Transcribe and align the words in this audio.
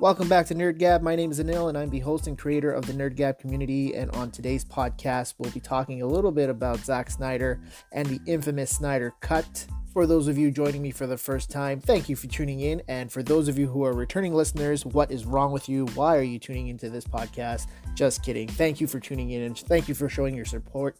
Welcome 0.00 0.30
back 0.30 0.46
to 0.46 0.54
Nerd 0.54 0.78
Gab. 0.78 1.02
My 1.02 1.14
name 1.14 1.30
is 1.30 1.40
Anil, 1.40 1.68
and 1.68 1.76
I'm 1.76 1.90
the 1.90 1.98
host 1.98 2.26
and 2.26 2.38
creator 2.38 2.72
of 2.72 2.86
the 2.86 2.94
Nerd 2.94 3.16
Gab 3.16 3.38
community. 3.38 3.94
And 3.94 4.10
on 4.12 4.30
today's 4.30 4.64
podcast, 4.64 5.34
we'll 5.36 5.50
be 5.50 5.60
talking 5.60 6.00
a 6.00 6.06
little 6.06 6.32
bit 6.32 6.48
about 6.48 6.78
Zack 6.78 7.10
Snyder 7.10 7.60
and 7.92 8.08
the 8.08 8.18
infamous 8.24 8.70
Snyder 8.70 9.12
Cut. 9.20 9.66
For 9.92 10.06
those 10.06 10.26
of 10.26 10.38
you 10.38 10.50
joining 10.50 10.80
me 10.80 10.90
for 10.90 11.06
the 11.06 11.18
first 11.18 11.50
time, 11.50 11.82
thank 11.82 12.08
you 12.08 12.16
for 12.16 12.28
tuning 12.28 12.60
in. 12.60 12.80
And 12.88 13.12
for 13.12 13.22
those 13.22 13.46
of 13.46 13.58
you 13.58 13.66
who 13.66 13.84
are 13.84 13.92
returning 13.92 14.32
listeners, 14.32 14.86
what 14.86 15.10
is 15.10 15.26
wrong 15.26 15.52
with 15.52 15.68
you? 15.68 15.84
Why 15.88 16.16
are 16.16 16.22
you 16.22 16.38
tuning 16.38 16.68
into 16.68 16.88
this 16.88 17.04
podcast? 17.04 17.66
Just 17.94 18.22
kidding. 18.22 18.48
Thank 18.48 18.80
you 18.80 18.86
for 18.86 19.00
tuning 19.00 19.32
in 19.32 19.42
and 19.42 19.58
thank 19.58 19.86
you 19.86 19.94
for 19.94 20.08
showing 20.08 20.34
your 20.34 20.46
support. 20.46 20.96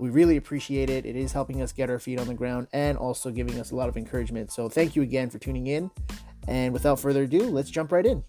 We 0.00 0.08
really 0.08 0.38
appreciate 0.38 0.88
it. 0.88 1.04
It 1.04 1.16
is 1.16 1.34
helping 1.34 1.60
us 1.60 1.72
get 1.72 1.90
our 1.90 1.98
feet 1.98 2.18
on 2.18 2.26
the 2.26 2.32
ground 2.32 2.68
and 2.72 2.96
also 2.96 3.30
giving 3.30 3.60
us 3.60 3.72
a 3.72 3.76
lot 3.76 3.90
of 3.90 3.98
encouragement. 3.98 4.52
So, 4.52 4.70
thank 4.70 4.96
you 4.96 5.02
again 5.02 5.28
for 5.28 5.38
tuning 5.38 5.66
in. 5.66 5.90
And 6.46 6.72
without 6.72 6.98
further 6.98 7.24
ado, 7.24 7.42
let's 7.42 7.68
jump 7.68 7.92
right 7.92 8.06
in. 8.06 8.24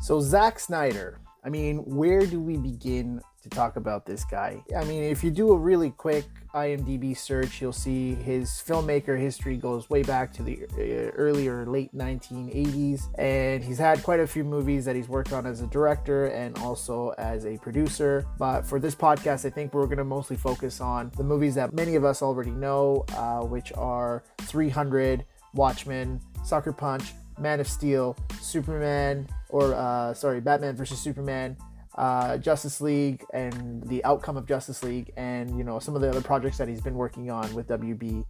So, 0.00 0.20
Zack 0.20 0.60
Snyder, 0.60 1.20
I 1.44 1.48
mean, 1.50 1.78
where 1.78 2.24
do 2.24 2.40
we 2.40 2.56
begin 2.56 3.20
to 3.42 3.48
talk 3.48 3.76
about 3.76 4.06
this 4.06 4.24
guy? 4.24 4.62
I 4.76 4.84
mean, 4.84 5.02
if 5.02 5.24
you 5.24 5.30
do 5.30 5.50
a 5.50 5.56
really 5.56 5.90
quick 5.90 6.24
IMDb 6.54 7.16
search, 7.16 7.60
you'll 7.60 7.72
see 7.72 8.14
his 8.14 8.50
filmmaker 8.50 9.18
history 9.18 9.56
goes 9.56 9.90
way 9.90 10.02
back 10.02 10.32
to 10.34 10.42
the 10.42 10.66
uh, 10.72 11.10
earlier 11.16 11.66
late 11.66 11.92
1980s, 11.94 13.08
and 13.18 13.62
he's 13.62 13.78
had 13.78 14.02
quite 14.02 14.20
a 14.20 14.26
few 14.26 14.44
movies 14.44 14.84
that 14.84 14.94
he's 14.94 15.08
worked 15.08 15.32
on 15.32 15.46
as 15.46 15.62
a 15.62 15.66
director 15.66 16.26
and 16.26 16.56
also 16.58 17.10
as 17.18 17.44
a 17.44 17.58
producer. 17.58 18.24
But 18.38 18.62
for 18.62 18.78
this 18.78 18.94
podcast, 18.94 19.44
I 19.44 19.50
think 19.50 19.74
we're 19.74 19.86
going 19.86 19.98
to 19.98 20.04
mostly 20.04 20.36
focus 20.36 20.80
on 20.80 21.10
the 21.16 21.24
movies 21.24 21.56
that 21.56 21.72
many 21.72 21.96
of 21.96 22.04
us 22.04 22.22
already 22.22 22.52
know, 22.52 23.04
uh, 23.16 23.40
which 23.40 23.72
are 23.74 24.22
300, 24.42 25.24
Watchmen, 25.54 26.20
Sucker 26.44 26.72
Punch, 26.72 27.14
Man 27.40 27.60
of 27.60 27.68
Steel, 27.68 28.16
Superman, 28.40 29.28
or 29.48 29.74
uh, 29.74 30.14
sorry, 30.14 30.40
Batman 30.40 30.76
versus 30.76 30.98
Superman, 30.98 31.56
uh, 31.96 32.36
Justice 32.38 32.80
League, 32.80 33.24
and 33.32 33.82
the 33.84 34.04
outcome 34.04 34.36
of 34.36 34.46
Justice 34.46 34.82
League, 34.82 35.12
and 35.16 35.56
you 35.56 35.64
know 35.64 35.78
some 35.78 35.94
of 35.94 36.00
the 36.00 36.08
other 36.08 36.20
projects 36.20 36.58
that 36.58 36.68
he's 36.68 36.80
been 36.80 36.94
working 36.94 37.30
on 37.30 37.52
with 37.54 37.68
WB. 37.68 38.24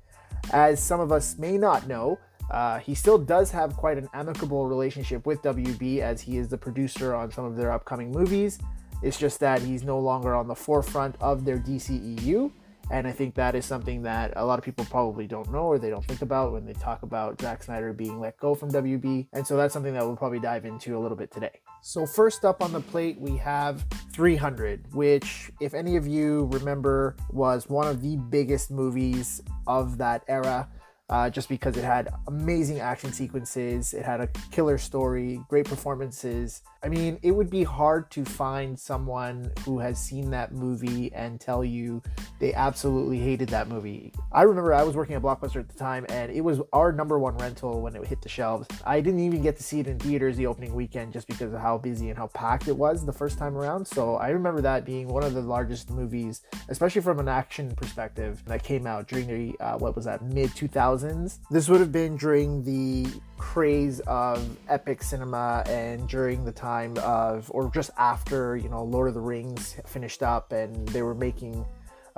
As 0.52 0.82
some 0.82 1.00
of 1.00 1.12
us 1.12 1.38
may 1.38 1.58
not 1.58 1.86
know, 1.86 2.18
uh, 2.50 2.78
he 2.78 2.94
still 2.94 3.18
does 3.18 3.50
have 3.50 3.76
quite 3.76 3.98
an 3.98 4.08
amicable 4.14 4.66
relationship 4.66 5.26
with 5.26 5.42
WB, 5.42 5.98
as 6.00 6.20
he 6.20 6.38
is 6.38 6.48
the 6.48 6.58
producer 6.58 7.14
on 7.14 7.30
some 7.30 7.44
of 7.44 7.56
their 7.56 7.72
upcoming 7.72 8.10
movies. 8.10 8.58
It's 9.02 9.18
just 9.18 9.38
that 9.40 9.62
he's 9.62 9.84
no 9.84 9.98
longer 9.98 10.34
on 10.34 10.48
the 10.48 10.54
forefront 10.54 11.16
of 11.20 11.44
their 11.44 11.58
DCEU. 11.58 12.50
And 12.90 13.06
I 13.06 13.12
think 13.12 13.34
that 13.34 13.54
is 13.54 13.66
something 13.66 14.02
that 14.02 14.32
a 14.36 14.44
lot 14.44 14.58
of 14.58 14.64
people 14.64 14.86
probably 14.86 15.26
don't 15.26 15.50
know 15.52 15.64
or 15.64 15.78
they 15.78 15.90
don't 15.90 16.04
think 16.04 16.22
about 16.22 16.52
when 16.52 16.64
they 16.64 16.72
talk 16.72 17.02
about 17.02 17.40
Zack 17.40 17.62
Snyder 17.62 17.92
being 17.92 18.18
let 18.18 18.38
go 18.38 18.54
from 18.54 18.70
WB. 18.70 19.26
And 19.32 19.46
so 19.46 19.56
that's 19.56 19.74
something 19.74 19.92
that 19.94 20.04
we'll 20.04 20.16
probably 20.16 20.40
dive 20.40 20.64
into 20.64 20.96
a 20.96 21.00
little 21.00 21.16
bit 21.16 21.30
today. 21.30 21.60
So, 21.80 22.06
first 22.06 22.44
up 22.44 22.62
on 22.62 22.72
the 22.72 22.80
plate, 22.80 23.20
we 23.20 23.36
have 23.36 23.86
300, 24.12 24.92
which, 24.94 25.50
if 25.60 25.74
any 25.74 25.96
of 25.96 26.08
you 26.08 26.48
remember, 26.52 27.14
was 27.30 27.68
one 27.68 27.86
of 27.86 28.02
the 28.02 28.16
biggest 28.16 28.70
movies 28.70 29.42
of 29.66 29.96
that 29.98 30.24
era 30.26 30.68
uh, 31.10 31.30
just 31.30 31.48
because 31.48 31.76
it 31.76 31.84
had 31.84 32.12
amazing 32.26 32.80
action 32.80 33.12
sequences, 33.12 33.94
it 33.94 34.04
had 34.04 34.20
a 34.20 34.26
killer 34.50 34.76
story, 34.76 35.40
great 35.48 35.64
performances. 35.64 36.62
I 36.82 36.88
mean, 36.88 37.18
it 37.22 37.30
would 37.30 37.48
be 37.48 37.64
hard 37.64 38.10
to 38.12 38.24
find 38.24 38.78
someone 38.78 39.50
who 39.64 39.78
has 39.78 39.98
seen 39.98 40.30
that 40.30 40.52
movie 40.52 41.10
and 41.14 41.40
tell 41.40 41.64
you 41.64 42.02
they 42.40 42.52
absolutely 42.52 43.18
hated 43.18 43.48
that 43.48 43.68
movie. 43.68 44.12
I 44.30 44.42
remember 44.42 44.74
I 44.74 44.82
was 44.82 44.94
working 44.94 45.16
at 45.16 45.22
Blockbuster 45.22 45.60
at 45.60 45.68
the 45.68 45.78
time 45.78 46.04
and 46.10 46.30
it 46.30 46.42
was 46.42 46.60
our 46.72 46.92
number 46.92 47.18
one 47.18 47.36
rental 47.38 47.80
when 47.80 47.96
it 47.96 48.06
hit 48.06 48.20
the 48.20 48.28
shelves. 48.28 48.68
I 48.84 49.00
didn't 49.00 49.20
even 49.20 49.42
get 49.42 49.56
to 49.56 49.62
see 49.62 49.80
it 49.80 49.86
in 49.86 49.98
theaters 49.98 50.36
the 50.36 50.46
opening 50.46 50.74
weekend 50.74 51.14
just 51.14 51.26
because 51.26 51.54
of 51.54 51.60
how 51.60 51.78
busy 51.78 52.10
and 52.10 52.18
how 52.18 52.26
packed 52.28 52.68
it 52.68 52.76
was 52.76 53.04
the 53.04 53.12
first 53.12 53.38
time 53.38 53.56
around. 53.56 53.86
So 53.86 54.16
I 54.16 54.28
remember 54.28 54.60
that 54.60 54.84
being 54.84 55.08
one 55.08 55.24
of 55.24 55.32
the 55.32 55.40
largest 55.40 55.90
movies, 55.90 56.42
especially 56.68 57.00
from 57.00 57.18
an 57.18 57.28
action 57.28 57.74
perspective, 57.74 58.42
that 58.46 58.62
came 58.62 58.86
out 58.86 59.08
during 59.08 59.26
the, 59.26 59.64
uh, 59.64 59.78
what 59.78 59.96
was 59.96 60.04
that, 60.04 60.22
mid 60.22 60.50
2000s 60.50 60.97
2000s. 60.98 61.38
This 61.50 61.68
would 61.68 61.80
have 61.80 61.92
been 61.92 62.16
during 62.16 62.64
the 62.64 63.08
craze 63.36 64.00
of 64.00 64.56
epic 64.68 65.02
cinema 65.02 65.62
and 65.66 66.08
during 66.08 66.44
the 66.44 66.52
time 66.52 66.96
of, 66.98 67.50
or 67.54 67.70
just 67.72 67.90
after, 67.96 68.56
you 68.56 68.68
know, 68.68 68.82
Lord 68.84 69.08
of 69.08 69.14
the 69.14 69.20
Rings 69.20 69.76
finished 69.86 70.22
up 70.22 70.52
and 70.52 70.88
they 70.88 71.02
were 71.02 71.14
making 71.14 71.64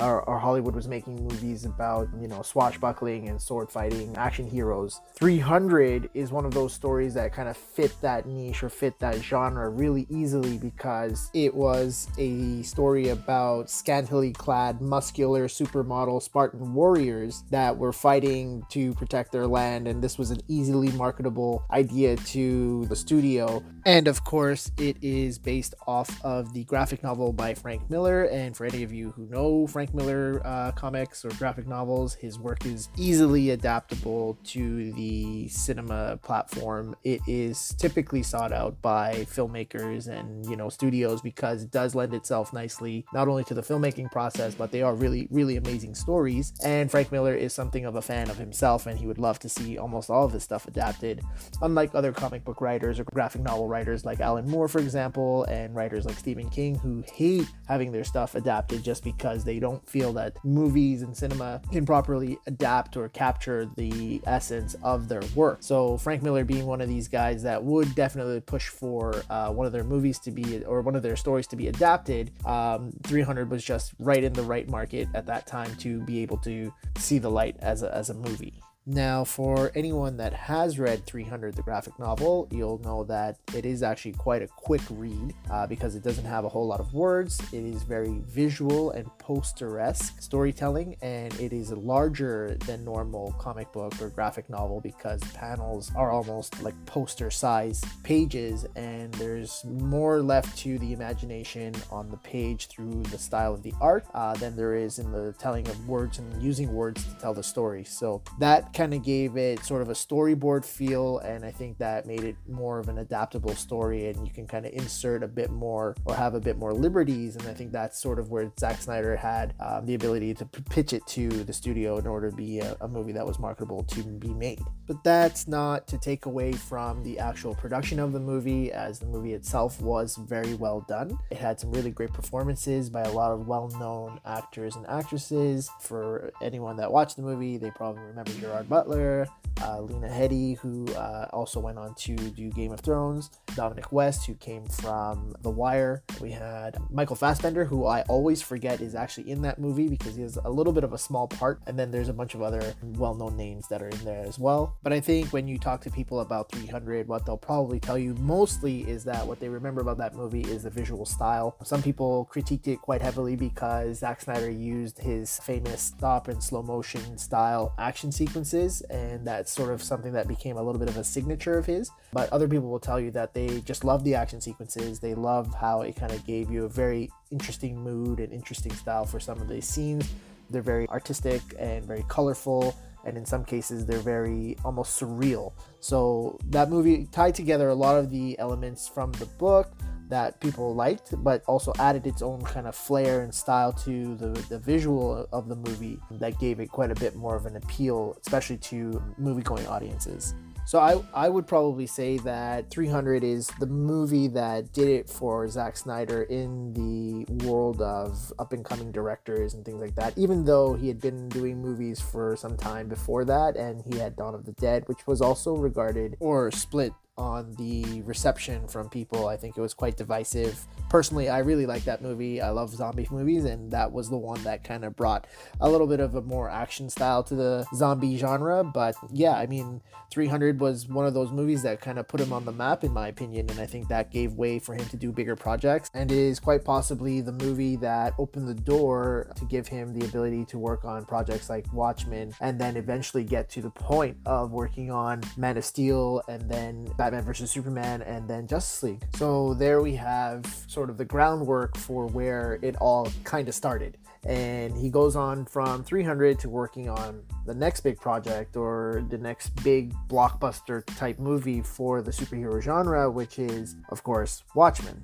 or, 0.01 0.23
or, 0.23 0.39
Hollywood 0.39 0.75
was 0.75 0.89
making 0.89 1.17
movies 1.23 1.65
about, 1.65 2.09
you 2.21 2.29
know, 2.29 2.43
swashbuckling 2.43 3.29
and 3.29 3.41
sword 3.41 3.71
fighting 3.71 4.17
action 4.17 4.47
heroes. 4.47 5.01
300 5.17 6.11
is 6.15 6.33
one 6.33 6.45
of 6.45 6.55
those 6.55 6.73
stories 6.73 7.15
that 7.15 7.33
kind 7.33 7.49
of 7.49 7.57
fit 7.57 7.95
that 8.01 8.27
niche 8.27 8.63
or 8.63 8.69
fit 8.69 8.99
that 9.01 9.17
genre 9.17 9.69
really 9.69 10.07
easily 10.11 10.57
because 10.59 11.31
it 11.35 11.55
was 11.55 12.09
a 12.19 12.63
story 12.63 13.09
about 13.09 13.69
scantily 13.69 14.33
clad, 14.33 14.81
muscular 14.81 15.47
supermodel 15.47 16.23
Spartan 16.23 16.73
warriors 16.73 17.45
that 17.51 17.77
were 17.77 17.93
fighting 17.93 18.65
to 18.71 18.95
protect 18.95 19.33
their 19.33 19.47
land. 19.47 19.87
And 19.87 20.03
this 20.03 20.19
was 20.19 20.31
an 20.31 20.41
easily 20.49 20.91
marketable 20.93 21.65
idea 21.71 22.17
to 22.17 22.87
the 22.87 22.97
studio. 22.97 23.63
And 23.85 24.09
of 24.09 24.25
course, 24.25 24.71
it 24.79 24.97
is 25.03 25.39
based 25.39 25.75
off 25.87 26.23
of 26.25 26.53
the 26.53 26.65
graphic 26.65 27.03
novel 27.03 27.33
by 27.33 27.55
Frank 27.55 27.89
Miller. 27.91 28.25
And 28.25 28.57
for 28.57 28.67
any 28.67 28.83
of 28.83 28.93
you 28.93 29.11
who 29.11 29.27
know 29.27 29.67
Frank 29.67 29.90
Frank 29.91 30.07
Miller 30.07 30.41
uh, 30.45 30.71
comics 30.73 31.25
or 31.25 31.31
graphic 31.31 31.67
novels. 31.67 32.15
His 32.15 32.39
work 32.39 32.65
is 32.65 32.89
easily 32.97 33.51
adaptable 33.51 34.39
to 34.45 34.93
the 34.93 35.49
cinema 35.49 36.17
platform. 36.23 36.95
It 37.03 37.21
is 37.27 37.75
typically 37.77 38.23
sought 38.23 38.53
out 38.53 38.81
by 38.83 39.27
filmmakers 39.29 40.07
and 40.07 40.47
you 40.47 40.55
know 40.55 40.69
studios 40.69 41.21
because 41.23 41.65
it 41.65 41.73
does 41.73 41.97
lend 41.97 42.15
itself 42.15 42.53
nicely 42.53 43.05
not 43.13 43.27
only 43.27 43.43
to 43.45 43.55
the 43.55 43.63
filmmaking 43.63 44.13
process, 44.13 44.55
but 44.55 44.71
they 44.71 44.83
are 44.83 44.95
really 44.95 45.27
really 45.33 45.57
amazing 45.57 45.97
stories. 45.97 46.53
And 46.65 46.89
Frank 46.89 47.11
Miller 47.11 47.35
is 47.35 47.53
something 47.53 47.85
of 47.85 47.97
a 47.97 48.03
fan 48.03 48.31
of 48.31 48.37
himself, 48.39 48.87
and 48.87 48.97
he 48.97 49.09
would 49.09 49.19
love 49.19 49.41
to 49.41 49.49
see 49.49 49.77
almost 49.77 50.09
all 50.09 50.25
of 50.25 50.33
his 50.33 50.45
stuff 50.45 50.69
adapted. 50.69 51.21
Unlike 51.63 51.97
other 51.97 52.13
comic 52.13 52.45
book 52.45 52.61
writers 52.61 53.01
or 53.01 53.05
graphic 53.13 53.43
novel 53.43 53.67
writers 53.67 54.05
like 54.05 54.21
Alan 54.21 54.49
Moore, 54.49 54.69
for 54.69 54.79
example, 54.79 55.45
and 55.45 55.75
writers 55.75 56.05
like 56.05 56.19
Stephen 56.19 56.49
King 56.49 56.77
who 56.77 57.03
hate 57.13 57.49
having 57.67 57.91
their 57.91 58.05
stuff 58.05 58.37
adapted 58.37 58.85
just 58.85 59.03
because 59.03 59.43
they 59.43 59.59
don't 59.59 59.80
don't 59.81 59.91
feel 59.91 60.13
that 60.15 60.37
movies 60.45 61.03
and 61.03 61.17
cinema 61.17 61.61
can 61.73 61.87
properly 61.87 62.39
adapt 62.47 62.97
or 62.97 63.09
capture 63.09 63.69
the 63.77 64.21
essence 64.27 64.75
of 64.83 65.09
their 65.09 65.23
work. 65.35 65.59
So 65.61 65.97
Frank 65.99 66.23
Miller 66.23 66.45
being 66.45 66.67
one 66.67 66.81
of 66.81 66.89
these 66.89 67.09
guys 67.09 67.43
that 67.43 67.63
would 67.63 67.95
definitely 67.95 68.41
push 68.41 68.69
for 68.69 69.23
uh, 69.31 69.51
one 69.51 69.67
of 69.67 69.73
their 69.73 69.85
movies 69.85 70.19
to 70.21 70.31
be 70.31 70.65
or 70.65 70.83
one 70.83 70.97
of 70.97 71.03
their 71.03 71.17
stories 71.17 71.47
to 71.49 71.57
be 71.57 71.69
adapted. 71.69 72.31
Um, 72.45 72.93
300 73.05 73.51
was 73.51 73.65
just 73.65 73.93
right 73.99 74.23
in 74.23 74.33
the 74.33 74.43
right 74.43 74.69
market 74.69 75.09
at 75.15 75.27
that 75.27 75.47
time 75.47 75.75
to 75.77 76.01
be 76.01 76.23
able 76.23 76.39
to 76.39 76.73
see 76.97 77.19
the 77.19 77.31
light 77.31 77.57
as 77.61 77.83
a, 77.83 77.95
as 77.95 78.11
a 78.11 78.15
movie. 78.15 78.55
Now, 78.87 79.25
for 79.25 79.71
anyone 79.75 80.17
that 80.17 80.33
has 80.33 80.79
read 80.79 81.05
300, 81.05 81.55
the 81.55 81.63
graphic 81.63 81.99
novel, 81.99 82.49
you'll 82.51 82.79
know 82.79 83.05
that 83.05 83.37
it 83.55 83.67
is 83.67 83.83
actually 83.83 84.13
quite 84.13 84.41
a 84.41 84.47
quick 84.49 84.81
read 84.89 85.35
uh, 85.51 85.67
because 85.67 85.95
it 85.95 86.03
doesn't 86.03 86.25
have 86.25 86.47
a 86.47 86.49
whole 86.49 86.67
lot 86.67 86.81
of 86.81 86.95
words. 86.95 87.39
It 87.53 87.63
is 87.63 87.83
very 87.83 88.23
visual 88.27 88.93
and 88.93 89.07
poster 89.19 89.79
esque 89.79 90.23
storytelling, 90.23 90.97
and 91.03 91.33
it 91.39 91.53
is 91.53 91.73
larger 91.73 92.57
than 92.67 92.83
normal 92.83 93.33
comic 93.39 93.71
book 93.71 94.01
or 94.01 94.09
graphic 94.09 94.49
novel 94.49 94.81
because 94.81 95.21
panels 95.35 95.93
are 95.95 96.11
almost 96.11 96.63
like 96.63 96.75
poster 96.87 97.31
size 97.31 97.85
pages, 98.03 98.65
and 98.77 99.13
there's 99.15 99.63
more 99.67 100.23
left 100.23 100.57
to 100.59 100.79
the 100.79 100.95
imagination 100.95 101.75
on 101.91 102.11
the 102.11 102.17
page 102.19 102.69
through 102.69 103.03
the 103.11 103.19
style 103.19 103.53
of 103.53 103.63
the 103.63 103.75
art 103.79 104.07
uh, 104.15 104.35
than 104.37 104.57
there 104.57 104.75
is 104.75 104.99
in 104.99 105.13
the 105.13 105.35
telling 105.39 105.69
of 105.69 105.87
words 105.87 106.19
and 106.19 106.43
using 106.43 106.73
words 106.73 107.05
to 107.05 107.15
tell 107.21 107.35
the 107.35 107.43
story. 107.43 107.85
So, 107.85 108.23
that 108.39 108.70
kind 108.73 108.95
of 108.95 109.03
gave 109.03 109.37
it 109.37 109.65
sort 109.65 109.83
of 109.83 109.89
a 109.89 109.93
storyboard 109.93 110.65
feel, 110.65 111.19
and 111.19 111.45
I 111.45 111.51
think 111.51 111.79
that 111.79 112.07
made 112.07 112.25
it 112.25 112.37
more 112.49 112.79
of 112.79 112.89
an 112.89 112.99
adaptable 112.99 113.55
story, 113.55 114.09
and 114.09 114.27
you 114.27 114.33
can 114.33 114.47
kind 114.47 114.67
of 114.67 114.73
insert 114.73 115.23
a 115.23 115.29
bit 115.29 115.51
more 115.51 115.95
or 116.05 116.15
have 116.15 116.35
a 116.35 116.41
bit 116.41 116.57
more 116.57 116.73
liberties. 116.73 117.37
And 117.37 117.47
I 117.49 117.55
think 117.55 117.73
that's 117.73 118.01
sort 118.01 118.19
of 118.19 118.31
where 118.31 118.51
Zack 118.59 118.81
Snyder 118.81 119.17
had 119.17 119.55
um, 119.61 119.87
the 119.87 119.95
ability 119.95 120.35
to 120.35 120.45
p- 120.47 120.63
pitch 120.71 120.93
it 120.93 121.07
to 121.09 121.29
the 121.29 121.53
studio 121.53 121.99
in 121.99 122.07
order 122.07 122.31
to 122.31 122.37
be 122.37 122.61
a, 122.61 122.77
a 122.81 122.89
movie 122.89 123.13
that 123.13 123.27
was 123.27 123.39
marketable 123.39 123.83
to 123.85 124.03
be 124.03 124.33
made. 124.35 124.61
But 124.87 125.03
that's 125.05 125.47
not 125.47 125.87
to 125.89 125.99
take 125.99 126.27
away 126.27 126.53
from 126.53 127.03
the 127.03 127.19
actual 127.19 127.55
production 127.55 127.99
of 127.99 128.13
the 128.13 128.21
movie, 128.21 128.73
as 128.73 128.99
the 128.99 129.07
movie 129.07 129.35
itself 129.35 129.81
was 129.81 130.17
very 130.17 130.55
well 130.55 130.85
done. 130.89 131.19
It 131.31 131.39
had 131.39 131.61
some 131.61 131.71
really 131.73 131.91
great 131.91 132.13
performances 132.13 132.91
by 132.91 133.03
a 133.03 133.13
lot 133.13 133.33
of 133.33 133.47
well 133.47 133.69
known 133.79 134.21
actors 134.25 134.77
and 134.77 134.87
actresses. 134.87 135.71
For 135.81 136.33
anyone 136.43 136.77
that 136.77 136.91
watched 136.91 137.17
the 137.17 137.23
movie, 137.23 137.57
they 137.57 137.71
probably 137.71 138.03
remember 138.03 138.33
Gerard 138.33 138.60
Gerard 138.61 138.69
Butler, 138.69 139.27
uh, 139.63 139.81
Lena 139.81 140.09
Headey, 140.09 140.59
who 140.59 140.87
uh, 140.95 141.27
also 141.33 141.61
went 141.61 141.79
on 141.79 141.95
to 141.95 142.17
do 142.17 142.51
Game 142.51 142.73
of 142.73 142.81
Thrones, 142.81 143.31
Dominic 143.55 143.93
West, 143.93 144.27
who 144.27 144.35
came 144.35 144.67
from 144.67 145.35
The 145.43 145.51
Wire. 145.51 146.03
We 146.21 146.31
had 146.31 146.77
Michael 146.91 147.17
Fassbender, 147.17 147.65
who 147.65 147.87
I 147.87 148.03
always 148.03 148.43
forget 148.43 148.81
is 148.81 148.95
actually 148.95 149.31
in 149.31 149.43
that 149.43 149.59
movie 149.59 149.89
because 149.89 150.17
he 150.17 150.23
has 150.23 150.39
a 150.45 150.51
little 150.51 150.73
bit 150.73 150.85
of 150.85 150.93
a 150.93 150.99
small 150.99 151.29
part. 151.29 151.61
And 151.67 151.79
then 151.79 151.91
there's 151.91 152.09
a 152.09 152.13
bunch 152.13 152.35
of 152.35 152.43
other 152.43 152.75
well 152.83 153.15
known 153.15 153.37
names 153.37 153.69
that 153.69 153.83
are 153.83 153.89
in 153.89 154.05
there 154.05 154.25
as 154.25 154.39
well. 154.39 154.77
But 154.83 154.93
I 154.93 155.01
think 155.01 155.33
when 155.33 155.47
you 155.47 155.59
talk 155.59 155.81
to 155.83 155.91
people 155.91 156.21
about 156.21 156.51
300, 156.53 157.09
what 157.09 157.27
they'll 157.27 157.37
probably 157.37 157.81
tell 157.81 157.99
you 157.99 158.15
mostly 158.15 158.89
is 158.89 159.05
that 159.05 159.27
what 159.27 159.41
they 159.41 159.49
remember 159.49 159.81
about 159.81 159.99
that 159.99 160.15
movie 160.15 160.43
is 160.43 160.63
the 160.63 160.71
visual 160.71 161.05
style. 161.05 161.57
Some 161.65 161.83
people 161.83 162.29
critiqued 162.33 162.69
it 162.69 162.81
quite 162.81 163.03
heavily 163.03 163.37
because 163.37 163.99
Zack 163.99 164.21
Snyder 164.21 164.51
used 164.51 164.99
his 164.99 165.39
famous 165.41 165.83
stop 165.83 166.29
and 166.29 166.43
slow 166.43 166.63
motion 166.63 167.19
style 167.19 167.75
action 167.79 168.11
sequences, 168.11 168.50
and 168.53 169.27
that's 169.27 169.51
sort 169.51 169.71
of 169.71 169.83
something 169.83 170.13
that 170.13 170.29
became 170.29 170.57
a 170.57 170.63
little 170.63 170.79
bit 170.79 170.89
of 170.89 170.97
a 170.97 171.05
signature 171.05 171.57
of 171.59 171.67
his. 171.67 171.91
But 172.13 172.33
other 172.33 172.49
people 172.49 172.69
will 172.69 172.81
tell 172.81 173.01
you 173.01 173.11
that 173.13 173.35
they 173.35 173.61
just 173.61 173.85
love 173.85 174.05
the 174.05 174.15
action 174.15 174.41
sequences. 174.41 175.01
They 175.01 175.15
love 175.15 175.55
how 175.55 175.83
it 175.83 175.97
kind 175.97 176.13
of 176.13 176.27
gave 176.27 176.51
you 176.51 176.65
a 176.65 176.69
very 176.69 177.11
interesting 177.31 177.79
mood 177.79 178.21
and 178.21 178.33
interesting 178.33 178.73
style 178.73 179.05
for 179.05 179.21
some 179.21 179.41
of 179.41 179.49
the 179.49 179.61
scenes. 179.61 180.11
They're 180.51 180.63
very 180.63 180.89
artistic 180.89 181.43
and 181.59 181.85
very 181.85 182.05
colorful 182.09 182.77
and 183.05 183.17
in 183.17 183.25
some 183.25 183.45
cases 183.45 183.87
they're 183.87 183.99
very 183.99 184.57
almost 184.65 185.01
surreal. 185.01 185.53
So 185.81 186.39
that 186.47 186.69
movie 186.69 187.07
tied 187.11 187.35
together 187.35 187.69
a 187.69 187.75
lot 187.75 187.97
of 187.97 188.11
the 188.11 188.39
elements 188.39 188.89
from 188.89 189.13
the 189.13 189.27
book 189.27 189.73
that 190.11 190.41
people 190.41 190.75
liked, 190.75 191.15
but 191.25 191.43
also 191.47 191.73
added 191.79 192.07
its 192.07 192.23
own 192.23 192.43
kind 192.43 192.67
of 192.67 192.75
flair 192.75 193.23
and 193.23 193.35
style 193.35 193.73
to 193.73 194.15
the, 194.17 194.29
the 194.49 194.59
visual 194.59 195.27
of 195.33 195.49
the 195.49 195.57
movie 195.57 195.99
that 196.11 196.39
gave 196.39 196.61
it 196.61 196.71
quite 196.71 196.91
a 196.91 196.95
bit 196.95 197.17
more 197.17 197.37
of 197.37 197.47
an 197.47 197.57
appeal, 197.57 198.17
especially 198.21 198.59
to 198.59 199.03
movie 199.19 199.43
going 199.43 199.67
audiences. 199.67 200.35
So 200.71 200.79
I, 200.79 201.03
I 201.13 201.29
would 201.29 201.49
probably 201.49 201.89
say 201.89 202.19
that 202.19 202.71
300 202.71 203.25
is 203.25 203.49
the 203.59 203.67
movie 203.67 204.29
that 204.29 204.73
did 204.73 204.87
it 204.87 205.11
for 205.11 205.49
Zack 205.49 205.77
Snyder 205.77 206.23
in 206.23 206.73
the 206.75 207.45
world 207.45 207.83
of 207.83 208.33
up 208.39 208.53
and 208.53 208.65
coming 208.65 208.93
directors 208.93 209.55
and 209.55 209.65
things 209.65 209.81
like 209.81 209.97
that. 209.97 210.17
Even 210.17 210.45
though 210.45 210.75
he 210.75 210.87
had 210.87 211.01
been 211.01 211.29
doing 211.29 211.61
movies 211.61 212.01
for 212.01 212.37
some 212.37 212.57
time 212.57 212.87
before 212.87 213.25
that, 213.25 213.57
and 213.57 213.83
he 213.93 213.99
had 213.99 214.15
Dawn 214.15 214.33
of 214.33 214.45
the 214.45 214.53
Dead, 214.53 214.85
which 214.87 215.09
was 215.09 215.21
also 215.21 215.57
regarded 215.57 216.17
or 216.21 216.53
split 216.53 216.93
on 217.17 217.53
the 217.57 218.03
reception 218.03 218.67
from 218.67 218.89
people. 218.89 219.29
I 219.29 219.37
think 219.37 219.57
it 219.57 219.61
was 219.61 219.75
quite 219.75 219.97
divisive. 219.97 220.67
Personally, 220.89 221.29
I 221.29 221.39
really 221.39 221.67
like 221.67 221.85
that 221.85 222.03
movie. 222.03 222.41
I 222.41 222.51
love 222.51 222.71
zombie 222.71 223.07
movies, 223.11 223.45
and 223.45 223.71
that 223.71 223.93
was 223.93 224.09
the 224.09 224.17
one 224.17 224.43
that 224.45 224.65
kind 224.65 224.85
of 224.85 224.97
brought 224.97 225.27
a 225.61 225.69
little 225.69 225.87
bit 225.87 226.01
of 226.01 226.15
a 226.15 226.23
more 226.23 226.49
action 226.49 226.89
style 226.89 227.23
to 227.25 227.35
the 227.35 227.67
zombie 227.75 228.17
genre. 228.17 228.65
But 228.65 228.95
yeah, 229.13 229.35
I 229.35 229.47
mean, 229.47 229.83
300 230.11 230.61
was 230.61 230.89
one 230.89 231.07
of 231.07 231.15
those 231.15 231.31
movies 231.31 231.63
that 231.63 231.81
kind 231.81 231.99
of 231.99 232.09
put 232.09 232.21
him 232.21 232.33
on 232.33 232.45
the 232.45 232.53
map, 232.53 232.85
in 232.85 232.93
my 232.93 233.09
opinion, 233.09 233.49
and 233.51 233.61
I 233.61 233.67
think 233.67 233.89
that 233.89 234.11
gave 234.11 234.33
way 234.35 234.59
for 234.59 234.75
him 234.75 234.87
to 234.87 234.97
do 234.97 235.13
bigger 235.13 235.37
projects 235.37 235.91
and 235.95 236.11
is 236.11 236.41
quite 236.41 236.65
possibly 236.65 237.21
the 237.21 237.33
movie 237.33 237.77
that 237.77 238.15
opened 238.19 238.49
the 238.49 238.55
door 238.55 239.31
to 239.37 239.45
give 239.45 239.69
him 239.69 239.97
the 239.97 240.05
ability 240.05 240.45
to 240.47 240.59
work 240.59 240.85
on 240.85 241.05
projects 241.05 241.51
like 241.51 241.71
Watchmen 241.73 242.33
and 242.41 242.61
then 242.61 242.77
eventually 242.77 243.25
get 243.25 243.49
to 243.51 243.63
the 243.63 243.71
point 243.71 244.17
of 244.27 244.51
working 244.51 244.91
on 244.91 245.23
Man 245.37 245.57
of 245.57 245.65
Steel 245.65 246.23
and 246.29 246.49
then 246.51 246.91
Batman 246.97 247.10
vs. 247.19 247.51
Superman, 247.51 248.03
and 248.03 248.29
then 248.29 248.47
Justice 248.47 248.83
League. 248.83 249.03
So 249.17 249.55
there 249.55 249.81
we 249.83 249.95
have 249.97 250.47
sort 250.67 250.91
of 250.91 250.99
the 250.99 251.05
groundwork 251.05 251.77
for 251.77 252.07
where 252.07 252.59
it 252.63 252.77
all 252.77 253.09
kind 253.25 253.49
of 253.49 253.55
started. 253.55 253.99
And 254.25 254.77
he 254.77 254.91
goes 254.91 255.17
on 255.17 255.47
from 255.47 255.83
300 255.83 256.39
to 256.41 256.51
working 256.51 256.89
on 256.89 257.23
the 257.47 257.55
next 257.55 257.81
big 257.81 257.99
project 257.99 258.57
or 258.57 259.05
the 259.09 259.19
next 259.19 259.51
big 259.65 259.95
blockbuster 260.09 260.85
type 260.97 261.19
movie 261.19 261.63
for 261.63 262.03
the 262.03 262.11
superhero 262.11 262.61
genre, 262.61 263.11
which 263.11 263.39
is, 263.39 263.77
of 263.89 264.03
course, 264.03 264.45
Watchmen. 264.55 265.03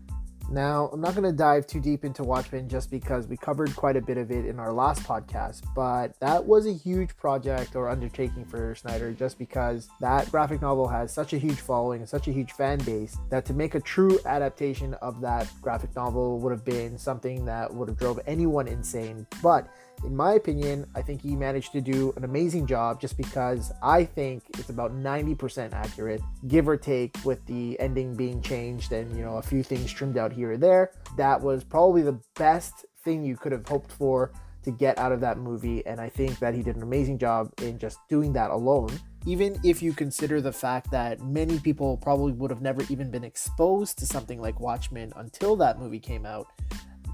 Now, 0.49 0.91
I'm 0.93 1.01
not 1.01 1.15
going 1.15 1.25
to 1.25 1.37
dive 1.37 1.67
too 1.67 1.81
deep 1.81 2.05
into 2.05 2.23
Watchmen 2.23 2.69
just 2.69 2.91
because 2.91 3.27
we 3.27 3.37
covered 3.37 3.75
quite 3.75 3.97
a 3.97 4.01
bit 4.01 4.17
of 4.17 4.31
it 4.31 4.47
in 4.47 4.61
our 4.61 4.73
last 4.73 5.03
podcast, 5.03 5.63
but 5.75 6.19
that 6.21 6.45
was 6.45 6.67
a 6.67 6.73
huge 6.73 7.17
project 7.17 7.75
or 7.75 7.89
undertaking 7.89 8.45
for 8.45 8.75
Snyder 8.77 9.13
just 9.13 9.39
because 9.39 9.89
that 10.01 10.31
graphic 10.31 10.63
novel 10.63 10.87
has 10.87 11.13
such 11.13 11.33
a 11.33 11.39
huge 11.39 11.61
following 11.61 12.01
and 12.01 12.09
such 12.09 12.29
a 12.29 12.33
huge 12.33 12.53
fan 12.53 12.79
base 12.79 13.17
that 13.29 13.45
to 13.47 13.55
make 13.55 13.75
a 13.75 13.81
true 13.81 14.21
adaptation 14.25 14.95
of 14.95 15.21
that 15.21 15.51
graphic 15.61 15.95
novel 15.97 16.39
would 16.39 16.53
have 16.53 16.65
been 16.65 16.97
something 16.97 17.45
that 17.45 17.73
would 17.73 17.89
have 17.89 17.99
drove 17.99 18.21
anyone 18.27 18.69
insane. 18.69 19.27
But 19.43 19.69
in 20.06 20.17
my 20.17 20.35
opinion, 20.35 20.87
I 20.94 21.03
think 21.03 21.20
he 21.20 21.35
managed 21.35 21.73
to 21.73 21.81
do 21.81 22.14
an 22.17 22.25
amazing 22.25 22.67
job 22.67 23.00
just 23.00 23.17
because 23.17 23.73
I 23.82 24.05
think 24.05 24.44
it's 24.56 24.70
about 24.70 24.93
90% 24.93 25.73
accurate, 25.73 26.23
give 26.47 26.69
or 26.69 26.76
take, 26.76 27.17
with 27.25 27.44
the 27.47 27.79
ending 27.81 28.14
being 28.14 28.41
changed 28.41 28.93
and, 28.93 29.14
you 29.17 29.25
know, 29.25 29.37
a 29.37 29.43
few 29.43 29.64
things 29.64 29.93
trimmed 29.93 30.17
out 30.17 30.32
here 30.32 30.53
or 30.53 30.56
there. 30.56 30.93
That 31.17 31.41
was 31.41 31.64
probably 31.64 32.03
the 32.03 32.20
best 32.37 32.87
thing 33.05 33.25
you 33.25 33.37
could 33.37 33.53
have 33.53 33.67
hoped 33.67 33.91
for 33.91 34.32
to 34.62 34.70
get 34.70 34.97
out 34.99 35.12
of 35.12 35.20
that 35.20 35.38
movie. 35.38 35.85
And 35.87 36.00
I 36.00 36.09
think 36.09 36.38
that 36.38 36.55
he 36.55 36.62
did 36.62 36.76
an 36.76 36.82
amazing 36.82 37.19
job 37.19 37.52
in 37.61 37.79
just 37.79 37.99
doing 38.09 38.32
that 38.35 38.50
alone. 38.50 38.91
Even 39.26 39.59
if 39.64 39.82
you 39.82 39.93
consider 39.93 40.41
the 40.41 40.52
fact 40.52 40.91
that 40.93 41.20
many 41.20 41.59
people 41.59 41.97
probably 41.97 42.32
would 42.32 42.50
have 42.50 42.62
never 42.62 42.82
even 42.88 43.11
been 43.11 43.25
exposed 43.25 43.99
to 43.99 44.06
something 44.06 44.41
like 44.41 44.61
Watchmen 44.61 45.12
until 45.17 45.56
that 45.56 45.81
movie 45.81 45.99
came 45.99 46.25
out, 46.25 46.47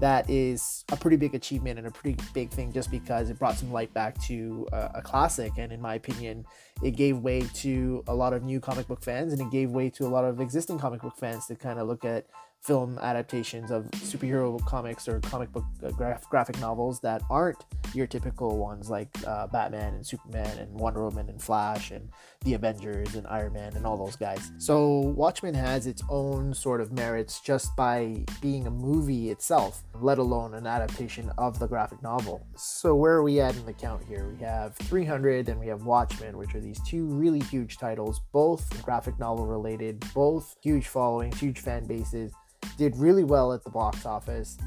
that 0.03 0.29
is 0.29 0.83
a 0.91 0.97
pretty 0.97 1.15
big 1.15 1.33
achievement 1.33 1.79
and 1.79 1.87
a 1.87 1.91
pretty 1.91 2.21
big 2.33 2.49
thing 2.49 2.73
just 2.73 2.91
because 2.91 3.29
it 3.29 3.39
brought 3.39 3.55
some 3.55 3.71
light 3.71 3.93
back 3.93 4.21
to 4.21 4.67
a, 4.73 4.91
a, 4.95 5.01
classic. 5.01 5.53
And 5.57 5.71
in 5.71 5.79
my 5.79 5.95
opinion 5.95 6.45
it 6.83 6.97
gave 6.97 7.19
way 7.19 7.47
to 7.53 8.03
a 8.07 8.13
lot 8.13 8.33
of 8.33 8.43
new 8.43 8.59
comic 8.59 8.85
book 8.85 9.01
fans 9.01 9.31
and 9.31 9.41
it 9.41 9.49
gave 9.49 9.71
way 9.71 9.89
to 9.91 10.05
a 10.05 10.09
lot 10.09 10.25
of 10.25 10.41
existing 10.41 10.77
comic 10.77 11.01
book 11.01 11.15
fans 11.17 11.45
to 11.45 11.55
kind 11.55 11.79
of 11.79 11.87
look 11.87 12.03
at 12.03 12.25
film 12.63 12.97
adaptations 13.01 13.71
of 13.71 13.83
superhero 13.91 14.63
comics 14.65 15.07
or 15.07 15.19
comic 15.19 15.51
book 15.51 15.65
uh, 15.85 15.89
graph- 15.91 16.29
graphic 16.29 16.57
novels 16.59 16.99
that 17.01 17.21
aren't 17.29 17.65
your 17.93 18.07
typical 18.07 18.57
ones 18.57 18.89
like 18.89 19.09
uh, 19.27 19.47
Batman 19.47 19.93
and 19.95 20.05
Superman 20.05 20.57
and 20.57 20.71
Wonder 20.73 21.03
Woman 21.03 21.29
and 21.29 21.41
Flash 21.41 21.91
and 21.91 22.09
the 22.45 22.53
Avengers 22.53 23.15
and 23.15 23.27
Iron 23.27 23.53
Man 23.53 23.75
and 23.75 23.85
all 23.85 23.97
those 23.97 24.15
guys. 24.15 24.51
So 24.57 24.99
Watchmen 25.15 25.53
has 25.53 25.87
its 25.87 26.01
own 26.09 26.53
sort 26.53 26.79
of 26.79 26.91
merits 26.91 27.41
just 27.41 27.75
by 27.75 28.23
being 28.41 28.65
a 28.65 28.71
movie 28.71 29.29
itself, 29.29 29.83
let 29.99 30.17
alone 30.17 30.53
an 30.53 30.65
adaptation 30.65 31.31
of 31.37 31.59
the 31.59 31.67
graphic 31.67 32.01
novel. 32.01 32.45
So 32.55 32.95
where 32.95 33.13
are 33.13 33.23
we 33.23 33.41
at 33.41 33.55
in 33.55 33.65
the 33.65 33.73
count 33.73 34.03
here? 34.07 34.33
We 34.37 34.43
have 34.43 34.75
300 34.77 35.49
and 35.49 35.59
we 35.59 35.67
have 35.67 35.83
Watchmen, 35.83 36.37
which 36.37 36.55
are 36.55 36.61
these 36.61 36.79
two 36.87 37.05
really 37.07 37.41
huge 37.41 37.77
titles, 37.77 38.21
both 38.31 38.81
graphic 38.83 39.19
novel 39.19 39.45
related, 39.45 40.03
both 40.13 40.55
huge 40.61 40.87
followings, 40.87 41.39
huge 41.39 41.59
fan 41.59 41.85
bases 41.85 42.31
did 42.77 42.95
really 42.97 43.23
well 43.23 43.53
at 43.53 43.63
the 43.63 43.69
box 43.69 44.05
office. 44.05 44.57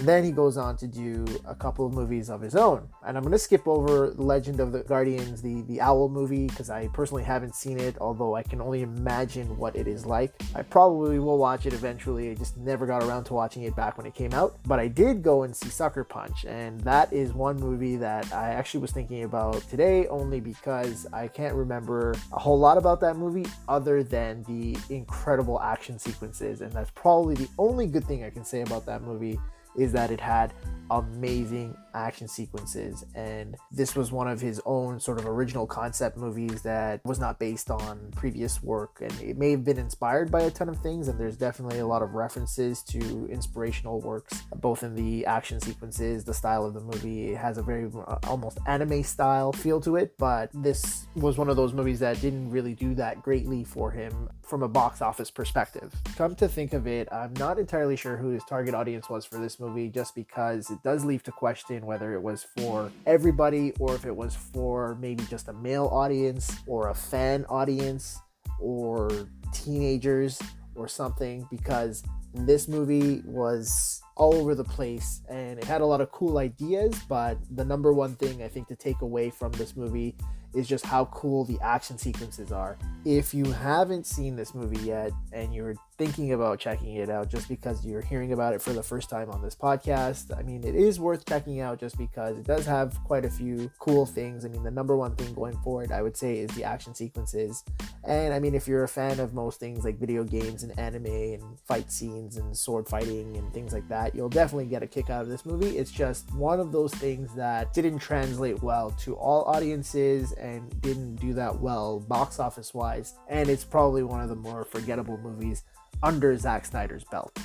Then 0.00 0.24
he 0.24 0.30
goes 0.30 0.58
on 0.58 0.76
to 0.76 0.86
do 0.86 1.24
a 1.46 1.54
couple 1.54 1.86
of 1.86 1.94
movies 1.94 2.28
of 2.28 2.42
his 2.42 2.54
own. 2.54 2.86
And 3.06 3.16
I'm 3.16 3.22
going 3.22 3.32
to 3.32 3.38
skip 3.38 3.66
over 3.66 4.08
Legend 4.16 4.60
of 4.60 4.72
the 4.72 4.80
Guardians, 4.80 5.40
the, 5.40 5.62
the 5.62 5.80
Owl 5.80 6.10
movie, 6.10 6.48
because 6.48 6.68
I 6.68 6.88
personally 6.88 7.22
haven't 7.22 7.54
seen 7.54 7.80
it, 7.80 7.96
although 7.98 8.34
I 8.36 8.42
can 8.42 8.60
only 8.60 8.82
imagine 8.82 9.56
what 9.56 9.74
it 9.74 9.88
is 9.88 10.04
like. 10.04 10.34
I 10.54 10.62
probably 10.62 11.18
will 11.18 11.38
watch 11.38 11.64
it 11.64 11.72
eventually. 11.72 12.30
I 12.30 12.34
just 12.34 12.58
never 12.58 12.86
got 12.86 13.02
around 13.04 13.24
to 13.24 13.34
watching 13.34 13.62
it 13.62 13.74
back 13.74 13.96
when 13.96 14.06
it 14.06 14.14
came 14.14 14.34
out. 14.34 14.58
But 14.66 14.80
I 14.80 14.88
did 14.88 15.22
go 15.22 15.44
and 15.44 15.56
see 15.56 15.70
Sucker 15.70 16.04
Punch, 16.04 16.44
and 16.44 16.78
that 16.82 17.10
is 17.10 17.32
one 17.32 17.56
movie 17.58 17.96
that 17.96 18.30
I 18.34 18.50
actually 18.50 18.80
was 18.80 18.92
thinking 18.92 19.24
about 19.24 19.62
today 19.70 20.06
only 20.08 20.40
because 20.40 21.06
I 21.12 21.26
can't 21.28 21.54
remember 21.54 22.14
a 22.32 22.38
whole 22.38 22.58
lot 22.58 22.76
about 22.76 23.00
that 23.00 23.16
movie 23.16 23.46
other 23.66 24.02
than 24.02 24.42
the 24.42 24.76
incredible 24.94 25.58
action 25.60 25.98
sequences. 25.98 26.60
And 26.60 26.70
that's 26.72 26.90
probably 26.90 27.34
the 27.34 27.48
only 27.58 27.86
good 27.86 28.04
thing 28.04 28.24
I 28.24 28.30
can 28.30 28.44
say 28.44 28.60
about 28.60 28.84
that 28.86 29.02
movie 29.02 29.38
is 29.78 29.92
that 29.92 30.10
it 30.10 30.20
had 30.20 30.52
amazing 30.90 31.76
action 31.96 32.28
sequences 32.28 33.04
and 33.14 33.56
this 33.72 33.96
was 33.96 34.12
one 34.12 34.28
of 34.28 34.40
his 34.40 34.60
own 34.66 35.00
sort 35.00 35.18
of 35.18 35.26
original 35.26 35.66
concept 35.66 36.16
movies 36.16 36.62
that 36.62 37.00
was 37.04 37.18
not 37.18 37.38
based 37.38 37.70
on 37.70 38.10
previous 38.14 38.62
work 38.62 38.98
and 39.00 39.12
it 39.20 39.36
may 39.36 39.50
have 39.50 39.64
been 39.64 39.78
inspired 39.78 40.30
by 40.30 40.42
a 40.42 40.50
ton 40.50 40.68
of 40.68 40.78
things 40.80 41.08
and 41.08 41.18
there's 41.18 41.36
definitely 41.36 41.78
a 41.78 41.86
lot 41.86 42.02
of 42.02 42.14
references 42.14 42.82
to 42.82 43.26
inspirational 43.30 44.00
works 44.00 44.42
both 44.56 44.82
in 44.82 44.94
the 44.94 45.24
action 45.26 45.60
sequences 45.60 46.24
the 46.24 46.34
style 46.34 46.64
of 46.66 46.74
the 46.74 46.80
movie. 46.80 47.32
It 47.32 47.38
has 47.38 47.58
a 47.58 47.62
very 47.62 47.90
uh, 48.06 48.16
almost 48.26 48.58
anime 48.66 49.02
style 49.02 49.52
feel 49.52 49.80
to 49.80 49.96
it 49.96 50.16
but 50.18 50.50
this 50.52 51.06
was 51.14 51.38
one 51.38 51.48
of 51.48 51.56
those 51.56 51.72
movies 51.72 52.00
that 52.00 52.20
didn't 52.20 52.50
really 52.50 52.74
do 52.74 52.94
that 52.94 53.22
greatly 53.22 53.64
for 53.64 53.90
him 53.90 54.28
from 54.42 54.62
a 54.62 54.68
box 54.68 55.00
office 55.00 55.30
perspective. 55.30 55.92
Come 56.16 56.34
to 56.36 56.48
think 56.48 56.72
of 56.74 56.86
it 56.86 57.08
i'm 57.10 57.32
not 57.34 57.58
entirely 57.58 57.96
sure 57.96 58.16
who 58.16 58.30
his 58.30 58.44
target 58.44 58.74
audience 58.74 59.08
was 59.08 59.24
for 59.24 59.38
this 59.38 59.58
movie 59.58 59.88
just 59.88 60.14
because 60.14 60.70
it 60.70 60.82
does 60.82 61.04
leave 61.04 61.22
to 61.22 61.32
question 61.32 61.85
whether 61.86 62.14
it 62.14 62.22
was 62.22 62.46
for 62.56 62.90
everybody 63.06 63.72
or 63.78 63.94
if 63.94 64.04
it 64.04 64.14
was 64.14 64.34
for 64.34 64.96
maybe 65.00 65.24
just 65.24 65.48
a 65.48 65.52
male 65.52 65.86
audience 65.86 66.56
or 66.66 66.88
a 66.88 66.94
fan 66.94 67.44
audience 67.48 68.18
or 68.60 69.28
teenagers 69.52 70.40
or 70.74 70.88
something 70.88 71.46
because 71.50 72.02
this 72.34 72.68
movie 72.68 73.22
was 73.24 74.02
all 74.16 74.34
over 74.34 74.54
the 74.54 74.64
place 74.64 75.22
and 75.30 75.58
it 75.58 75.64
had 75.64 75.80
a 75.80 75.86
lot 75.86 76.00
of 76.00 76.10
cool 76.12 76.38
ideas 76.38 76.94
but 77.08 77.38
the 77.52 77.64
number 77.64 77.92
one 77.92 78.14
thing 78.16 78.42
i 78.42 78.48
think 78.48 78.68
to 78.68 78.76
take 78.76 79.00
away 79.00 79.30
from 79.30 79.50
this 79.52 79.74
movie 79.76 80.14
is 80.56 80.66
just 80.66 80.86
how 80.86 81.04
cool 81.06 81.44
the 81.44 81.58
action 81.60 81.98
sequences 81.98 82.50
are. 82.50 82.78
If 83.04 83.34
you 83.34 83.44
haven't 83.44 84.06
seen 84.06 84.36
this 84.36 84.54
movie 84.54 84.80
yet 84.80 85.12
and 85.32 85.54
you're 85.54 85.74
thinking 85.96 86.32
about 86.32 86.58
checking 86.58 86.96
it 86.96 87.08
out 87.08 87.28
just 87.28 87.48
because 87.48 87.84
you're 87.84 88.00
hearing 88.00 88.32
about 88.32 88.54
it 88.54 88.60
for 88.60 88.72
the 88.72 88.82
first 88.82 89.08
time 89.08 89.30
on 89.30 89.42
this 89.42 89.54
podcast, 89.54 90.36
I 90.36 90.42
mean, 90.42 90.64
it 90.64 90.74
is 90.74 91.00
worth 91.00 91.24
checking 91.24 91.60
out 91.60 91.80
just 91.80 91.96
because 91.96 92.38
it 92.38 92.46
does 92.46 92.66
have 92.66 93.02
quite 93.04 93.24
a 93.24 93.30
few 93.30 93.70
cool 93.78 94.06
things. 94.06 94.44
I 94.44 94.48
mean, 94.48 94.62
the 94.62 94.70
number 94.70 94.96
one 94.96 95.14
thing 95.16 95.32
going 95.34 95.56
forward, 95.58 95.92
I 95.92 96.02
would 96.02 96.16
say, 96.16 96.38
is 96.38 96.50
the 96.50 96.64
action 96.64 96.94
sequences. 96.94 97.64
And 98.04 98.34
I 98.34 98.38
mean, 98.38 98.54
if 98.54 98.68
you're 98.68 98.84
a 98.84 98.88
fan 98.88 99.20
of 99.20 99.34
most 99.34 99.58
things 99.58 99.84
like 99.84 99.98
video 99.98 100.22
games 100.22 100.62
and 100.62 100.78
anime 100.78 101.06
and 101.06 101.58
fight 101.60 101.90
scenes 101.90 102.36
and 102.36 102.56
sword 102.56 102.86
fighting 102.86 103.36
and 103.36 103.52
things 103.52 103.72
like 103.72 103.88
that, 103.88 104.14
you'll 104.14 104.28
definitely 104.28 104.66
get 104.66 104.82
a 104.82 104.86
kick 104.86 105.10
out 105.10 105.22
of 105.22 105.28
this 105.28 105.46
movie. 105.46 105.78
It's 105.78 105.90
just 105.90 106.32
one 106.34 106.60
of 106.60 106.72
those 106.72 106.94
things 106.94 107.34
that 107.34 107.72
didn't 107.72 107.98
translate 107.98 108.62
well 108.62 108.90
to 109.02 109.14
all 109.14 109.44
audiences 109.44 110.32
and 110.32 110.80
didn't 110.82 111.16
do 111.16 111.32
that 111.34 111.60
well 111.60 112.00
box 112.00 112.38
office 112.38 112.74
wise. 112.74 113.14
And 113.28 113.48
it's 113.48 113.64
probably 113.64 114.02
one 114.02 114.20
of 114.20 114.28
the 114.28 114.36
more 114.36 114.64
forgettable 114.64 115.18
movies 115.18 115.64
under 116.02 116.36
Zack 116.36 116.66
Snyder's 116.66 117.04
belt. 117.04 117.38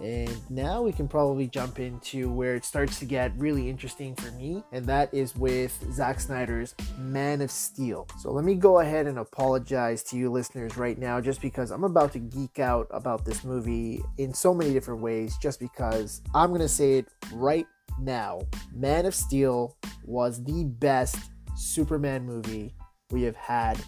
And 0.00 0.50
now 0.50 0.82
we 0.82 0.92
can 0.92 1.08
probably 1.08 1.46
jump 1.46 1.78
into 1.78 2.30
where 2.30 2.54
it 2.54 2.66
starts 2.66 2.98
to 2.98 3.06
get 3.06 3.32
really 3.38 3.70
interesting 3.70 4.14
for 4.14 4.30
me, 4.32 4.62
and 4.70 4.84
that 4.84 5.12
is 5.14 5.34
with 5.34 5.72
Zack 5.90 6.20
Snyder's 6.20 6.74
Man 6.98 7.40
of 7.40 7.50
Steel. 7.50 8.06
So 8.20 8.30
let 8.30 8.44
me 8.44 8.56
go 8.56 8.80
ahead 8.80 9.06
and 9.06 9.18
apologize 9.18 10.02
to 10.04 10.18
you 10.18 10.30
listeners 10.30 10.76
right 10.76 10.98
now, 10.98 11.18
just 11.22 11.40
because 11.40 11.70
I'm 11.70 11.84
about 11.84 12.12
to 12.12 12.18
geek 12.18 12.58
out 12.58 12.88
about 12.90 13.24
this 13.24 13.42
movie 13.42 14.02
in 14.18 14.34
so 14.34 14.52
many 14.52 14.74
different 14.74 15.00
ways, 15.00 15.38
just 15.40 15.58
because 15.58 16.20
I'm 16.34 16.52
gonna 16.52 16.68
say 16.68 16.98
it 16.98 17.06
right 17.32 17.66
now. 17.98 18.42
Man 18.74 19.06
of 19.06 19.14
Steel 19.14 19.78
was 20.04 20.44
the 20.44 20.64
best 20.64 21.16
Superman 21.56 22.26
movie 22.26 22.74
we 23.10 23.22
have 23.22 23.36
had 23.36 23.82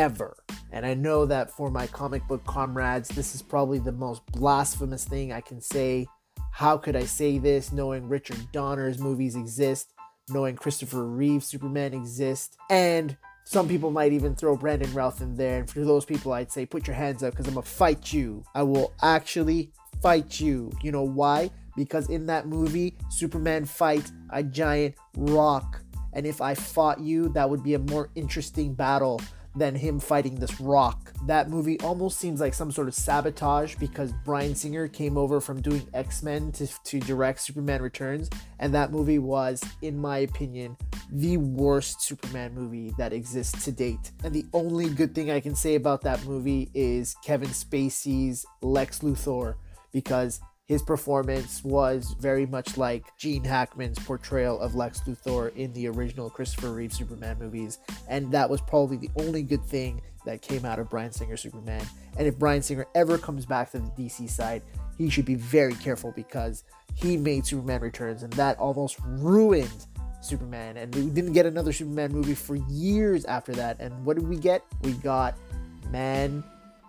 ever. 0.00 0.34
And 0.72 0.86
I 0.86 0.94
know 0.94 1.26
that 1.26 1.50
for 1.50 1.70
my 1.70 1.86
comic 1.86 2.26
book 2.26 2.42
comrades, 2.46 3.10
this 3.10 3.34
is 3.34 3.42
probably 3.42 3.78
the 3.78 3.92
most 3.92 4.24
blasphemous 4.32 5.04
thing 5.04 5.30
I 5.30 5.42
can 5.42 5.60
say. 5.60 6.06
How 6.52 6.78
could 6.78 6.96
I 6.96 7.04
say 7.04 7.36
this 7.36 7.70
knowing 7.70 8.08
Richard 8.08 8.50
Donner's 8.50 8.98
movies 8.98 9.36
exist, 9.36 9.92
knowing 10.30 10.56
Christopher 10.56 11.04
Reeve 11.04 11.44
Superman 11.44 11.92
exists, 11.92 12.56
and 12.70 13.14
some 13.44 13.68
people 13.68 13.90
might 13.90 14.14
even 14.14 14.34
throw 14.34 14.56
Brandon 14.56 14.90
Routh 14.94 15.20
in 15.20 15.34
there. 15.34 15.58
And 15.58 15.68
for 15.68 15.80
those 15.80 16.06
people, 16.06 16.32
I'd 16.32 16.50
say 16.50 16.64
put 16.64 16.86
your 16.86 16.96
hands 16.96 17.22
up 17.22 17.32
because 17.32 17.46
I'm 17.46 17.54
gonna 17.54 17.66
fight 17.66 18.10
you. 18.10 18.42
I 18.54 18.62
will 18.62 18.94
actually 19.02 19.70
fight 20.00 20.40
you. 20.40 20.72
You 20.82 20.92
know 20.92 21.02
why? 21.02 21.50
Because 21.76 22.08
in 22.08 22.24
that 22.26 22.46
movie, 22.46 22.96
Superman 23.10 23.66
fights 23.66 24.12
a 24.30 24.42
giant 24.42 24.94
rock. 25.16 25.82
And 26.14 26.26
if 26.26 26.40
I 26.40 26.54
fought 26.54 27.00
you, 27.00 27.28
that 27.30 27.50
would 27.50 27.62
be 27.62 27.74
a 27.74 27.78
more 27.78 28.08
interesting 28.14 28.72
battle 28.72 29.20
than 29.56 29.74
him 29.74 29.98
fighting 29.98 30.36
this 30.36 30.60
rock. 30.60 31.12
That 31.26 31.50
movie 31.50 31.78
almost 31.80 32.18
seems 32.18 32.40
like 32.40 32.54
some 32.54 32.70
sort 32.70 32.88
of 32.88 32.94
sabotage 32.94 33.74
because 33.76 34.12
Bryan 34.24 34.54
Singer 34.54 34.88
came 34.88 35.18
over 35.18 35.40
from 35.40 35.60
doing 35.60 35.86
X 35.92 36.22
Men 36.22 36.52
to, 36.52 36.66
to 36.84 37.00
direct 37.00 37.40
Superman 37.40 37.82
Returns, 37.82 38.30
and 38.58 38.72
that 38.74 38.92
movie 38.92 39.18
was, 39.18 39.62
in 39.82 39.98
my 39.98 40.18
opinion, 40.18 40.76
the 41.10 41.36
worst 41.36 42.02
Superman 42.02 42.54
movie 42.54 42.92
that 42.98 43.12
exists 43.12 43.64
to 43.64 43.72
date. 43.72 44.12
And 44.22 44.32
the 44.32 44.46
only 44.52 44.88
good 44.88 45.14
thing 45.14 45.30
I 45.30 45.40
can 45.40 45.54
say 45.54 45.74
about 45.74 46.02
that 46.02 46.24
movie 46.24 46.70
is 46.74 47.16
Kevin 47.24 47.48
Spacey's 47.48 48.46
Lex 48.62 49.00
Luthor 49.00 49.56
because 49.92 50.40
his 50.70 50.82
performance 50.82 51.64
was 51.64 52.14
very 52.20 52.46
much 52.46 52.76
like 52.76 53.04
Gene 53.16 53.42
Hackman's 53.42 53.98
portrayal 53.98 54.60
of 54.60 54.76
Lex 54.76 55.00
Luthor 55.00 55.52
in 55.56 55.72
the 55.72 55.88
original 55.88 56.30
Christopher 56.30 56.70
Reeve 56.70 56.92
Superman 56.92 57.40
movies, 57.40 57.80
and 58.08 58.30
that 58.30 58.48
was 58.48 58.60
probably 58.60 58.96
the 58.96 59.10
only 59.16 59.42
good 59.42 59.64
thing 59.64 60.00
that 60.24 60.42
came 60.42 60.64
out 60.64 60.78
of 60.78 60.88
Bryan 60.88 61.10
Singer 61.10 61.36
Superman. 61.36 61.84
And 62.16 62.28
if 62.28 62.38
Bryan 62.38 62.62
Singer 62.62 62.86
ever 62.94 63.18
comes 63.18 63.46
back 63.46 63.72
to 63.72 63.80
the 63.80 63.90
DC 63.98 64.30
side, 64.30 64.62
he 64.96 65.10
should 65.10 65.24
be 65.24 65.34
very 65.34 65.74
careful 65.74 66.12
because 66.14 66.62
he 66.94 67.16
made 67.16 67.44
Superman 67.44 67.80
Returns, 67.80 68.22
and 68.22 68.32
that 68.34 68.56
almost 68.60 68.96
ruined 69.04 69.86
Superman. 70.20 70.76
And 70.76 70.94
we 70.94 71.06
didn't 71.06 71.32
get 71.32 71.46
another 71.46 71.72
Superman 71.72 72.12
movie 72.12 72.36
for 72.36 72.54
years 72.54 73.24
after 73.24 73.50
that. 73.54 73.80
And 73.80 74.04
what 74.04 74.16
did 74.16 74.28
we 74.28 74.36
get? 74.36 74.62
We 74.82 74.92
got 74.92 75.36
Man 75.90 76.44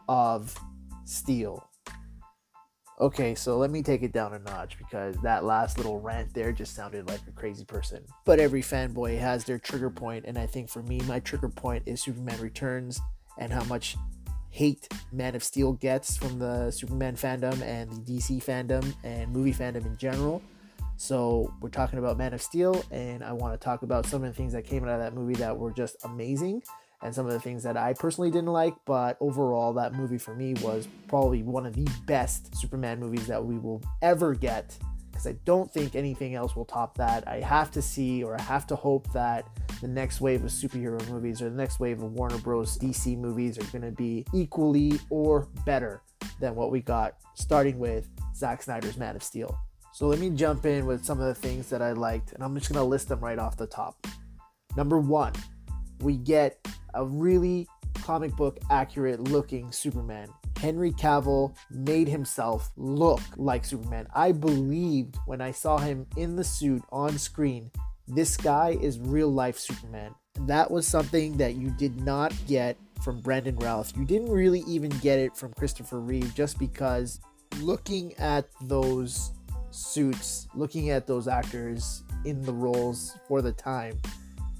of 0.07 0.55
Steel. 1.05 1.67
Okay, 3.01 3.33
so 3.33 3.57
let 3.57 3.71
me 3.71 3.81
take 3.81 4.03
it 4.03 4.11
down 4.11 4.35
a 4.35 4.39
notch 4.39 4.77
because 4.77 5.15
that 5.23 5.43
last 5.43 5.77
little 5.77 5.99
rant 5.99 6.31
there 6.35 6.51
just 6.51 6.75
sounded 6.75 7.07
like 7.07 7.21
a 7.27 7.31
crazy 7.31 7.65
person. 7.65 8.05
But 8.25 8.39
every 8.39 8.61
fanboy 8.61 9.17
has 9.17 9.43
their 9.43 9.57
trigger 9.57 9.89
point, 9.89 10.25
and 10.27 10.37
I 10.37 10.45
think 10.45 10.69
for 10.69 10.83
me, 10.83 10.99
my 11.07 11.19
trigger 11.19 11.49
point 11.49 11.81
is 11.87 11.99
Superman 11.99 12.39
Returns 12.39 13.01
and 13.39 13.51
how 13.51 13.63
much 13.63 13.97
hate 14.51 14.87
Man 15.11 15.33
of 15.33 15.43
Steel 15.43 15.73
gets 15.73 16.15
from 16.15 16.37
the 16.37 16.69
Superman 16.69 17.15
fandom 17.15 17.59
and 17.63 17.91
the 17.91 18.17
DC 18.17 18.43
fandom 18.43 18.93
and 19.03 19.31
movie 19.31 19.53
fandom 19.53 19.83
in 19.87 19.97
general. 19.97 20.39
So 20.97 21.51
we're 21.59 21.69
talking 21.69 21.97
about 21.97 22.19
Man 22.19 22.35
of 22.35 22.41
Steel, 22.43 22.85
and 22.91 23.23
I 23.23 23.33
want 23.33 23.59
to 23.59 23.65
talk 23.65 23.81
about 23.81 24.05
some 24.05 24.23
of 24.23 24.29
the 24.29 24.37
things 24.37 24.53
that 24.53 24.63
came 24.63 24.83
out 24.83 24.91
of 24.91 24.99
that 24.99 25.15
movie 25.15 25.33
that 25.35 25.57
were 25.57 25.71
just 25.71 25.95
amazing 26.03 26.61
and 27.03 27.13
some 27.13 27.25
of 27.25 27.31
the 27.31 27.39
things 27.39 27.63
that 27.63 27.77
I 27.77 27.93
personally 27.93 28.29
didn't 28.29 28.51
like, 28.51 28.75
but 28.85 29.17
overall, 29.19 29.73
that 29.73 29.93
movie 29.93 30.17
for 30.17 30.35
me 30.35 30.53
was 30.61 30.87
probably 31.07 31.43
one 31.43 31.65
of 31.65 31.73
the 31.73 31.87
best 32.05 32.55
Superman 32.55 32.99
movies 32.99 33.27
that 33.27 33.43
we 33.43 33.57
will 33.57 33.81
ever 34.01 34.35
get 34.35 34.77
because 35.11 35.27
I 35.27 35.37
don't 35.45 35.71
think 35.71 35.95
anything 35.95 36.35
else 36.35 36.55
will 36.55 36.65
top 36.65 36.97
that. 36.97 37.27
I 37.27 37.41
have 37.41 37.69
to 37.71 37.81
see 37.81 38.23
or 38.23 38.39
I 38.39 38.41
have 38.41 38.65
to 38.67 38.75
hope 38.75 39.11
that 39.13 39.45
the 39.81 39.87
next 39.87 40.21
wave 40.21 40.43
of 40.43 40.49
superhero 40.49 41.05
movies 41.09 41.41
or 41.41 41.49
the 41.49 41.55
next 41.55 41.79
wave 41.79 42.01
of 42.01 42.13
Warner 42.13 42.37
Bros. 42.37 42.77
DC 42.77 43.17
movies 43.17 43.57
are 43.57 43.71
going 43.71 43.83
to 43.83 43.91
be 43.91 44.25
equally 44.33 44.99
or 45.09 45.47
better 45.65 46.01
than 46.39 46.55
what 46.55 46.71
we 46.71 46.81
got, 46.81 47.15
starting 47.35 47.77
with 47.77 48.09
Zack 48.35 48.63
Snyder's 48.63 48.97
Man 48.97 49.15
of 49.15 49.23
Steel. 49.23 49.57
So 49.93 50.07
let 50.07 50.19
me 50.19 50.29
jump 50.29 50.65
in 50.65 50.85
with 50.85 51.03
some 51.03 51.19
of 51.19 51.27
the 51.27 51.35
things 51.35 51.69
that 51.69 51.81
I 51.81 51.91
liked, 51.91 52.31
and 52.31 52.43
I'm 52.43 52.55
just 52.55 52.71
going 52.71 52.81
to 52.81 52.89
list 52.89 53.09
them 53.09 53.19
right 53.19 53.37
off 53.37 53.57
the 53.57 53.67
top. 53.67 54.07
Number 54.77 54.99
one, 54.99 55.33
we 56.01 56.17
get 56.17 56.67
a 56.93 57.05
really 57.05 57.67
comic 58.01 58.35
book 58.35 58.59
accurate 58.69 59.19
looking 59.19 59.71
Superman. 59.71 60.27
Henry 60.57 60.91
Cavill 60.91 61.55
made 61.71 62.07
himself 62.07 62.71
look 62.77 63.21
like 63.37 63.65
Superman. 63.65 64.07
I 64.13 64.31
believed 64.31 65.17
when 65.25 65.41
I 65.41 65.51
saw 65.51 65.77
him 65.77 66.05
in 66.17 66.35
the 66.35 66.43
suit 66.43 66.83
on 66.91 67.17
screen, 67.17 67.71
this 68.07 68.37
guy 68.37 68.77
is 68.81 68.99
real 68.99 69.29
life 69.29 69.57
Superman. 69.57 70.13
That 70.41 70.69
was 70.69 70.85
something 70.87 71.37
that 71.37 71.55
you 71.55 71.69
did 71.71 72.01
not 72.01 72.33
get 72.47 72.77
from 73.01 73.21
Brandon 73.21 73.57
Routh. 73.57 73.97
You 73.97 74.05
didn't 74.05 74.29
really 74.29 74.61
even 74.67 74.91
get 74.99 75.19
it 75.19 75.35
from 75.35 75.53
Christopher 75.53 75.99
Reeve 75.99 76.33
just 76.35 76.59
because 76.59 77.19
looking 77.59 78.13
at 78.17 78.47
those 78.61 79.31
suits, 79.71 80.47
looking 80.53 80.89
at 80.91 81.07
those 81.07 81.27
actors 81.27 82.03
in 82.25 82.41
the 82.43 82.53
roles 82.53 83.17
for 83.27 83.41
the 83.41 83.51
time, 83.51 83.97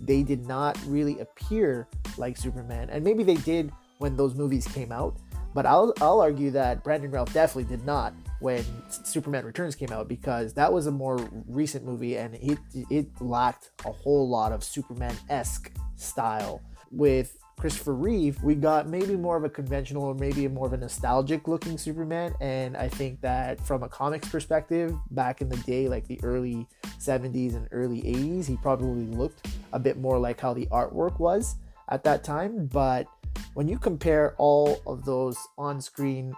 they 0.01 0.24
did 0.24 0.46
not 0.48 0.79
really 0.88 1.20
appear 1.20 1.88
like 2.17 2.38
Superman. 2.38 2.89
And 2.89 3.03
maybe 3.03 3.24
they 3.24 3.36
did 3.36 3.72
when 4.00 4.17
those 4.17 4.36
movies 4.36 4.67
came 4.67 4.91
out, 4.91 5.17
but 5.53 5.65
I'll, 5.65 5.93
I'll 6.01 6.20
argue 6.20 6.51
that 6.51 6.84
Brandon 6.84 7.12
Routh 7.12 7.34
definitely 7.34 7.75
did 7.75 7.86
not 7.86 8.13
when 8.39 8.65
Superman 8.89 9.46
Returns 9.46 9.75
came 9.75 9.91
out 9.91 10.08
because 10.08 10.53
that 10.53 10.72
was 10.72 10.88
a 10.88 10.91
more 10.91 11.17
recent 11.48 11.86
movie 11.86 12.17
and 12.17 12.36
it, 12.36 12.58
it 12.89 13.08
lacked 13.22 13.70
a 13.86 13.91
whole 13.91 14.27
lot 14.27 14.51
of 14.51 14.63
Superman 14.63 15.15
esque 15.29 15.72
style. 15.96 16.62
With 16.89 17.38
Christopher 17.62 17.94
Reeve, 17.94 18.41
we 18.41 18.56
got 18.56 18.88
maybe 18.88 19.15
more 19.15 19.38
of 19.38 19.44
a 19.44 19.50
conventional 19.50 20.06
or 20.06 20.15
maybe 20.15 20.48
more 20.48 20.65
of 20.65 20.74
a 20.74 20.77
nostalgic 20.77 21.48
looking 21.48 21.77
Superman. 21.77 22.34
And 22.41 22.75
I 22.75 22.89
think 22.89 23.22
that 23.22 23.62
from 23.68 23.84
a 23.84 23.88
comics 23.88 24.27
perspective, 24.27 24.96
back 25.12 25.41
in 25.41 25.50
the 25.50 25.58
day, 25.58 25.88
like 25.88 26.08
the 26.08 26.20
early 26.24 26.68
70s 26.98 27.56
and 27.56 27.68
early 27.72 28.01
80s, 28.01 28.48
he 28.48 28.58
probably 28.58 29.06
looked 29.06 29.46
a 29.74 29.80
bit 29.80 30.00
more 30.00 30.18
like 30.18 30.41
how 30.41 30.56
the 30.56 30.65
artwork 30.72 31.20
was 31.20 31.58
at 31.89 32.03
that 32.03 32.24
time. 32.24 32.65
But 32.65 33.06
when 33.53 33.68
you 33.68 33.77
compare 33.77 34.34
all 34.39 34.82
of 34.88 35.06
those 35.06 35.38
on 35.56 35.82
screen 35.82 36.34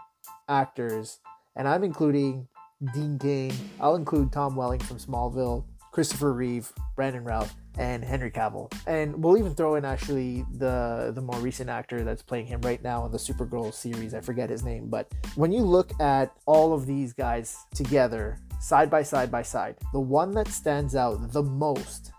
actors, 0.50 1.20
and 1.56 1.70
I'm 1.70 1.86
including 1.86 2.50
Dean 2.94 3.18
Cain, 3.18 3.54
I'll 3.80 3.96
include 3.96 4.34
Tom 4.34 4.58
Welling 4.58 4.82
from 4.82 4.98
Smallville, 4.98 5.64
Christopher 5.94 6.34
Reeve, 6.34 6.70
Brandon 6.98 7.24
Routh, 7.24 7.56
and 7.78 8.04
Henry 8.04 8.32
Cavill. 8.32 8.72
And 8.88 9.24
we'll 9.24 9.38
even 9.38 9.56
throw 9.56 9.76
in 9.76 9.86
actually 9.86 10.46
the 10.58 11.12
the 11.16 11.22
more 11.22 11.40
recent 11.40 11.70
actor 11.70 12.04
that's 12.04 12.22
playing 12.22 12.46
him 12.46 12.62
right 12.62 12.82
now 12.84 13.06
in 13.06 13.12
the 13.12 13.18
Supergirl 13.18 13.74
series. 13.74 14.14
I 14.14 14.22
forget 14.22 14.50
his 14.50 14.64
name, 14.64 14.90
but 14.90 15.12
when 15.36 15.52
you 15.52 15.62
look 15.62 15.92
at 16.00 16.36
all 16.46 16.74
of 16.74 16.86
these 16.86 17.14
guys 17.14 17.58
together, 17.74 18.40
side 18.60 18.90
by 18.90 19.04
side 19.04 19.32
by 19.32 19.42
side, 19.42 19.78
the 19.92 20.00
one 20.00 20.32
that 20.32 20.48
stands 20.48 20.96
out 20.96 21.32
the 21.32 21.44
most 21.44 22.12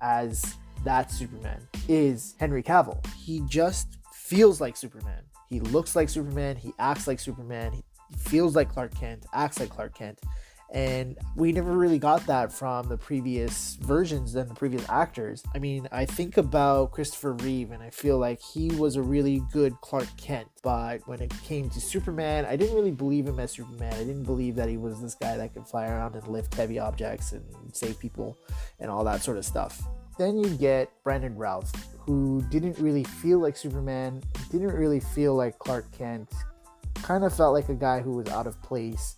as 0.00 0.54
that 0.84 1.10
Superman 1.10 1.66
is 1.88 2.34
Henry 2.38 2.62
Cavill. 2.62 3.04
He 3.16 3.42
just 3.46 3.98
feels 4.12 4.60
like 4.60 4.76
Superman. 4.76 5.24
He 5.48 5.60
looks 5.60 5.96
like 5.96 6.08
Superman, 6.08 6.56
he 6.56 6.72
acts 6.78 7.06
like 7.08 7.18
Superman, 7.18 7.72
he 7.72 7.82
feels 8.16 8.54
like 8.54 8.68
Clark 8.68 8.94
Kent, 8.94 9.26
acts 9.34 9.58
like 9.58 9.68
Clark 9.68 9.94
Kent. 9.94 10.20
And 10.72 11.18
we 11.34 11.50
never 11.50 11.72
really 11.72 11.98
got 11.98 12.26
that 12.26 12.52
from 12.52 12.88
the 12.88 12.96
previous 12.96 13.76
versions 13.80 14.36
and 14.36 14.48
the 14.48 14.54
previous 14.54 14.88
actors. 14.88 15.42
I 15.52 15.58
mean, 15.58 15.88
I 15.90 16.04
think 16.04 16.36
about 16.36 16.92
Christopher 16.92 17.32
Reeve 17.32 17.72
and 17.72 17.82
I 17.82 17.90
feel 17.90 18.18
like 18.18 18.40
he 18.40 18.68
was 18.76 18.94
a 18.94 19.02
really 19.02 19.42
good 19.52 19.74
Clark 19.80 20.06
Kent. 20.16 20.48
But 20.62 21.00
when 21.08 21.20
it 21.20 21.32
came 21.42 21.68
to 21.70 21.80
Superman, 21.80 22.44
I 22.44 22.54
didn't 22.54 22.76
really 22.76 22.92
believe 22.92 23.26
him 23.26 23.40
as 23.40 23.50
Superman. 23.50 23.92
I 23.94 24.04
didn't 24.04 24.22
believe 24.22 24.54
that 24.56 24.68
he 24.68 24.76
was 24.76 25.00
this 25.02 25.16
guy 25.16 25.36
that 25.36 25.54
could 25.54 25.66
fly 25.66 25.86
around 25.88 26.14
and 26.14 26.26
lift 26.28 26.54
heavy 26.54 26.78
objects 26.78 27.32
and 27.32 27.44
save 27.72 27.98
people 27.98 28.38
and 28.78 28.90
all 28.90 29.02
that 29.04 29.22
sort 29.22 29.38
of 29.38 29.44
stuff. 29.44 29.82
Then 30.18 30.38
you 30.38 30.50
get 30.50 30.90
Brandon 31.02 31.34
Routh, 31.34 31.72
who 31.98 32.44
didn't 32.50 32.78
really 32.78 33.04
feel 33.04 33.38
like 33.38 33.56
Superman, 33.56 34.22
didn't 34.52 34.72
really 34.72 35.00
feel 35.00 35.34
like 35.34 35.58
Clark 35.58 35.90
Kent, 35.90 36.30
kind 37.02 37.24
of 37.24 37.34
felt 37.34 37.54
like 37.54 37.68
a 37.70 37.74
guy 37.74 38.00
who 38.00 38.16
was 38.16 38.28
out 38.28 38.46
of 38.46 38.60
place 38.62 39.16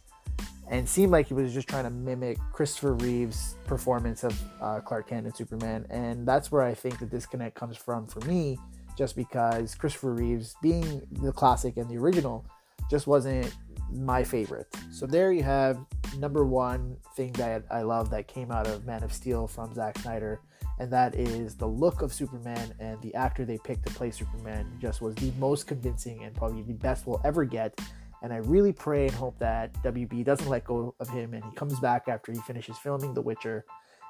and 0.73 0.89
seemed 0.89 1.13
like 1.13 1.29
he 1.29 1.35
was 1.35 1.53
just 1.53 1.69
trying 1.69 1.85
to 1.85 1.91
mimic 1.91 2.39
Christopher 2.51 2.95
Reeve's 2.95 3.57
performance 3.67 4.25
of 4.25 4.41
uh, 4.59 4.81
Clark 4.81 5.11
Kent 5.11 5.27
and 5.27 5.37
Superman. 5.37 5.87
And 5.91 6.27
that's 6.27 6.51
where 6.51 6.63
I 6.63 6.73
think 6.73 6.99
the 6.99 7.05
disconnect 7.05 7.55
comes 7.55 7.77
from 7.77 8.07
for 8.07 8.21
me, 8.21 8.59
just 8.97 9.15
because 9.15 9.75
Christopher 9.75 10.15
Reeves, 10.15 10.57
being 10.63 11.03
the 11.13 11.31
classic 11.31 11.77
and 11.77 11.91
the 11.91 11.99
original, 11.99 12.47
just 12.91 13.07
wasn't 13.07 13.55
my 13.93 14.25
favorite. 14.25 14.67
So 14.91 15.07
there 15.07 15.31
you 15.31 15.43
have 15.43 15.79
number 16.17 16.47
one 16.47 16.97
thing 17.17 17.33
that 17.33 17.65
I 17.71 17.83
love 17.83 18.09
that 18.09 18.27
came 18.27 18.51
out 18.51 18.67
of 18.67 18.87
Man 18.87 19.03
of 19.03 19.13
Steel 19.13 19.47
from 19.47 19.75
Zack 19.75 19.99
Snyder 19.99 20.41
and 20.79 20.91
that 20.91 21.15
is 21.15 21.55
the 21.55 21.67
look 21.67 22.03
of 22.03 22.13
Superman 22.13 22.75
and 22.81 23.01
the 23.03 23.15
actor 23.15 23.45
they 23.45 23.59
picked 23.59 23.87
to 23.87 23.93
play 23.95 24.11
Superman 24.11 24.67
just 24.81 25.01
was 25.01 25.15
the 25.17 25.31
most 25.39 25.67
convincing 25.67 26.25
and 26.25 26.35
probably 26.35 26.63
the 26.63 26.73
best 26.73 27.07
we'll 27.07 27.21
ever 27.25 27.45
get. 27.45 27.79
And 28.23 28.33
I 28.33 28.37
really 28.37 28.73
pray 28.73 29.07
and 29.07 29.15
hope 29.15 29.39
that 29.41 29.73
WB 29.83 30.25
doesn't 30.25 30.49
let 30.49 30.65
go 30.65 30.95
of 31.01 31.09
him 31.09 31.35
and 31.35 31.45
he 31.45 31.51
comes 31.53 31.79
back 31.81 32.09
after 32.09 32.33
he 32.33 32.39
finishes 32.41 32.79
filming 32.79 33.15
The 33.15 33.23
Witcher 33.23 33.65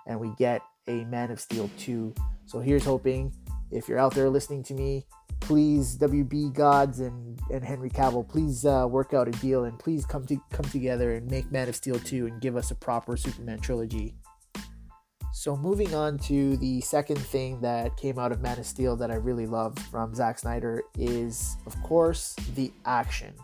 and 0.07 0.21
we 0.21 0.33
get 0.38 0.62
a 0.87 1.04
Man 1.04 1.31
of 1.31 1.40
Steel 1.40 1.71
2. 1.78 2.14
So 2.47 2.61
here's 2.61 2.85
hoping. 2.85 3.33
If 3.71 3.88
you're 3.88 3.99
out 3.99 4.14
there 4.14 4.28
listening 4.28 4.62
to 4.64 4.75
me, 4.75 5.07
please 5.40 5.97
WB 5.97 6.52
gods 6.52 7.00
and, 7.00 7.40
and 7.50 7.64
Henry 7.64 7.88
Cavill, 7.88 8.28
please 8.28 8.64
uh, 8.66 8.87
work 8.88 9.14
out 9.14 9.28
a 9.28 9.33
deal 9.33 9.64
and 9.64 9.78
please 9.78 10.04
come 10.04 10.26
to 10.26 10.37
come 10.50 10.66
together 10.66 11.14
and 11.14 11.31
make 11.31 11.50
Man 11.50 11.69
of 11.69 11.76
Steel 11.76 11.99
2 11.99 12.26
and 12.26 12.40
give 12.40 12.57
us 12.57 12.71
a 12.71 12.75
proper 12.75 13.16
Superman 13.16 13.61
trilogy. 13.61 14.14
So, 15.35 15.57
moving 15.57 15.95
on 15.95 16.19
to 16.19 16.59
the 16.59 16.83
second 16.83 17.19
thing 17.19 17.61
that 17.62 17.97
came 17.97 18.19
out 18.19 18.33
of 18.33 18.42
Man 18.42 18.59
of 18.59 18.66
Steel 18.66 18.97
that 18.97 19.11
I 19.11 19.14
really 19.14 19.47
loved 19.47 19.81
from 19.81 20.14
Zack 20.14 20.38
Snyder 20.38 20.83
is, 20.99 21.57
of 21.64 21.81
course, 21.83 22.37
the 22.54 22.71
action. 22.85 23.35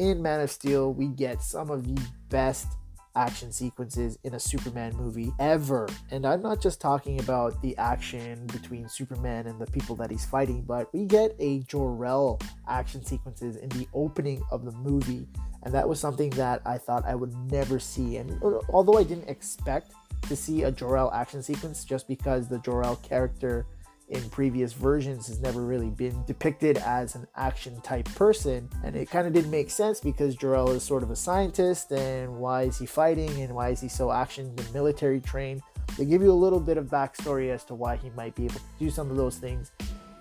In 0.00 0.22
Man 0.22 0.40
of 0.40 0.50
Steel, 0.50 0.94
we 0.94 1.08
get 1.08 1.42
some 1.42 1.68
of 1.68 1.86
the 1.86 2.02
best 2.30 2.68
action 3.14 3.52
sequences 3.52 4.18
in 4.24 4.32
a 4.32 4.40
Superman 4.40 4.96
movie 4.96 5.30
ever. 5.38 5.90
And 6.10 6.26
I'm 6.26 6.40
not 6.40 6.58
just 6.58 6.80
talking 6.80 7.20
about 7.20 7.60
the 7.60 7.76
action 7.76 8.46
between 8.46 8.88
Superman 8.88 9.46
and 9.46 9.60
the 9.60 9.66
people 9.66 9.94
that 9.96 10.10
he's 10.10 10.24
fighting, 10.24 10.62
but 10.62 10.90
we 10.94 11.04
get 11.04 11.36
a 11.38 11.58
Jor-El 11.64 12.40
action 12.66 13.04
sequences 13.04 13.56
in 13.56 13.68
the 13.68 13.86
opening 13.92 14.42
of 14.50 14.64
the 14.64 14.72
movie. 14.72 15.28
And 15.64 15.74
that 15.74 15.86
was 15.86 16.00
something 16.00 16.30
that 16.30 16.62
I 16.64 16.78
thought 16.78 17.04
I 17.04 17.14
would 17.14 17.34
never 17.52 17.78
see. 17.78 18.16
And 18.16 18.42
although 18.70 18.96
I 18.96 19.02
didn't 19.02 19.28
expect 19.28 19.92
to 20.28 20.34
see 20.34 20.62
a 20.62 20.70
Jor-El 20.70 21.12
action 21.12 21.42
sequence 21.42 21.84
just 21.84 22.08
because 22.08 22.48
the 22.48 22.58
Jor-El 22.60 22.96
character 22.96 23.66
in 24.10 24.28
previous 24.30 24.72
versions 24.72 25.28
has 25.28 25.40
never 25.40 25.62
really 25.62 25.90
been 25.90 26.24
depicted 26.26 26.76
as 26.78 27.14
an 27.14 27.26
action 27.36 27.80
type 27.80 28.06
person. 28.14 28.68
And 28.84 28.96
it 28.96 29.08
kind 29.10 29.26
of 29.26 29.32
didn't 29.32 29.50
make 29.50 29.70
sense 29.70 30.00
because 30.00 30.34
Jor-El 30.34 30.70
is 30.72 30.82
sort 30.82 31.02
of 31.02 31.10
a 31.10 31.16
scientist 31.16 31.92
and 31.92 32.36
why 32.36 32.62
is 32.62 32.78
he 32.78 32.86
fighting 32.86 33.42
and 33.42 33.54
why 33.54 33.70
is 33.70 33.80
he 33.80 33.88
so 33.88 34.10
action 34.10 34.52
and 34.56 34.74
military 34.74 35.20
trained? 35.20 35.62
They 35.96 36.04
give 36.04 36.22
you 36.22 36.30
a 36.30 36.34
little 36.34 36.60
bit 36.60 36.76
of 36.76 36.86
backstory 36.86 37.50
as 37.50 37.64
to 37.64 37.74
why 37.74 37.96
he 37.96 38.10
might 38.10 38.34
be 38.34 38.44
able 38.44 38.54
to 38.54 38.60
do 38.78 38.90
some 38.90 39.10
of 39.10 39.16
those 39.16 39.38
things. 39.38 39.72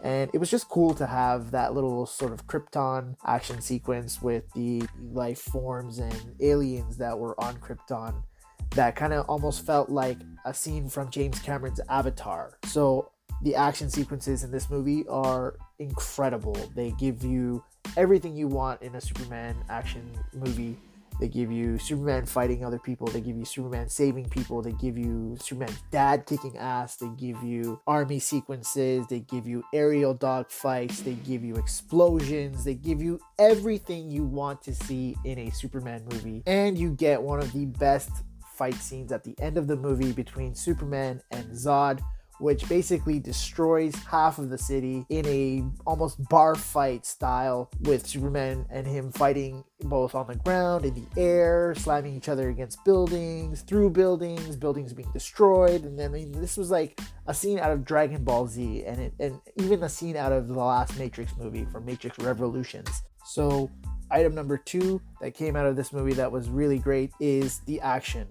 And 0.01 0.29
it 0.33 0.37
was 0.37 0.49
just 0.49 0.69
cool 0.69 0.93
to 0.93 1.05
have 1.05 1.51
that 1.51 1.73
little 1.73 2.05
sort 2.05 2.31
of 2.31 2.47
Krypton 2.47 3.17
action 3.25 3.59
sequence 3.59 4.21
with 4.21 4.49
the 4.53 4.83
life 5.11 5.39
forms 5.39 5.99
and 5.99 6.35
aliens 6.39 6.97
that 6.97 7.17
were 7.17 7.39
on 7.43 7.57
Krypton 7.57 8.23
that 8.71 8.95
kind 8.95 9.13
of 9.13 9.25
almost 9.27 9.65
felt 9.65 9.89
like 9.89 10.17
a 10.45 10.53
scene 10.53 10.89
from 10.89 11.09
James 11.09 11.39
Cameron's 11.39 11.81
Avatar. 11.89 12.57
So 12.65 13.11
the 13.41 13.55
action 13.55 13.89
sequences 13.89 14.43
in 14.43 14.51
this 14.51 14.69
movie 14.69 15.05
are 15.07 15.55
incredible. 15.79 16.55
They 16.75 16.91
give 16.91 17.23
you 17.23 17.63
everything 17.95 18.35
you 18.35 18.47
want 18.47 18.81
in 18.81 18.95
a 18.95 19.01
Superman 19.01 19.55
action 19.69 20.09
movie. 20.33 20.77
They 21.19 21.27
give 21.27 21.51
you 21.51 21.77
Superman 21.77 22.25
fighting 22.25 22.63
other 22.63 22.79
people. 22.79 23.07
They 23.07 23.19
give 23.19 23.35
you 23.35 23.43
Superman 23.43 23.89
saving 23.89 24.29
people. 24.29 24.61
They 24.61 24.71
give 24.71 24.97
you 24.97 25.35
Superman's 25.41 25.81
dad 25.91 26.25
kicking 26.25 26.57
ass. 26.57 26.95
They 26.95 27.09
give 27.17 27.43
you 27.43 27.81
army 27.85 28.19
sequences. 28.19 29.05
They 29.07 29.19
give 29.19 29.45
you 29.45 29.63
aerial 29.73 30.13
dog 30.13 30.49
fights. 30.49 31.01
They 31.01 31.15
give 31.15 31.43
you 31.43 31.55
explosions. 31.55 32.63
They 32.63 32.75
give 32.75 33.01
you 33.01 33.19
everything 33.37 34.09
you 34.09 34.23
want 34.23 34.61
to 34.63 34.73
see 34.73 35.17
in 35.25 35.39
a 35.39 35.49
Superman 35.49 36.05
movie. 36.09 36.41
And 36.47 36.77
you 36.77 36.91
get 36.91 37.21
one 37.21 37.39
of 37.39 37.51
the 37.51 37.65
best 37.65 38.11
fight 38.55 38.75
scenes 38.75 39.11
at 39.11 39.25
the 39.25 39.35
end 39.39 39.57
of 39.57 39.67
the 39.67 39.75
movie 39.75 40.13
between 40.13 40.55
Superman 40.55 41.21
and 41.31 41.51
Zod 41.51 41.99
which 42.39 42.67
basically 42.67 43.19
destroys 43.19 43.93
half 44.03 44.39
of 44.39 44.49
the 44.49 44.57
city 44.57 45.05
in 45.09 45.25
a 45.25 45.63
almost 45.85 46.23
bar 46.29 46.55
fight 46.55 47.05
style 47.05 47.69
with 47.81 48.07
Superman 48.07 48.65
and 48.69 48.87
him 48.87 49.11
fighting 49.11 49.63
both 49.81 50.15
on 50.15 50.27
the 50.27 50.35
ground, 50.35 50.85
in 50.85 50.93
the 50.93 51.21
air, 51.21 51.73
slamming 51.75 52.15
each 52.15 52.29
other 52.29 52.49
against 52.49 52.83
buildings, 52.83 53.61
through 53.61 53.89
buildings, 53.89 54.55
buildings 54.55 54.93
being 54.93 55.11
destroyed, 55.11 55.83
and 55.83 55.97
then 55.97 56.11
I 56.11 56.13
mean, 56.13 56.31
this 56.31 56.57
was 56.57 56.71
like 56.71 56.99
a 57.27 57.33
scene 57.33 57.59
out 57.59 57.71
of 57.71 57.85
Dragon 57.85 58.23
Ball 58.23 58.47
Z, 58.47 58.83
and 58.85 58.99
it, 58.99 59.13
and 59.19 59.39
even 59.57 59.83
a 59.83 59.89
scene 59.89 60.17
out 60.17 60.31
of 60.31 60.47
the 60.47 60.53
last 60.53 60.97
Matrix 60.97 61.35
movie 61.37 61.65
from 61.71 61.85
Matrix 61.85 62.17
Revolutions. 62.19 63.03
So 63.25 63.69
item 64.11 64.33
number 64.33 64.57
two 64.57 65.01
that 65.21 65.33
came 65.33 65.55
out 65.55 65.65
of 65.65 65.75
this 65.75 65.93
movie 65.93 66.13
that 66.13 66.31
was 66.31 66.49
really 66.49 66.79
great 66.79 67.11
is 67.19 67.59
the 67.61 67.79
action 67.81 68.27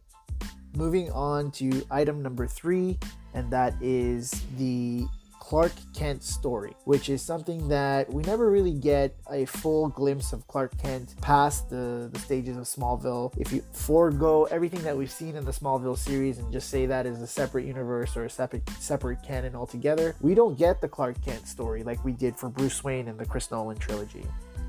moving 0.75 1.11
on 1.13 1.51
to 1.53 1.85
item 1.91 2.23
number 2.23 2.47
three, 2.47 2.99
and 3.35 3.51
that 3.51 3.75
is 3.81 4.45
the 4.57 5.07
Clark 5.49 5.73
Kent 5.95 6.23
story, 6.23 6.75
which 6.85 7.09
is 7.09 7.23
something 7.23 7.69
that 7.69 8.13
we 8.13 8.23
never 8.25 8.51
really 8.51 8.75
get 8.75 9.17
a 9.31 9.47
full 9.47 9.89
glimpse 9.89 10.35
of 10.35 10.47
Clark 10.47 10.77
Kent 10.77 11.15
past 11.23 11.71
the, 11.71 12.11
the 12.13 12.19
stages 12.19 12.59
of 12.59 12.65
Smallville. 12.65 13.33
If 13.39 13.51
you 13.51 13.65
forego 13.73 14.45
everything 14.51 14.83
that 14.83 14.95
we've 14.95 15.11
seen 15.11 15.37
in 15.37 15.47
the 15.47 15.51
Smallville 15.51 15.97
series 15.97 16.37
and 16.37 16.53
just 16.53 16.69
say 16.69 16.85
that 16.85 17.07
is 17.07 17.23
a 17.23 17.27
separate 17.27 17.65
universe 17.65 18.15
or 18.15 18.27
a 18.27 18.31
separate 18.31 18.69
separate 18.79 19.23
canon 19.23 19.57
altogether, 19.57 20.15
we 20.21 20.35
don't 20.35 20.59
get 20.59 20.83
the 20.83 20.89
Clark 20.89 21.17
Kent 21.25 21.49
story 21.49 21.83
like 21.83 22.05
we 22.05 22.13
did 22.13 22.37
for 22.37 22.51
Bruce 22.51 22.85
Wayne 22.85 23.09
in 23.09 23.17
the 23.17 23.25
Chris 23.25 23.51
Nolan 23.51 23.79
trilogy 23.79 24.27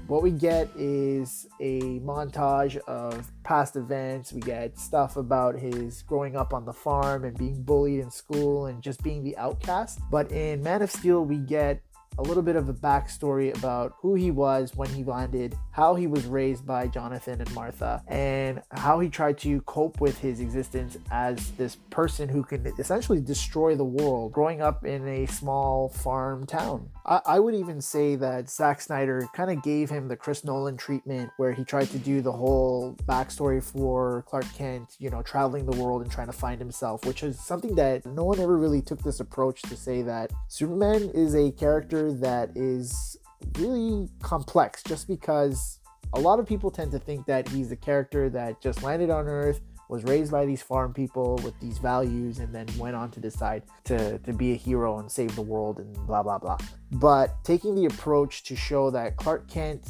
what 0.10 0.24
we 0.24 0.32
get 0.32 0.68
is 0.76 1.48
a 1.60 2.00
montage 2.00 2.78
of 2.88 3.32
past 3.44 3.76
events. 3.76 4.34
We 4.34 4.42
get 4.42 4.80
stuff 4.80 5.18
about 5.18 5.54
his 5.54 6.02
growing 6.02 6.36
up 6.36 6.52
on 6.52 6.66
the 6.66 6.74
farm 6.74 7.26
and 7.26 7.38
being 7.38 7.62
bullied 7.62 8.00
in 8.00 8.10
school 8.10 8.66
and 8.66 8.82
just 8.82 9.04
being 9.04 9.24
the 9.24 9.38
outcast. 9.38 10.00
But 10.10 10.32
in 10.32 10.64
Man 10.64 10.82
of 10.82 10.90
Steel, 10.90 11.24
we 11.24 11.38
get 11.38 11.84
a 12.20 12.24
little 12.24 12.44
bit 12.44 12.58
of 12.58 12.68
a 12.68 12.74
backstory 12.74 13.58
about 13.58 13.94
who 14.02 14.14
he 14.14 14.30
was 14.30 14.76
when 14.76 14.90
he 14.90 15.06
landed, 15.06 15.56
how 15.72 15.96
he 15.96 16.06
was 16.06 16.26
raised 16.26 16.66
by 16.66 16.86
Jonathan 16.86 17.40
and 17.40 17.56
Martha, 17.56 18.04
and 18.10 18.62
how 18.72 19.00
he 19.00 19.08
tried 19.08 19.38
to 19.38 19.62
cope 19.62 20.02
with 20.02 20.20
his 20.20 20.42
existence 20.42 20.98
as 21.12 21.52
this 21.52 21.78
person 21.90 22.28
who 22.28 22.44
can 22.44 22.66
essentially 22.78 23.22
destroy 23.22 23.74
the 23.74 23.86
world 23.86 24.34
growing 24.34 24.62
up 24.62 24.86
in 24.86 25.08
a 25.08 25.26
small 25.28 25.88
farm 25.88 26.46
town. 26.46 26.90
I, 27.06 27.22
I 27.26 27.40
would 27.40 27.56
even 27.56 27.80
say 27.80 28.18
that 28.18 28.50
Zack 28.50 28.82
Snyder 28.82 29.26
kind 29.34 29.50
of 29.50 29.64
gave 29.64 29.90
him 29.90 30.10
the 30.10 30.18
Chris 30.18 30.44
Nolan 30.44 30.76
treatment 30.76 31.32
where 31.38 31.54
he 31.54 31.64
tried 31.64 31.90
to 31.92 31.98
do 31.98 32.22
the 32.22 32.34
whole 32.34 32.98
backstory 33.06 33.64
for 33.64 34.26
Clark 34.28 34.46
Kent, 34.54 34.98
you 35.00 35.10
know, 35.10 35.22
traveling 35.22 35.66
the 35.66 35.82
world 35.82 36.02
and 36.02 36.12
trying 36.12 36.28
to 36.28 36.34
find 36.34 36.60
himself, 36.60 37.06
which 37.06 37.24
is 37.24 37.40
something 37.40 37.76
that 37.76 38.06
no 38.06 38.26
one 38.26 38.42
ever 38.42 38.58
really 38.58 38.82
took 38.82 39.02
this 39.04 39.22
approach 39.22 39.62
to 39.62 39.78
say 39.78 40.02
that 40.02 40.34
Superman 40.50 41.10
is 41.14 41.34
a 41.34 41.52
character 41.52 42.09
that 42.14 42.52
is 42.56 43.18
really 43.58 44.10
complex 44.22 44.84
just 44.84 45.08
because 45.08 45.80
a 46.14 46.20
lot 46.20 46.40
of 46.40 46.48
people 46.48 46.72
tend 46.72 46.92
to 46.92 47.00
think 47.00 47.26
that 47.28 47.48
he's 47.50 47.72
a 47.72 47.76
character 47.76 48.30
that 48.30 48.62
just 48.62 48.82
landed 48.84 49.10
on 49.10 49.28
Earth, 49.28 49.62
was 49.90 50.04
raised 50.04 50.32
by 50.32 50.46
these 50.46 50.62
farm 50.62 50.94
people 50.94 51.36
with 51.44 51.60
these 51.60 51.80
values 51.80 52.40
and 52.40 52.54
then 52.54 52.68
went 52.78 52.96
on 52.96 53.10
to 53.12 53.20
decide 53.20 53.64
to, 53.84 54.20
to 54.20 54.32
be 54.32 54.52
a 54.52 54.56
hero 54.56 55.00
and 55.00 55.12
save 55.12 55.36
the 55.36 55.42
world 55.42 55.80
and 55.80 55.94
blah 56.06 56.22
blah 56.22 56.38
blah. 56.38 56.58
But 56.92 57.44
taking 57.44 57.76
the 57.76 57.86
approach 57.86 58.44
to 58.44 58.56
show 58.56 58.92
that 58.92 59.18
Clark 59.18 59.50
Kent 59.50 59.88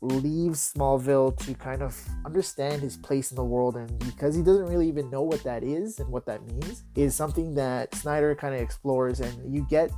leaves 0.00 0.72
Smallville 0.74 1.36
to 1.44 1.54
kind 1.54 1.82
of 1.82 1.98
understand 2.24 2.80
his 2.82 2.96
place 2.96 3.32
in 3.32 3.36
the 3.36 3.44
world 3.44 3.76
and 3.76 3.98
because 3.98 4.34
he 4.34 4.42
doesn't 4.42 4.66
really 4.66 4.86
even 4.86 5.10
know 5.10 5.22
what 5.22 5.42
that 5.42 5.64
is 5.64 5.98
and 5.98 6.08
what 6.08 6.24
that 6.26 6.46
means 6.46 6.84
is 6.94 7.16
something 7.16 7.54
that 7.54 7.92
Snyder 7.96 8.34
kind 8.36 8.54
of 8.54 8.60
explores 8.60 9.18
and 9.18 9.52
you 9.52 9.66
get 9.68 9.90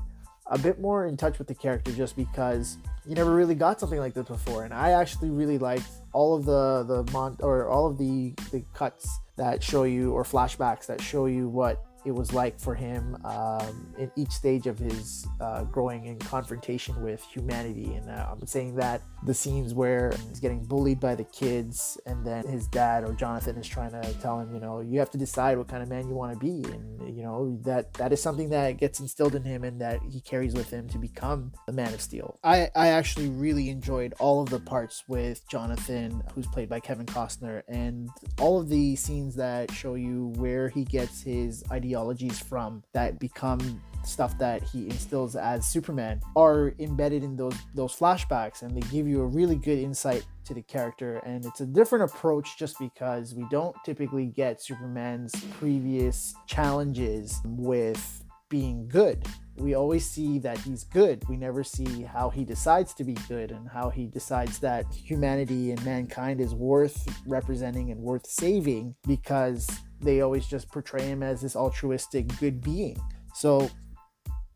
a 0.51 0.59
bit 0.59 0.81
more 0.81 1.07
in 1.07 1.17
touch 1.17 1.39
with 1.39 1.47
the 1.47 1.55
character 1.55 1.93
just 1.93 2.17
because 2.17 2.77
you 3.07 3.15
never 3.15 3.35
really 3.35 3.55
got 3.55 3.81
something 3.81 3.99
like 3.99 4.15
this 4.15 4.27
before. 4.27 4.65
And 4.65 4.75
I 4.75 4.91
actually 4.91 5.31
really 5.31 5.59
liked 5.59 5.89
all 6.13 6.35
of 6.35 6.45
the 6.45 6.85
the 6.85 7.11
mon 7.13 7.37
or 7.41 7.69
all 7.69 7.87
of 7.87 7.99
the 7.99 8.35
the 8.51 8.65
cuts 8.75 9.21
that 9.37 9.63
show 9.63 9.85
you 9.85 10.13
or 10.13 10.25
flashbacks 10.25 10.87
that 10.87 11.01
show 11.01 11.27
you 11.27 11.49
what 11.49 11.85
it 12.05 12.13
was 12.13 12.33
like 12.33 12.59
for 12.59 12.75
him 12.75 13.17
um, 13.25 13.95
in 13.99 14.11
each 14.17 14.31
stage 14.31 14.67
of 14.67 14.79
his 14.79 15.27
uh, 15.41 15.65
growing 15.65 16.07
in 16.07 16.19
confrontation 16.19 17.01
with 17.03 17.23
humanity. 17.25 17.95
And 17.95 18.09
uh, 18.09 18.29
I'm 18.31 18.47
saying 18.47 18.77
that 18.77 19.03
the 19.27 19.35
scenes 19.35 19.75
where 19.75 20.13
he's 20.29 20.41
getting 20.41 20.65
bullied 20.65 20.99
by 20.99 21.15
the 21.15 21.25
kids, 21.25 22.01
and 22.07 22.27
then 22.27 22.47
his 22.47 22.67
dad 22.67 23.05
or 23.05 23.13
Jonathan 23.13 23.57
is 23.57 23.69
trying 23.69 23.93
to 23.93 24.13
tell 24.21 24.41
him, 24.41 24.55
you 24.55 24.61
know, 24.61 24.81
you 24.81 24.99
have 24.99 25.11
to 25.11 25.19
decide 25.19 25.59
what 25.59 25.69
kind 25.69 25.83
of 25.83 25.89
man 25.89 26.09
you 26.09 26.15
want 26.15 26.33
to 26.33 26.39
be, 26.39 26.67
and 26.73 27.10
you 27.21 27.27
know 27.27 27.59
that 27.65 27.93
that 27.95 28.15
is 28.15 28.23
something 28.23 28.49
that 28.49 28.79
gets 28.79 28.99
instilled 28.99 29.35
in 29.35 29.45
him 29.45 29.63
and 29.63 29.79
that 29.79 30.01
he 30.03 30.23
carries 30.23 30.55
with 30.55 30.71
him 30.71 30.89
to 30.89 30.97
become 30.97 31.53
the 31.67 31.73
Man 31.73 31.93
of 31.93 32.01
Steel. 32.01 32.39
I 32.43 32.71
I 32.75 32.89
actually 32.89 33.29
really 33.29 33.69
enjoyed 33.69 34.15
all 34.19 34.41
of 34.41 34.49
the 34.49 34.59
parts 34.59 35.05
with 35.07 35.47
Jonathan, 35.47 36.23
who's 36.35 36.47
played 36.47 36.71
by 36.71 36.81
Kevin 36.81 37.05
Costner, 37.05 37.63
and 37.69 38.09
all 38.39 38.59
of 38.59 38.71
the 38.71 38.97
scenes 38.97 39.35
that 39.37 39.71
show 39.71 39.97
you 39.97 40.33
where 40.37 40.71
he 40.71 40.83
gets 40.83 41.21
his 41.21 41.63
ideologies 41.71 42.39
from 42.39 42.83
that 42.95 43.19
become 43.19 43.83
stuff 44.05 44.37
that 44.39 44.63
he 44.63 44.85
instills 44.87 45.37
as 45.37 45.67
Superman 45.67 46.21
are 46.37 46.75
embedded 46.79 47.23
in 47.23 47.37
those 47.37 47.57
those 47.75 47.95
flashbacks 47.95 48.63
and 48.63 48.77
they 48.77 48.87
give 48.89 49.07
you 49.07 49.21
a 49.21 49.27
really 49.27 49.57
good 49.57 49.79
insight 49.79 50.25
to 50.45 50.55
the 50.55 50.63
character 50.63 51.19
and 51.25 51.45
it's 51.45 51.61
a 51.61 51.67
different 51.67 52.11
approach 52.11 52.59
just 52.59 52.79
because 52.79 53.35
we 53.35 53.45
don't 53.51 53.77
typically 53.85 54.27
get 54.27 54.63
Superman's 54.63 55.33
previous 55.59 56.35
challenges 56.47 57.41
with 57.45 58.25
being 58.51 58.89
good. 58.89 59.25
We 59.57 59.75
always 59.75 60.09
see 60.09 60.39
that 60.41 60.59
he's 60.59 60.85
good. 60.85 61.27
We 61.29 61.37
never 61.37 61.63
see 61.63 62.03
how 62.03 62.31
he 62.31 62.45
decides 62.45 62.93
to 62.95 63.05
be 63.05 63.15
good 63.29 63.53
and 63.53 63.69
how 63.69 63.91
he 63.91 64.07
decides 64.07 64.59
that 64.59 64.87
humanity 64.93 65.71
and 65.71 65.83
mankind 65.85 66.41
is 66.41 66.55
worth 66.55 67.07
representing 67.27 67.91
and 67.91 68.01
worth 68.01 68.27
saving 68.27 68.97
because 69.07 69.69
they 70.01 70.21
always 70.21 70.47
just 70.47 70.71
portray 70.71 71.03
him 71.03 71.23
as 71.23 71.43
this 71.43 71.57
altruistic 71.57 72.27
good 72.39 72.61
being. 72.61 73.01
So 73.35 73.71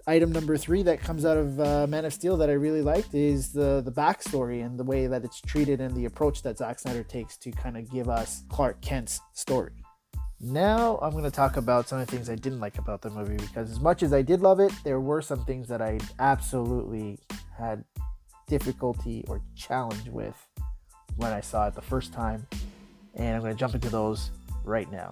item 0.07 0.33
number 0.33 0.57
three 0.57 0.83
that 0.83 1.01
comes 1.01 1.25
out 1.25 1.37
of 1.37 1.61
uh, 1.61 1.87
Man 1.87 2.05
of 2.05 2.13
Steel 2.13 2.37
that 2.37 2.51
I 2.51 2.55
really 2.55 2.83
liked 2.83 3.15
is 3.15 3.53
the 3.53 3.81
the 3.85 3.93
backstory 3.93 4.65
and 4.65 4.79
the 4.79 4.85
way 4.85 5.07
that 5.07 5.25
it's 5.25 5.41
treated 5.41 5.81
and 5.81 5.95
the 5.97 6.05
approach 6.05 6.43
that 6.43 6.59
Zack 6.59 6.79
Snyder 6.79 7.03
takes 7.03 7.37
to 7.39 7.51
kind 7.51 7.77
of 7.77 7.91
give 7.91 8.09
us 8.09 8.43
Clark 8.49 8.81
Kent's 8.83 9.21
story. 9.33 9.73
Now 10.41 10.99
I'm 11.01 11.13
going 11.13 11.25
to 11.25 11.31
talk 11.31 11.57
about 11.57 11.89
some 11.89 12.01
of 12.01 12.07
the 12.07 12.13
things 12.15 12.29
I 12.29 12.35
didn't 12.35 12.61
like 12.61 12.79
about 12.79 13.01
the 13.01 13.11
movie 13.11 13.37
because 13.37 13.71
as 13.71 13.81
much 13.81 14.03
as 14.03 14.13
I 14.13 14.21
did 14.21 14.41
love 14.41 14.61
it, 14.61 14.73
there 14.85 15.01
were 15.01 15.23
some 15.23 15.45
things 15.45 15.69
that 15.69 15.81
I 15.81 15.99
absolutely 16.19 17.19
had 17.57 17.85
difficulty 18.47 19.25
or 19.27 19.41
challenge 19.57 20.09
with 20.09 20.37
when 21.17 21.33
I 21.33 21.41
saw 21.41 21.69
it 21.69 21.75
the 21.75 21.83
first 21.83 22.13
time, 22.13 22.47
and 23.15 23.37
I'm 23.37 23.41
going 23.41 23.55
to 23.55 23.59
jump 23.59 23.75
into 23.75 23.89
those 23.89 24.31
right 24.65 24.91
now. 24.91 25.11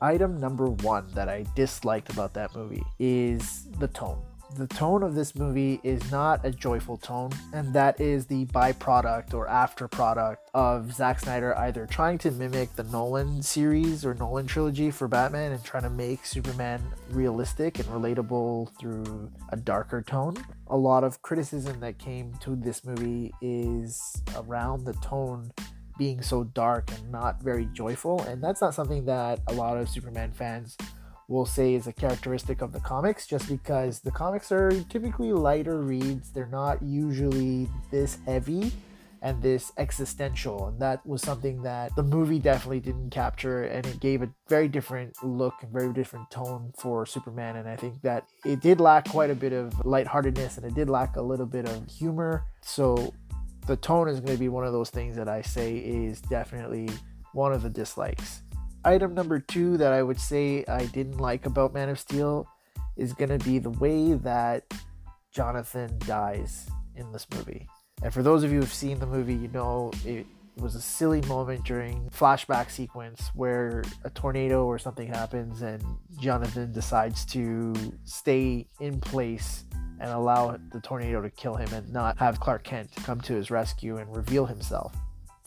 Item 0.00 0.40
number 0.40 0.68
one 0.68 1.10
that 1.12 1.28
I 1.28 1.44
disliked 1.54 2.10
about 2.10 2.32
that 2.34 2.54
movie 2.54 2.82
is 2.98 3.66
the 3.80 3.88
tone 3.88 4.22
the 4.56 4.66
tone 4.66 5.02
of 5.02 5.14
this 5.14 5.34
movie 5.34 5.80
is 5.82 6.10
not 6.10 6.44
a 6.44 6.50
joyful 6.50 6.96
tone, 6.96 7.30
and 7.52 7.72
that 7.72 8.00
is 8.00 8.26
the 8.26 8.46
byproduct 8.46 9.32
or 9.34 9.48
after 9.48 9.88
product 9.88 10.50
of 10.54 10.92
Zack 10.92 11.20
Snyder 11.20 11.56
either 11.58 11.86
trying 11.86 12.18
to 12.18 12.30
mimic 12.30 12.74
the 12.74 12.84
Nolan 12.84 13.42
series 13.42 14.04
or 14.04 14.14
Nolan 14.14 14.46
trilogy 14.46 14.90
for 14.90 15.08
Batman 15.08 15.52
and 15.52 15.64
trying 15.64 15.84
to 15.84 15.90
make 15.90 16.26
Superman 16.26 16.82
realistic 17.10 17.78
and 17.78 17.88
relatable 17.88 18.76
through 18.78 19.30
a 19.50 19.56
darker 19.56 20.02
tone. 20.02 20.36
A 20.68 20.76
lot 20.76 21.04
of 21.04 21.22
criticism 21.22 21.80
that 21.80 21.98
came 21.98 22.34
to 22.40 22.56
this 22.56 22.84
movie 22.84 23.32
is 23.40 24.22
around 24.36 24.84
the 24.84 24.94
tone 24.94 25.52
being 25.96 26.22
so 26.22 26.44
dark 26.44 26.90
and 26.92 27.12
not 27.12 27.42
very 27.42 27.66
joyful, 27.66 28.22
and 28.22 28.42
that's 28.42 28.60
not 28.60 28.74
something 28.74 29.04
that 29.04 29.40
a 29.48 29.52
lot 29.52 29.76
of 29.76 29.88
Superman 29.88 30.32
fans 30.32 30.76
will 31.30 31.46
say 31.46 31.74
is 31.74 31.86
a 31.86 31.92
characteristic 31.92 32.60
of 32.60 32.72
the 32.72 32.80
comics 32.80 33.24
just 33.24 33.48
because 33.48 34.00
the 34.00 34.10
comics 34.10 34.50
are 34.50 34.70
typically 34.88 35.32
lighter 35.32 35.80
reads. 35.80 36.30
They're 36.30 36.46
not 36.46 36.82
usually 36.82 37.68
this 37.92 38.18
heavy 38.26 38.72
and 39.22 39.40
this 39.40 39.70
existential. 39.78 40.66
And 40.66 40.80
that 40.80 41.06
was 41.06 41.22
something 41.22 41.62
that 41.62 41.94
the 41.94 42.02
movie 42.02 42.40
definitely 42.40 42.80
didn't 42.80 43.10
capture. 43.10 43.62
And 43.62 43.86
it 43.86 44.00
gave 44.00 44.22
a 44.22 44.30
very 44.48 44.66
different 44.66 45.22
look 45.22 45.54
and 45.62 45.70
very 45.70 45.92
different 45.92 46.30
tone 46.32 46.72
for 46.76 47.06
Superman. 47.06 47.56
And 47.56 47.68
I 47.68 47.76
think 47.76 48.02
that 48.02 48.24
it 48.44 48.60
did 48.60 48.80
lack 48.80 49.08
quite 49.08 49.30
a 49.30 49.34
bit 49.34 49.52
of 49.52 49.72
lightheartedness 49.86 50.56
and 50.56 50.66
it 50.66 50.74
did 50.74 50.90
lack 50.90 51.14
a 51.14 51.22
little 51.22 51.46
bit 51.46 51.68
of 51.68 51.88
humor. 51.88 52.44
So 52.62 53.14
the 53.68 53.76
tone 53.76 54.08
is 54.08 54.18
going 54.18 54.34
to 54.34 54.40
be 54.40 54.48
one 54.48 54.66
of 54.66 54.72
those 54.72 54.90
things 54.90 55.14
that 55.14 55.28
I 55.28 55.42
say 55.42 55.76
is 55.76 56.20
definitely 56.22 56.88
one 57.34 57.52
of 57.52 57.62
the 57.62 57.70
dislikes 57.70 58.42
item 58.84 59.14
number 59.14 59.38
two 59.38 59.76
that 59.78 59.92
I 59.92 60.02
would 60.02 60.20
say 60.20 60.64
I 60.66 60.86
didn't 60.86 61.18
like 61.18 61.46
about 61.46 61.74
Man 61.74 61.88
of 61.88 61.98
Steel 61.98 62.46
is 62.96 63.12
going 63.12 63.36
to 63.36 63.44
be 63.44 63.58
the 63.58 63.70
way 63.70 64.14
that 64.14 64.64
Jonathan 65.32 65.96
dies 66.00 66.68
in 66.96 67.12
this 67.12 67.26
movie. 67.34 67.68
And 68.02 68.12
for 68.12 68.22
those 68.22 68.42
of 68.42 68.52
you 68.52 68.60
who've 68.60 68.72
seen 68.72 68.98
the 68.98 69.06
movie, 69.06 69.34
you 69.34 69.48
know 69.48 69.92
it 70.04 70.26
was 70.56 70.74
a 70.74 70.80
silly 70.80 71.20
moment 71.22 71.64
during 71.64 72.10
flashback 72.10 72.70
sequence 72.70 73.30
where 73.34 73.82
a 74.04 74.10
tornado 74.10 74.64
or 74.66 74.78
something 74.78 75.08
happens 75.08 75.62
and 75.62 75.82
Jonathan 76.20 76.72
decides 76.72 77.24
to 77.24 77.74
stay 78.04 78.66
in 78.80 79.00
place 79.00 79.64
and 80.00 80.10
allow 80.10 80.58
the 80.72 80.80
tornado 80.80 81.20
to 81.22 81.30
kill 81.30 81.54
him 81.54 81.72
and 81.72 81.90
not 81.92 82.18
have 82.18 82.40
Clark 82.40 82.64
Kent 82.64 82.90
come 82.96 83.20
to 83.22 83.34
his 83.34 83.50
rescue 83.50 83.96
and 83.96 84.14
reveal 84.14 84.46
himself 84.46 84.94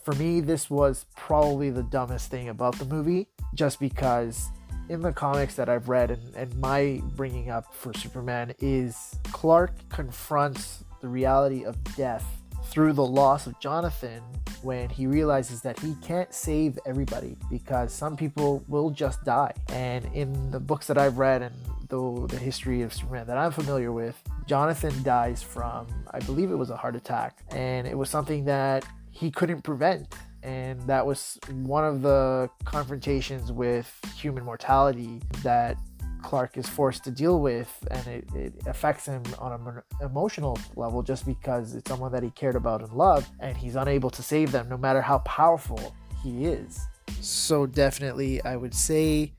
for 0.04 0.12
me, 0.14 0.40
this 0.40 0.68
was 0.68 1.06
probably 1.16 1.70
the 1.70 1.82
dumbest 1.82 2.30
thing 2.30 2.50
about 2.50 2.78
the 2.78 2.84
movie, 2.84 3.26
just 3.54 3.80
because 3.80 4.50
in 4.90 5.00
the 5.00 5.12
comics 5.12 5.54
that 5.54 5.70
I've 5.70 5.88
read 5.88 6.10
and, 6.10 6.34
and 6.34 6.54
my 6.60 7.00
bringing 7.16 7.48
up 7.48 7.72
for 7.72 7.94
Superman 7.94 8.52
is 8.58 9.18
Clark 9.32 9.72
confronts 9.88 10.84
the 11.00 11.08
reality 11.08 11.64
of 11.64 11.82
death 11.96 12.24
through 12.66 12.92
the 12.92 13.04
loss 13.04 13.46
of 13.46 13.58
Jonathan 13.60 14.22
when 14.62 14.88
he 14.88 15.06
realizes 15.06 15.62
that 15.62 15.78
he 15.78 15.94
can't 16.02 16.32
save 16.34 16.78
everybody 16.86 17.36
because 17.50 17.92
some 17.92 18.16
people 18.16 18.64
will 18.68 18.90
just 18.90 19.24
die. 19.24 19.52
And 19.68 20.04
in 20.14 20.50
the 20.50 20.60
books 20.60 20.86
that 20.88 20.98
I've 20.98 21.18
read 21.18 21.42
and 21.42 21.54
the, 21.88 22.26
the 22.28 22.38
history 22.38 22.82
of 22.82 22.92
Superman 22.92 23.26
that 23.26 23.38
I'm 23.38 23.52
familiar 23.52 23.92
with, 23.92 24.20
Jonathan 24.46 25.02
dies 25.02 25.42
from, 25.42 25.86
I 26.10 26.18
believe 26.20 26.50
it 26.50 26.56
was 26.56 26.70
a 26.70 26.76
heart 26.76 26.96
attack. 26.96 27.38
And 27.50 27.86
it 27.86 27.96
was 27.96 28.10
something 28.10 28.44
that 28.46 28.84
he 29.14 29.30
couldn't 29.30 29.62
prevent. 29.62 30.14
And 30.42 30.80
that 30.82 31.06
was 31.06 31.38
one 31.50 31.84
of 31.84 32.02
the 32.02 32.50
confrontations 32.64 33.50
with 33.50 33.98
human 34.14 34.44
mortality 34.44 35.22
that 35.42 35.78
Clark 36.22 36.56
is 36.56 36.68
forced 36.68 37.04
to 37.04 37.10
deal 37.10 37.40
with, 37.40 37.86
and 37.90 38.06
it, 38.06 38.24
it 38.34 38.54
affects 38.66 39.06
him 39.06 39.22
on 39.38 39.52
an 39.52 39.82
emotional 40.06 40.58
level 40.74 41.02
just 41.02 41.26
because 41.26 41.74
it's 41.74 41.88
someone 41.88 42.12
that 42.12 42.22
he 42.22 42.30
cared 42.30 42.56
about 42.56 42.82
and 42.82 42.92
loved, 42.92 43.30
and 43.40 43.56
he's 43.56 43.76
unable 43.76 44.10
to 44.10 44.22
save 44.22 44.50
them 44.50 44.68
no 44.68 44.76
matter 44.76 45.02
how 45.02 45.18
powerful 45.18 45.94
he 46.22 46.46
is. 46.46 46.80
So, 47.20 47.66
definitely, 47.66 48.42
I 48.42 48.56
would 48.56 48.74
say 48.74 49.34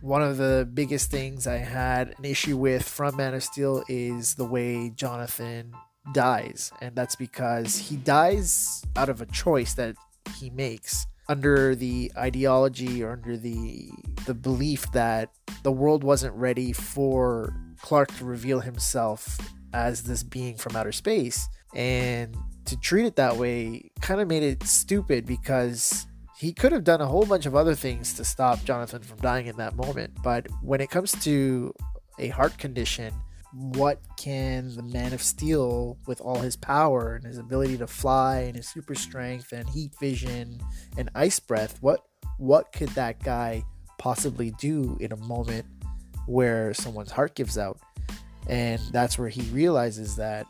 one 0.00 0.22
of 0.22 0.36
the 0.36 0.68
biggest 0.72 1.10
things 1.10 1.46
I 1.46 1.56
had 1.56 2.14
an 2.18 2.24
issue 2.24 2.56
with 2.56 2.88
from 2.88 3.16
Man 3.16 3.34
of 3.34 3.42
Steel 3.42 3.82
is 3.88 4.34
the 4.34 4.44
way 4.44 4.90
Jonathan 4.90 5.72
dies, 6.12 6.72
and 6.80 6.94
that's 6.94 7.16
because 7.16 7.76
he 7.76 7.96
dies 7.96 8.84
out 8.96 9.08
of 9.08 9.20
a 9.20 9.26
choice 9.26 9.74
that 9.74 9.96
he 10.38 10.50
makes 10.50 11.06
under 11.28 11.74
the 11.74 12.10
ideology 12.16 13.02
or 13.02 13.12
under 13.12 13.36
the 13.36 13.90
the 14.26 14.34
belief 14.34 14.90
that 14.92 15.30
the 15.62 15.72
world 15.72 16.02
wasn't 16.02 16.34
ready 16.34 16.72
for 16.72 17.54
Clark 17.82 18.14
to 18.16 18.24
reveal 18.24 18.60
himself 18.60 19.38
as 19.72 20.02
this 20.02 20.22
being 20.22 20.56
from 20.56 20.76
outer 20.76 20.92
space. 20.92 21.48
And 21.74 22.36
to 22.64 22.76
treat 22.78 23.06
it 23.06 23.16
that 23.16 23.36
way 23.36 23.90
kind 24.00 24.20
of 24.20 24.28
made 24.28 24.42
it 24.42 24.62
stupid 24.62 25.26
because 25.26 26.06
he 26.38 26.52
could 26.52 26.72
have 26.72 26.84
done 26.84 27.00
a 27.00 27.06
whole 27.06 27.26
bunch 27.26 27.46
of 27.46 27.54
other 27.54 27.74
things 27.74 28.14
to 28.14 28.24
stop 28.24 28.62
Jonathan 28.64 29.02
from 29.02 29.18
dying 29.18 29.46
in 29.46 29.56
that 29.56 29.76
moment. 29.76 30.16
But 30.22 30.46
when 30.62 30.80
it 30.80 30.90
comes 30.90 31.12
to 31.24 31.74
a 32.18 32.28
heart 32.28 32.58
condition 32.58 33.12
what 33.52 34.00
can 34.16 34.74
the 34.74 34.82
Man 34.82 35.12
of 35.12 35.22
Steel, 35.22 35.96
with 36.06 36.20
all 36.20 36.38
his 36.38 36.56
power 36.56 37.16
and 37.16 37.24
his 37.24 37.38
ability 37.38 37.78
to 37.78 37.86
fly 37.86 38.40
and 38.40 38.56
his 38.56 38.68
super 38.68 38.94
strength 38.94 39.52
and 39.52 39.68
heat 39.68 39.92
vision 40.00 40.60
and 40.96 41.08
ice 41.14 41.40
breath, 41.40 41.78
what 41.80 42.04
what 42.38 42.72
could 42.72 42.90
that 42.90 43.22
guy 43.22 43.64
possibly 43.98 44.52
do 44.52 44.96
in 45.00 45.12
a 45.12 45.16
moment 45.16 45.66
where 46.26 46.72
someone's 46.74 47.10
heart 47.10 47.34
gives 47.34 47.58
out? 47.58 47.80
And 48.48 48.80
that's 48.92 49.18
where 49.18 49.28
he 49.28 49.42
realizes 49.50 50.16
that 50.16 50.46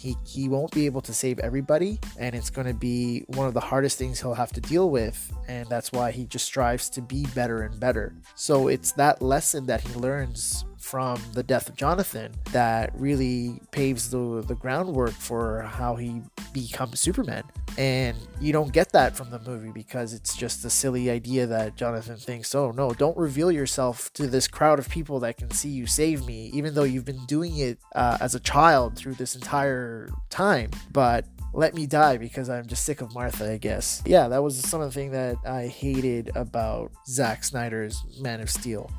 he 0.00 0.16
he 0.24 0.48
won't 0.48 0.72
be 0.72 0.86
able 0.86 1.02
to 1.02 1.12
save 1.12 1.38
everybody 1.40 1.98
and 2.18 2.34
it's 2.34 2.48
going 2.48 2.66
to 2.66 2.72
be 2.72 3.22
one 3.28 3.46
of 3.46 3.52
the 3.52 3.60
hardest 3.60 3.98
things 3.98 4.18
he'll 4.18 4.32
have 4.32 4.50
to 4.50 4.60
deal 4.60 4.88
with 4.88 5.30
and 5.46 5.68
that's 5.68 5.92
why 5.92 6.10
he 6.10 6.24
just 6.24 6.46
strives 6.46 6.88
to 6.88 7.02
be 7.02 7.26
better 7.34 7.62
and 7.62 7.78
better 7.78 8.14
so 8.34 8.68
it's 8.68 8.92
that 8.92 9.20
lesson 9.20 9.66
that 9.66 9.82
he 9.82 9.92
learns 9.94 10.64
from 10.80 11.20
the 11.34 11.42
death 11.42 11.68
of 11.68 11.76
Jonathan 11.76 12.32
that 12.52 12.90
really 12.94 13.60
paves 13.70 14.10
the, 14.10 14.42
the 14.46 14.54
groundwork 14.54 15.12
for 15.12 15.62
how 15.62 15.94
he 15.94 16.22
becomes 16.52 17.00
Superman. 17.00 17.44
And 17.78 18.16
you 18.40 18.52
don't 18.52 18.72
get 18.72 18.92
that 18.92 19.16
from 19.16 19.30
the 19.30 19.38
movie 19.40 19.70
because 19.70 20.12
it's 20.12 20.36
just 20.36 20.64
a 20.64 20.70
silly 20.70 21.10
idea 21.10 21.46
that 21.46 21.76
Jonathan 21.76 22.16
thinks, 22.16 22.54
oh 22.54 22.72
no, 22.72 22.92
don't 22.92 23.16
reveal 23.16 23.52
yourself 23.52 24.12
to 24.14 24.26
this 24.26 24.48
crowd 24.48 24.78
of 24.78 24.88
people 24.88 25.20
that 25.20 25.36
can 25.36 25.50
see 25.50 25.68
you 25.68 25.86
save 25.86 26.26
me, 26.26 26.50
even 26.54 26.74
though 26.74 26.84
you've 26.84 27.04
been 27.04 27.24
doing 27.26 27.58
it 27.58 27.78
uh, 27.94 28.18
as 28.20 28.34
a 28.34 28.40
child 28.40 28.96
through 28.96 29.14
this 29.14 29.34
entire 29.34 30.08
time. 30.30 30.70
But 30.92 31.26
let 31.52 31.74
me 31.74 31.86
die 31.86 32.16
because 32.16 32.48
I'm 32.48 32.66
just 32.66 32.84
sick 32.84 33.00
of 33.00 33.12
Martha, 33.12 33.52
I 33.52 33.58
guess. 33.58 34.02
Yeah, 34.06 34.28
that 34.28 34.42
was 34.42 34.56
some 34.58 34.80
of 34.80 34.88
the 34.88 34.94
thing 34.94 35.10
that 35.12 35.36
I 35.44 35.66
hated 35.66 36.30
about 36.34 36.92
Zack 37.06 37.44
Snyder's 37.44 38.02
Man 38.20 38.40
of 38.40 38.50
Steel. 38.50 38.90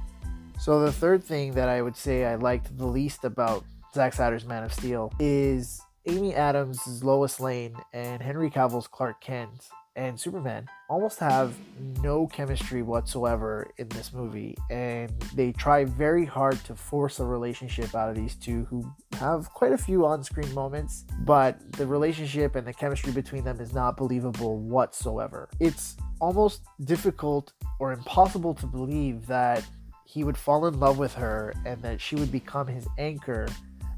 So 0.61 0.79
the 0.79 0.91
third 0.91 1.23
thing 1.23 1.53
that 1.53 1.69
I 1.69 1.81
would 1.81 1.97
say 1.97 2.23
I 2.23 2.35
liked 2.35 2.77
the 2.77 2.85
least 2.85 3.23
about 3.23 3.65
Zack 3.95 4.13
Snyder's 4.13 4.45
Man 4.45 4.63
of 4.63 4.71
Steel 4.71 5.11
is 5.19 5.81
Amy 6.05 6.35
Adams' 6.35 7.03
Lois 7.03 7.39
Lane 7.39 7.75
and 7.93 8.21
Henry 8.21 8.51
Cavill's 8.51 8.87
Clark 8.87 9.21
Kent 9.21 9.69
and 9.95 10.19
Superman 10.19 10.67
almost 10.87 11.17
have 11.17 11.55
no 12.03 12.27
chemistry 12.27 12.83
whatsoever 12.83 13.71
in 13.79 13.89
this 13.89 14.13
movie, 14.13 14.55
and 14.69 15.09
they 15.33 15.51
try 15.51 15.83
very 15.83 16.25
hard 16.25 16.63
to 16.65 16.75
force 16.75 17.19
a 17.19 17.25
relationship 17.25 17.95
out 17.95 18.09
of 18.09 18.15
these 18.15 18.35
two 18.35 18.65
who 18.65 18.85
have 19.13 19.49
quite 19.49 19.71
a 19.71 19.77
few 19.79 20.05
on 20.05 20.23
screen 20.23 20.53
moments, 20.53 21.05
but 21.21 21.59
the 21.71 21.87
relationship 21.87 22.55
and 22.55 22.67
the 22.67 22.73
chemistry 22.73 23.11
between 23.11 23.43
them 23.43 23.59
is 23.59 23.73
not 23.73 23.97
believable 23.97 24.59
whatsoever. 24.59 25.49
It's 25.59 25.97
almost 26.19 26.61
difficult 26.85 27.51
or 27.79 27.93
impossible 27.93 28.53
to 28.53 28.67
believe 28.67 29.25
that 29.25 29.65
he 30.11 30.25
would 30.25 30.37
fall 30.37 30.65
in 30.67 30.77
love 30.77 30.97
with 30.97 31.13
her 31.13 31.53
and 31.65 31.81
that 31.81 32.01
she 32.01 32.17
would 32.17 32.31
become 32.31 32.67
his 32.67 32.85
anchor. 32.97 33.47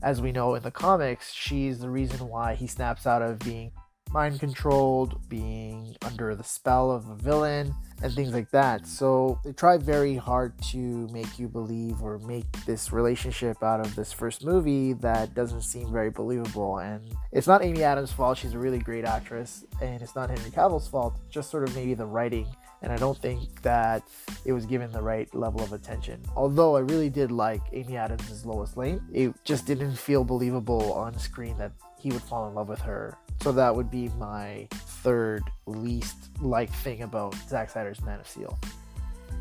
As 0.04 0.22
we 0.22 0.32
know 0.32 0.54
in 0.54 0.62
the 0.62 0.70
comics, 0.70 1.34
she's 1.34 1.80
the 1.80 1.90
reason 1.90 2.28
why 2.28 2.54
he 2.54 2.68
snaps 2.68 3.08
out 3.08 3.24
of 3.24 3.40
being 3.40 3.72
mind 4.12 4.40
controlled, 4.40 5.20
being 5.28 5.96
under 6.06 6.36
the 6.36 6.44
spell 6.44 6.92
of 6.92 7.10
a 7.10 7.16
villain, 7.16 7.74
and 8.04 8.14
things 8.14 8.32
like 8.32 8.52
that. 8.52 8.86
So 8.86 9.40
they 9.44 9.54
try 9.54 9.78
very 9.78 10.16
hard 10.16 10.54
to 10.72 10.78
make 11.12 11.40
you 11.40 11.48
believe 11.48 12.04
or 12.04 12.20
make 12.20 12.46
this 12.68 12.94
relationship 12.94 13.64
out 13.64 13.80
of 13.80 13.96
this 13.96 14.14
first 14.14 14.46
movie 14.46 14.94
that 14.94 15.34
doesn't 15.34 15.62
seem 15.62 15.92
very 15.92 16.12
believable. 16.12 16.78
And 16.78 17.02
it's 17.32 17.48
not 17.48 17.64
Amy 17.64 17.82
Adams' 17.82 18.12
fault, 18.12 18.38
she's 18.38 18.54
a 18.54 18.60
really 18.60 18.78
great 18.78 19.04
actress, 19.04 19.66
and 19.82 20.00
it's 20.00 20.16
not 20.16 20.30
Henry 20.30 20.52
Cavill's 20.52 20.88
fault, 20.88 21.20
just 21.32 21.50
sort 21.50 21.68
of 21.68 21.76
maybe 21.76 21.96
the 21.96 22.06
writing. 22.06 22.46
And 22.84 22.92
I 22.92 22.98
don't 22.98 23.18
think 23.18 23.62
that 23.64 24.04
it 24.46 24.54
was 24.54 24.66
given 24.66 24.92
the 24.92 25.02
right 25.02 25.34
level 25.34 25.64
of 25.64 25.74
attention. 25.74 26.22
Although 26.36 26.76
I 26.76 26.82
really 26.82 27.10
did 27.10 27.32
like 27.32 27.62
Amy 27.72 27.98
Adams' 27.98 28.30
as 28.30 28.46
Lois 28.46 28.78
Lane, 28.78 29.02
it 29.12 29.34
just 29.46 29.66
didn't 29.66 29.96
feel 29.96 30.24
believable 30.24 30.94
on 30.94 31.18
screen 31.18 31.58
that 31.58 31.72
he 31.98 32.12
would 32.12 32.22
fall 32.22 32.48
in 32.50 32.54
love 32.54 32.68
with 32.68 32.82
her 32.82 33.18
so 33.44 33.52
that 33.52 33.76
would 33.76 33.92
be 33.92 34.10
my 34.18 34.68
third 34.72 35.44
least 35.66 36.16
like 36.40 36.72
thing 36.72 37.02
about 37.02 37.36
Zack 37.50 37.70
Snyder's 37.70 38.02
Man 38.02 38.20
of 38.22 38.28
Steel. 38.28 38.58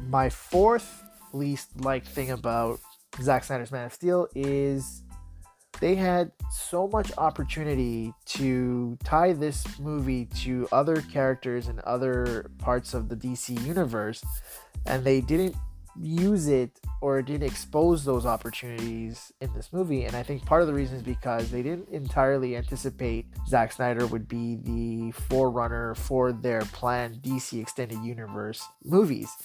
My 0.09 0.28
fourth 0.28 1.05
least 1.33 1.81
like 1.81 2.05
thing 2.05 2.33
about 2.33 2.81
Zack 3.20 3.44
Snyder's 3.44 3.70
Man 3.70 3.87
of 3.87 3.92
Steel 3.92 4.26
is 4.35 5.05
they 5.83 5.97
had 5.97 6.31
so 6.49 6.87
much 6.87 7.11
opportunity 7.18 8.14
to 8.25 8.97
tie 9.03 9.33
this 9.33 9.81
movie 9.81 10.27
to 10.27 10.68
other 10.71 11.01
characters 11.12 11.66
and 11.66 11.81
other 11.81 12.49
parts 12.59 12.95
of 12.95 13.09
the 13.09 13.16
DC 13.16 13.61
universe, 13.66 14.23
and 14.87 15.03
they 15.03 15.21
didn't 15.21 15.57
use 16.01 16.47
it 16.47 16.79
or 17.01 17.21
didn't 17.21 17.49
expose 17.49 18.05
those 18.05 18.25
opportunities 18.25 19.33
in 19.40 19.53
this 19.55 19.73
movie. 19.73 20.05
And 20.05 20.14
I 20.14 20.23
think 20.23 20.47
part 20.47 20.62
of 20.62 20.68
the 20.68 20.73
reason 20.73 20.99
is 20.99 21.03
because 21.03 21.51
they 21.51 21.64
didn't 21.64 21.88
entirely 21.88 22.57
anticipate 22.57 23.27
Zack 23.49 23.73
Snyder 23.73 24.07
would 24.07 24.29
be 24.29 24.55
the 24.62 25.11
forerunner 25.11 25.97
for 25.97 26.33
their 26.33 26.61
planned 26.61 27.16
DC 27.23 27.61
Extended 27.61 27.99
Universe 28.05 28.64
movies. 28.85 29.37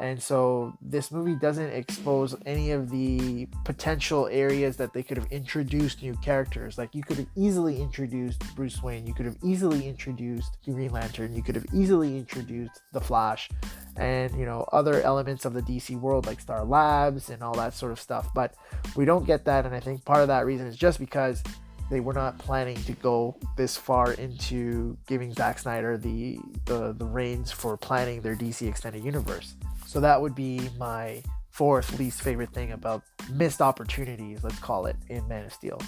And 0.00 0.22
so 0.22 0.76
this 0.80 1.10
movie 1.10 1.34
doesn't 1.34 1.70
expose 1.70 2.36
any 2.46 2.70
of 2.70 2.88
the 2.88 3.46
potential 3.64 4.28
areas 4.30 4.76
that 4.76 4.92
they 4.92 5.02
could 5.02 5.16
have 5.16 5.26
introduced 5.32 6.02
new 6.02 6.14
characters. 6.16 6.78
Like 6.78 6.94
you 6.94 7.02
could 7.02 7.16
have 7.16 7.26
easily 7.36 7.80
introduced 7.80 8.42
Bruce 8.54 8.80
Wayne, 8.80 9.06
you 9.06 9.14
could 9.14 9.26
have 9.26 9.36
easily 9.42 9.88
introduced 9.88 10.58
Green 10.64 10.92
Lantern, 10.92 11.34
you 11.34 11.42
could 11.42 11.56
have 11.56 11.66
easily 11.74 12.16
introduced 12.16 12.80
the 12.92 13.00
Flash 13.00 13.48
and 13.96 14.32
you 14.38 14.46
know 14.46 14.68
other 14.70 15.02
elements 15.02 15.44
of 15.44 15.52
the 15.52 15.62
DC 15.62 15.98
world 15.98 16.26
like 16.26 16.38
Star 16.38 16.64
Labs 16.64 17.30
and 17.30 17.42
all 17.42 17.54
that 17.54 17.74
sort 17.74 17.90
of 17.90 17.98
stuff. 17.98 18.32
But 18.34 18.54
we 18.94 19.04
don't 19.04 19.26
get 19.26 19.44
that 19.46 19.66
and 19.66 19.74
I 19.74 19.80
think 19.80 20.04
part 20.04 20.20
of 20.20 20.28
that 20.28 20.46
reason 20.46 20.66
is 20.68 20.76
just 20.76 21.00
because 21.00 21.42
they 21.90 22.00
were 22.00 22.12
not 22.12 22.38
planning 22.38 22.76
to 22.84 22.92
go 22.92 23.34
this 23.56 23.76
far 23.76 24.12
into 24.12 24.96
giving 25.06 25.32
Zack 25.32 25.58
Snyder 25.58 25.96
the 25.98 26.38
the, 26.66 26.92
the 26.92 27.04
reins 27.04 27.50
for 27.50 27.76
planning 27.76 28.20
their 28.20 28.36
DC 28.36 28.68
extended 28.68 29.02
universe. 29.02 29.56
So 29.88 30.00
that 30.00 30.20
would 30.20 30.34
be 30.34 30.68
my 30.76 31.22
fourth 31.48 31.98
least 31.98 32.20
favorite 32.20 32.52
thing 32.52 32.72
about 32.72 33.04
missed 33.32 33.62
opportunities, 33.62 34.44
let's 34.44 34.58
call 34.58 34.84
it, 34.84 34.96
in 35.08 35.26
Man 35.28 35.46
of 35.46 35.52
Steel. 35.54 35.80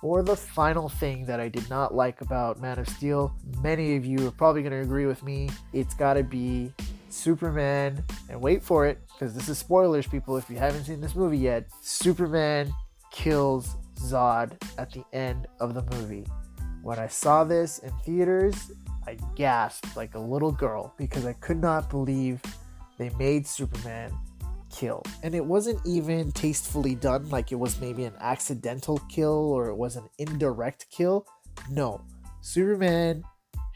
For 0.00 0.22
the 0.22 0.34
final 0.34 0.88
thing 0.88 1.26
that 1.26 1.38
I 1.38 1.50
did 1.50 1.68
not 1.68 1.94
like 1.94 2.22
about 2.22 2.62
Man 2.62 2.78
of 2.78 2.88
Steel, 2.88 3.34
many 3.60 3.96
of 3.96 4.06
you 4.06 4.26
are 4.26 4.30
probably 4.30 4.62
going 4.62 4.72
to 4.72 4.80
agree 4.80 5.04
with 5.04 5.22
me. 5.22 5.50
It's 5.74 5.92
got 5.92 6.14
to 6.14 6.22
be 6.22 6.72
Superman, 7.10 8.02
and 8.30 8.40
wait 8.40 8.62
for 8.62 8.86
it, 8.86 9.06
because 9.12 9.34
this 9.34 9.50
is 9.50 9.58
spoilers, 9.58 10.06
people, 10.06 10.38
if 10.38 10.48
you 10.48 10.56
haven't 10.56 10.84
seen 10.84 11.02
this 11.02 11.14
movie 11.14 11.36
yet. 11.36 11.66
Superman 11.82 12.72
kills 13.10 13.76
Zod 13.96 14.52
at 14.78 14.90
the 14.92 15.04
end 15.12 15.46
of 15.60 15.74
the 15.74 15.82
movie. 15.94 16.26
When 16.82 16.98
I 16.98 17.08
saw 17.08 17.44
this 17.44 17.80
in 17.80 17.92
theaters, 18.06 18.72
I 19.06 19.18
gasped 19.36 19.94
like 19.94 20.14
a 20.14 20.18
little 20.18 20.52
girl 20.52 20.94
because 20.96 21.26
I 21.26 21.34
could 21.34 21.60
not 21.60 21.90
believe 21.90 22.40
they 22.98 23.10
made 23.10 23.46
Superman 23.46 24.12
kill. 24.70 25.02
And 25.22 25.34
it 25.34 25.44
wasn't 25.44 25.80
even 25.86 26.32
tastefully 26.32 26.94
done, 26.94 27.28
like 27.30 27.52
it 27.52 27.58
was 27.58 27.80
maybe 27.80 28.04
an 28.04 28.14
accidental 28.20 28.98
kill 29.08 29.52
or 29.52 29.68
it 29.68 29.76
was 29.76 29.96
an 29.96 30.08
indirect 30.18 30.86
kill. 30.90 31.26
No. 31.70 32.00
Superman 32.40 33.24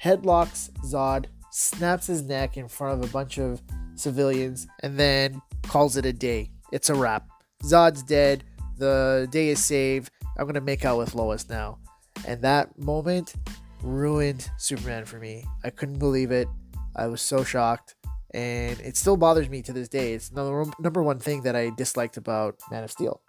headlocks 0.02 0.70
Zod, 0.84 1.26
snaps 1.50 2.06
his 2.06 2.22
neck 2.22 2.56
in 2.56 2.68
front 2.68 3.02
of 3.02 3.08
a 3.08 3.12
bunch 3.12 3.38
of 3.38 3.62
civilians, 3.94 4.66
and 4.82 4.98
then 4.98 5.40
calls 5.66 5.96
it 5.96 6.06
a 6.06 6.12
day. 6.12 6.50
It's 6.72 6.90
a 6.90 6.94
wrap. 6.94 7.26
Zod's 7.64 8.02
dead. 8.02 8.44
The 8.76 9.26
day 9.30 9.48
is 9.48 9.64
saved. 9.64 10.10
I'm 10.36 10.44
going 10.44 10.54
to 10.54 10.60
make 10.60 10.84
out 10.84 10.98
with 10.98 11.14
Lois 11.14 11.48
now. 11.48 11.78
And 12.26 12.42
that 12.42 12.78
moment 12.78 13.34
ruined 13.82 14.48
Superman 14.56 15.04
for 15.04 15.18
me. 15.18 15.44
I 15.64 15.70
couldn't 15.70 15.98
believe 15.98 16.30
it. 16.30 16.48
I 16.94 17.06
was 17.06 17.22
so 17.22 17.42
shocked 17.42 17.94
and 18.34 18.78
it 18.80 18.96
still 18.96 19.16
bothers 19.16 19.48
me 19.48 19.62
to 19.62 19.72
this 19.72 19.88
day. 19.88 20.12
It's 20.12 20.28
the 20.28 20.72
number 20.78 21.02
one 21.02 21.18
thing 21.18 21.42
that 21.42 21.56
I 21.56 21.70
disliked 21.70 22.16
about 22.16 22.56
Man 22.70 22.84
of 22.84 22.90
Steel. 22.90 23.20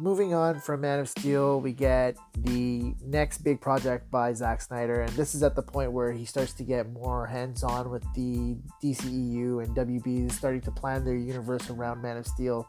Moving 0.00 0.34
on 0.34 0.58
from 0.58 0.80
Man 0.80 0.98
of 0.98 1.08
Steel, 1.08 1.60
we 1.60 1.72
get 1.72 2.16
the 2.36 2.94
next 3.04 3.38
big 3.38 3.60
project 3.60 4.10
by 4.10 4.32
Zack 4.32 4.60
Snyder, 4.60 5.02
and 5.02 5.12
this 5.12 5.36
is 5.36 5.44
at 5.44 5.54
the 5.54 5.62
point 5.62 5.92
where 5.92 6.10
he 6.10 6.24
starts 6.24 6.52
to 6.54 6.64
get 6.64 6.92
more 6.92 7.26
hands 7.26 7.62
on 7.62 7.90
with 7.90 8.02
the 8.14 8.56
DCEU 8.82 9.62
and 9.62 9.76
WB 9.76 10.32
starting 10.32 10.62
to 10.62 10.72
plan 10.72 11.04
their 11.04 11.14
universe 11.14 11.70
around 11.70 12.02
Man 12.02 12.16
of 12.16 12.26
Steel 12.26 12.68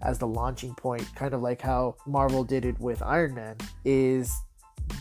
as 0.00 0.18
the 0.18 0.26
launching 0.26 0.74
point, 0.74 1.06
kind 1.14 1.34
of 1.34 1.42
like 1.42 1.60
how 1.60 1.94
Marvel 2.06 2.42
did 2.42 2.64
it 2.64 2.80
with 2.80 3.02
Iron 3.02 3.34
Man, 3.34 3.56
is 3.84 4.34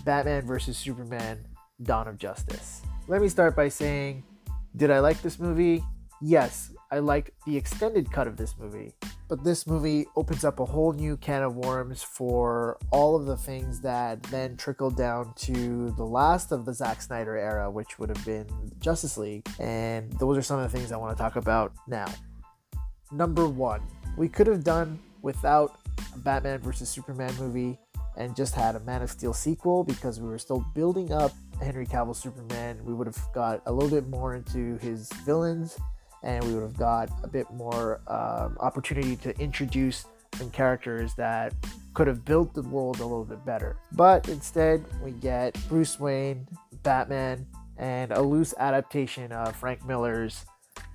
Batman 0.03 0.45
versus 0.45 0.77
Superman 0.77 1.45
Dawn 1.83 2.07
of 2.07 2.17
Justice. 2.17 2.81
Let 3.07 3.21
me 3.21 3.29
start 3.29 3.55
by 3.55 3.69
saying 3.69 4.23
did 4.75 4.89
I 4.89 4.99
like 4.99 5.21
this 5.21 5.39
movie? 5.39 5.83
Yes, 6.21 6.71
I 6.91 6.99
like 6.99 7.33
the 7.47 7.57
extended 7.57 8.11
cut 8.11 8.27
of 8.27 8.37
this 8.37 8.55
movie. 8.59 8.93
But 9.27 9.43
this 9.43 9.65
movie 9.65 10.05
opens 10.15 10.43
up 10.43 10.59
a 10.59 10.65
whole 10.65 10.93
new 10.93 11.17
can 11.17 11.41
of 11.41 11.55
worms 11.55 12.03
for 12.03 12.77
all 12.91 13.15
of 13.15 13.25
the 13.25 13.37
things 13.37 13.81
that 13.81 14.21
then 14.23 14.55
trickled 14.55 14.95
down 14.95 15.33
to 15.37 15.91
the 15.91 16.03
last 16.03 16.51
of 16.51 16.65
the 16.65 16.73
Zack 16.73 17.01
Snyder 17.01 17.37
era, 17.37 17.71
which 17.71 17.97
would 17.97 18.09
have 18.09 18.23
been 18.25 18.45
Justice 18.79 19.17
League. 19.17 19.47
And 19.59 20.11
those 20.19 20.37
are 20.37 20.41
some 20.43 20.59
of 20.59 20.69
the 20.69 20.77
things 20.77 20.91
I 20.91 20.97
want 20.97 21.17
to 21.17 21.21
talk 21.21 21.37
about 21.37 21.73
now. 21.87 22.13
Number 23.11 23.47
one, 23.47 23.81
we 24.15 24.29
could 24.29 24.47
have 24.47 24.63
done 24.63 24.99
without 25.23 25.79
a 26.13 26.19
Batman 26.19 26.59
versus 26.59 26.89
Superman 26.89 27.33
movie 27.39 27.79
and 28.17 28.35
just 28.35 28.53
had 28.53 28.75
a 28.75 28.79
Man 28.81 29.01
of 29.01 29.09
Steel 29.09 29.33
sequel 29.33 29.83
because 29.83 30.19
we 30.19 30.27
were 30.27 30.37
still 30.37 30.65
building 30.75 31.13
up 31.13 31.31
Henry 31.61 31.85
Cavill 31.85 32.15
Superman. 32.15 32.83
We 32.83 32.93
would 32.93 33.07
have 33.07 33.19
got 33.33 33.61
a 33.65 33.71
little 33.71 33.89
bit 33.89 34.09
more 34.09 34.35
into 34.35 34.77
his 34.79 35.09
villains 35.25 35.79
and 36.23 36.43
we 36.43 36.53
would 36.53 36.63
have 36.63 36.77
got 36.77 37.09
a 37.23 37.27
bit 37.27 37.49
more 37.51 38.01
um, 38.07 38.57
opportunity 38.59 39.15
to 39.17 39.37
introduce 39.39 40.05
some 40.35 40.49
characters 40.51 41.13
that 41.15 41.53
could 41.93 42.07
have 42.07 42.23
built 42.23 42.53
the 42.53 42.61
world 42.63 42.99
a 42.99 43.03
little 43.03 43.25
bit 43.25 43.43
better. 43.45 43.77
But 43.93 44.29
instead, 44.29 44.85
we 45.03 45.11
get 45.11 45.57
Bruce 45.67 45.99
Wayne, 45.99 46.47
Batman, 46.83 47.45
and 47.77 48.11
a 48.11 48.21
loose 48.21 48.53
adaptation 48.57 49.31
of 49.31 49.55
Frank 49.55 49.85
Miller's 49.85 50.45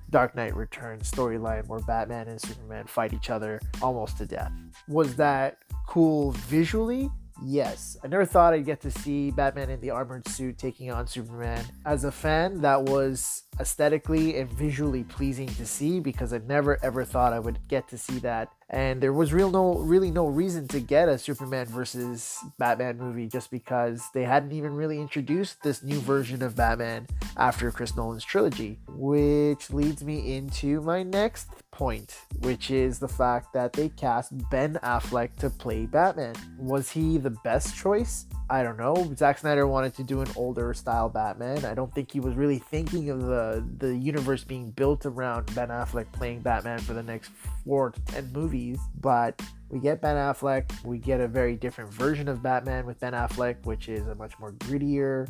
Dark 0.09 0.35
Knight 0.35 0.55
Returns 0.55 1.11
storyline 1.11 1.67
where 1.67 1.79
Batman 1.81 2.29
and 2.29 2.41
Superman 2.41 2.87
fight 2.87 3.13
each 3.13 3.29
other 3.29 3.59
almost 3.81 4.17
to 4.17 4.25
death. 4.25 4.51
Was 4.87 5.15
that 5.17 5.57
cool 5.85 6.31
visually? 6.31 7.09
Yes. 7.43 7.97
I 8.03 8.07
never 8.07 8.25
thought 8.25 8.53
I'd 8.53 8.65
get 8.65 8.81
to 8.81 8.91
see 8.91 9.31
Batman 9.31 9.69
in 9.69 9.79
the 9.79 9.91
armored 9.91 10.27
suit 10.27 10.57
taking 10.57 10.91
on 10.91 11.07
Superman. 11.07 11.63
As 11.85 12.03
a 12.03 12.11
fan, 12.11 12.61
that 12.61 12.83
was 12.83 13.43
aesthetically 13.59 14.37
and 14.39 14.51
visually 14.51 15.03
pleasing 15.03 15.47
to 15.47 15.65
see 15.65 15.99
because 15.99 16.33
I 16.33 16.39
never 16.39 16.83
ever 16.83 17.05
thought 17.05 17.33
I 17.33 17.39
would 17.39 17.59
get 17.67 17.87
to 17.89 17.97
see 17.97 18.19
that. 18.19 18.51
And 18.69 19.01
there 19.01 19.13
was 19.13 19.31
real 19.31 19.49
no 19.49 19.75
really 19.75 20.11
no 20.11 20.27
reason 20.27 20.67
to 20.69 20.79
get 20.79 21.07
a 21.07 21.17
Superman 21.17 21.67
versus 21.67 22.37
Batman 22.57 22.97
movie 22.97 23.27
just 23.27 23.49
because 23.49 24.03
they 24.13 24.23
hadn't 24.23 24.51
even 24.51 24.75
really 24.75 24.99
introduced 24.99 25.63
this 25.63 25.83
new 25.83 25.99
version 26.01 26.43
of 26.43 26.55
Batman 26.55 27.07
after 27.37 27.71
Chris 27.71 27.95
Nolan's 27.95 28.25
trilogy. 28.25 28.79
Which 28.89 29.69
leads 29.71 30.03
me 30.03 30.35
into 30.35 30.81
my 30.81 31.03
next 31.03 31.47
point, 31.71 32.17
which 32.39 32.69
is 32.69 32.99
the 32.99 33.07
fact 33.07 33.53
that 33.53 33.71
they 33.71 33.89
cast 33.89 34.33
Ben 34.49 34.79
Affleck 34.83 35.35
to 35.37 35.49
play 35.49 35.85
Batman. 35.85 36.35
Was 36.59 36.91
he 36.91 37.17
the 37.17 37.29
best 37.29 37.75
choice? 37.75 38.25
I 38.49 38.63
don't 38.63 38.77
know. 38.77 39.13
Zack 39.15 39.39
Snyder 39.39 39.67
wanted 39.67 39.93
to 39.95 40.03
do 40.03 40.21
an 40.21 40.29
older 40.37 40.73
style 40.73 41.09
Batman. 41.09 41.65
I 41.65 41.73
don't 41.73 41.93
think 41.93 42.11
he 42.11 42.21
was 42.21 42.35
really 42.35 42.59
thinking 42.59 43.09
of 43.09 43.21
the 43.23 43.65
the 43.77 43.93
universe 43.93 44.45
being 44.45 44.71
built 44.71 45.05
around 45.05 45.53
Ben 45.53 45.67
Affleck 45.67 46.11
playing 46.13 46.41
Batman 46.41 46.79
for 46.79 46.93
the 46.93 47.03
next 47.03 47.31
four 47.65 47.91
to 47.91 47.99
ten 48.05 48.31
movies. 48.31 48.79
But 49.01 49.41
we 49.69 49.79
get 49.79 50.01
Ben 50.01 50.15
Affleck. 50.15 50.71
We 50.85 50.97
get 50.97 51.19
a 51.19 51.27
very 51.27 51.57
different 51.57 51.91
version 51.91 52.29
of 52.29 52.41
Batman 52.41 52.85
with 52.85 52.99
Ben 53.01 53.13
Affleck, 53.13 53.65
which 53.65 53.89
is 53.89 54.07
a 54.07 54.15
much 54.15 54.39
more 54.39 54.53
grittier, 54.53 55.27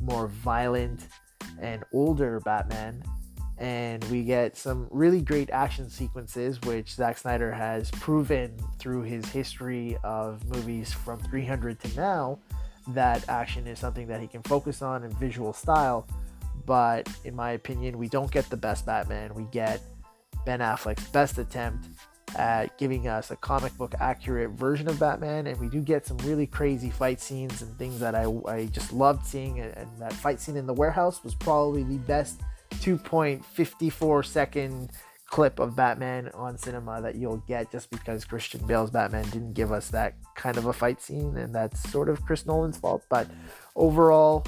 more 0.00 0.26
violent, 0.26 1.06
and 1.60 1.84
older 1.92 2.40
Batman. 2.40 3.00
And 3.58 4.04
we 4.04 4.22
get 4.22 4.56
some 4.56 4.86
really 4.90 5.22
great 5.22 5.50
action 5.50 5.88
sequences, 5.88 6.60
which 6.62 6.92
Zack 6.92 7.16
Snyder 7.16 7.50
has 7.50 7.90
proven 7.92 8.54
through 8.78 9.02
his 9.02 9.24
history 9.26 9.96
of 10.04 10.44
movies 10.48 10.92
from 10.92 11.18
300 11.20 11.80
to 11.80 11.96
now 11.96 12.38
that 12.88 13.28
action 13.28 13.66
is 13.66 13.78
something 13.78 14.06
that 14.06 14.20
he 14.20 14.26
can 14.26 14.42
focus 14.42 14.82
on 14.82 15.04
in 15.04 15.10
visual 15.16 15.52
style. 15.52 16.06
But 16.64 17.08
in 17.24 17.34
my 17.34 17.52
opinion, 17.52 17.98
we 17.98 18.08
don't 18.08 18.30
get 18.30 18.48
the 18.50 18.56
best 18.56 18.86
Batman. 18.86 19.34
We 19.34 19.44
get 19.44 19.80
Ben 20.44 20.60
Affleck's 20.60 21.08
best 21.08 21.38
attempt 21.38 21.86
at 22.36 22.76
giving 22.76 23.08
us 23.08 23.30
a 23.30 23.36
comic 23.36 23.76
book 23.76 23.94
accurate 24.00 24.50
version 24.50 24.88
of 24.88 24.98
Batman, 24.98 25.46
and 25.46 25.58
we 25.58 25.68
do 25.68 25.80
get 25.80 26.06
some 26.06 26.18
really 26.18 26.46
crazy 26.46 26.90
fight 26.90 27.20
scenes 27.20 27.62
and 27.62 27.76
things 27.78 28.00
that 28.00 28.14
I, 28.14 28.26
I 28.46 28.66
just 28.66 28.92
loved 28.92 29.26
seeing. 29.26 29.60
And 29.60 29.88
that 29.98 30.12
fight 30.12 30.40
scene 30.40 30.56
in 30.56 30.66
the 30.66 30.74
warehouse 30.74 31.22
was 31.24 31.34
probably 31.34 31.82
the 31.82 31.98
best 31.98 32.40
2.54 32.76 34.24
second 34.24 34.90
clip 35.26 35.58
of 35.58 35.74
Batman 35.74 36.30
on 36.34 36.56
cinema 36.56 37.02
that 37.02 37.16
you'll 37.16 37.42
get 37.48 37.70
just 37.72 37.90
because 37.90 38.24
Christian 38.24 38.64
Bale's 38.66 38.90
Batman 38.90 39.24
didn't 39.24 39.54
give 39.54 39.72
us 39.72 39.88
that 39.90 40.14
kind 40.34 40.56
of 40.56 40.66
a 40.66 40.72
fight 40.72 41.00
scene, 41.02 41.36
and 41.36 41.54
that's 41.54 41.90
sort 41.90 42.08
of 42.08 42.24
Chris 42.24 42.46
Nolan's 42.46 42.78
fault. 42.78 43.02
But 43.10 43.28
overall, 43.74 44.46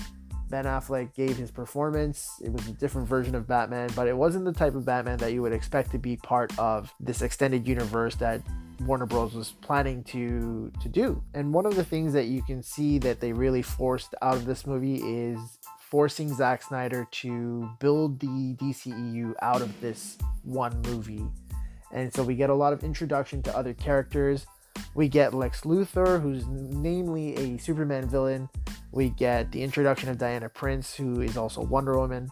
Ben 0.50 0.64
Affleck 0.64 1.14
gave 1.14 1.36
his 1.36 1.50
performance. 1.50 2.40
It 2.42 2.52
was 2.52 2.66
a 2.68 2.72
different 2.72 3.08
version 3.08 3.34
of 3.34 3.46
Batman, 3.46 3.90
but 3.94 4.08
it 4.08 4.16
wasn't 4.16 4.44
the 4.44 4.52
type 4.52 4.74
of 4.74 4.84
Batman 4.84 5.18
that 5.18 5.32
you 5.32 5.42
would 5.42 5.52
expect 5.52 5.90
to 5.92 5.98
be 5.98 6.16
part 6.16 6.56
of 6.58 6.94
this 7.00 7.22
extended 7.22 7.66
universe 7.66 8.14
that 8.16 8.40
Warner 8.86 9.06
Bros 9.06 9.34
was 9.34 9.52
planning 9.60 10.04
to 10.04 10.72
to 10.80 10.88
do. 10.88 11.22
And 11.34 11.52
one 11.52 11.66
of 11.66 11.74
the 11.74 11.84
things 11.84 12.12
that 12.12 12.26
you 12.26 12.42
can 12.42 12.62
see 12.62 12.98
that 13.00 13.20
they 13.20 13.32
really 13.32 13.62
forced 13.62 14.14
out 14.22 14.36
of 14.36 14.46
this 14.46 14.66
movie 14.66 15.02
is 15.04 15.57
forcing 15.90 16.34
Zack 16.34 16.62
Snyder 16.62 17.06
to 17.10 17.70
build 17.80 18.20
the 18.20 18.54
DCEU 18.60 19.32
out 19.40 19.62
of 19.62 19.80
this 19.80 20.18
one 20.44 20.80
movie. 20.82 21.26
And 21.92 22.12
so 22.12 22.22
we 22.22 22.34
get 22.34 22.50
a 22.50 22.54
lot 22.54 22.72
of 22.72 22.84
introduction 22.84 23.42
to 23.44 23.56
other 23.56 23.72
characters. 23.72 24.46
We 24.94 25.08
get 25.08 25.32
Lex 25.32 25.62
Luthor, 25.62 26.20
who's 26.20 26.46
namely 26.46 27.34
a 27.36 27.58
Superman 27.58 28.08
villain. 28.08 28.48
We 28.92 29.10
get 29.10 29.50
the 29.50 29.62
introduction 29.62 30.10
of 30.10 30.18
Diana 30.18 30.48
Prince, 30.48 30.94
who 30.94 31.22
is 31.22 31.36
also 31.36 31.62
Wonder 31.62 31.98
Woman. 31.98 32.28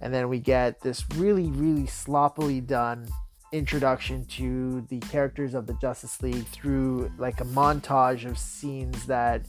And 0.00 0.14
then 0.14 0.28
we 0.28 0.38
get 0.38 0.80
this 0.80 1.04
really, 1.16 1.50
really 1.50 1.86
sloppily 1.86 2.60
done 2.60 3.08
introduction 3.52 4.24
to 4.26 4.86
the 4.88 5.00
characters 5.00 5.54
of 5.54 5.66
the 5.66 5.74
Justice 5.74 6.22
League 6.22 6.46
through 6.46 7.10
like 7.18 7.40
a 7.40 7.44
montage 7.46 8.24
of 8.24 8.38
scenes 8.38 9.06
that 9.06 9.44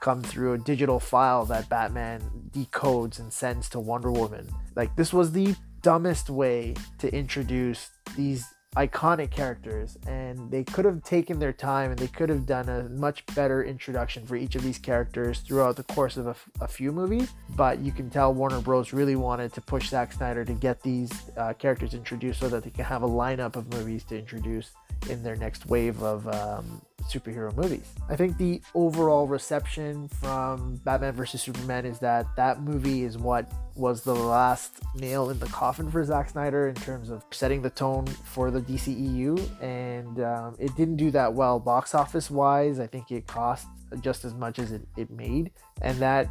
come 0.00 0.22
through 0.22 0.54
a 0.54 0.58
digital 0.58 0.98
file 0.98 1.44
that 1.46 1.68
Batman 1.68 2.20
decodes 2.50 3.18
and 3.18 3.32
sends 3.32 3.68
to 3.70 3.80
Wonder 3.80 4.10
Woman. 4.10 4.48
Like, 4.74 4.96
this 4.96 5.12
was 5.12 5.32
the 5.32 5.54
dumbest 5.82 6.28
way 6.28 6.74
to 6.98 7.14
introduce 7.14 7.90
these 8.16 8.46
iconic 8.76 9.32
characters, 9.32 9.98
and 10.06 10.50
they 10.50 10.62
could 10.62 10.84
have 10.84 11.02
taken 11.02 11.38
their 11.40 11.52
time 11.52 11.90
and 11.90 11.98
they 11.98 12.06
could 12.06 12.28
have 12.28 12.46
done 12.46 12.68
a 12.68 12.84
much 12.88 13.26
better 13.34 13.64
introduction 13.64 14.24
for 14.24 14.36
each 14.36 14.54
of 14.54 14.62
these 14.62 14.78
characters 14.78 15.40
throughout 15.40 15.76
the 15.76 15.82
course 15.82 16.16
of 16.16 16.26
a, 16.60 16.68
few 16.68 16.92
movies. 16.92 17.30
But 17.56 17.80
you 17.80 17.90
can 17.90 18.08
tell 18.10 18.32
Warner 18.32 18.60
Bros. 18.60 18.92
really 18.92 19.16
wanted 19.16 19.52
to 19.54 19.60
push 19.60 19.88
Zack 19.88 20.12
Snyder 20.12 20.44
to 20.44 20.52
get 20.52 20.80
these 20.82 21.10
uh, 21.36 21.52
characters 21.54 21.94
introduced 21.94 22.38
so 22.38 22.48
that 22.48 22.62
they 22.62 22.70
can 22.70 22.84
have 22.84 23.02
a 23.02 23.08
lineup 23.08 23.56
of 23.56 23.72
movies 23.72 24.04
to 24.04 24.18
introduce 24.18 24.70
in 25.08 25.22
their 25.24 25.36
next 25.36 25.66
wave 25.66 26.00
of 26.02 26.28
um, 26.28 26.80
superhero 27.04 27.54
movies. 27.56 27.92
I 28.08 28.16
think 28.16 28.36
the 28.36 28.60
overall 28.74 29.26
reception 29.26 30.08
from 30.08 30.76
Batman 30.84 31.12
vs. 31.12 31.42
Superman 31.42 31.84
is 31.86 31.98
that 32.00 32.26
that 32.36 32.62
movie 32.62 33.04
is 33.04 33.18
what 33.18 33.50
was 33.74 34.02
the 34.02 34.14
last 34.14 34.80
nail 34.94 35.30
in 35.30 35.38
the 35.38 35.46
coffin 35.46 35.90
for 35.90 36.04
Zack 36.04 36.30
Snyder 36.30 36.68
in 36.68 36.74
terms 36.74 37.10
of 37.10 37.24
setting 37.30 37.62
the 37.62 37.70
tone 37.70 38.06
for 38.06 38.50
the 38.50 38.60
DCEU, 38.60 39.62
and 39.62 40.20
um, 40.20 40.56
it 40.58 40.74
didn't 40.76 40.96
do 40.96 41.10
that 41.10 41.32
well 41.32 41.58
box 41.58 41.94
office 41.94 42.30
wise. 42.30 42.78
I 42.78 42.86
think 42.86 43.10
it 43.10 43.26
cost 43.26 43.66
just 44.00 44.24
as 44.24 44.34
much 44.34 44.58
as 44.58 44.72
it, 44.72 44.82
it 44.96 45.10
made, 45.10 45.50
and 45.82 45.98
that 45.98 46.28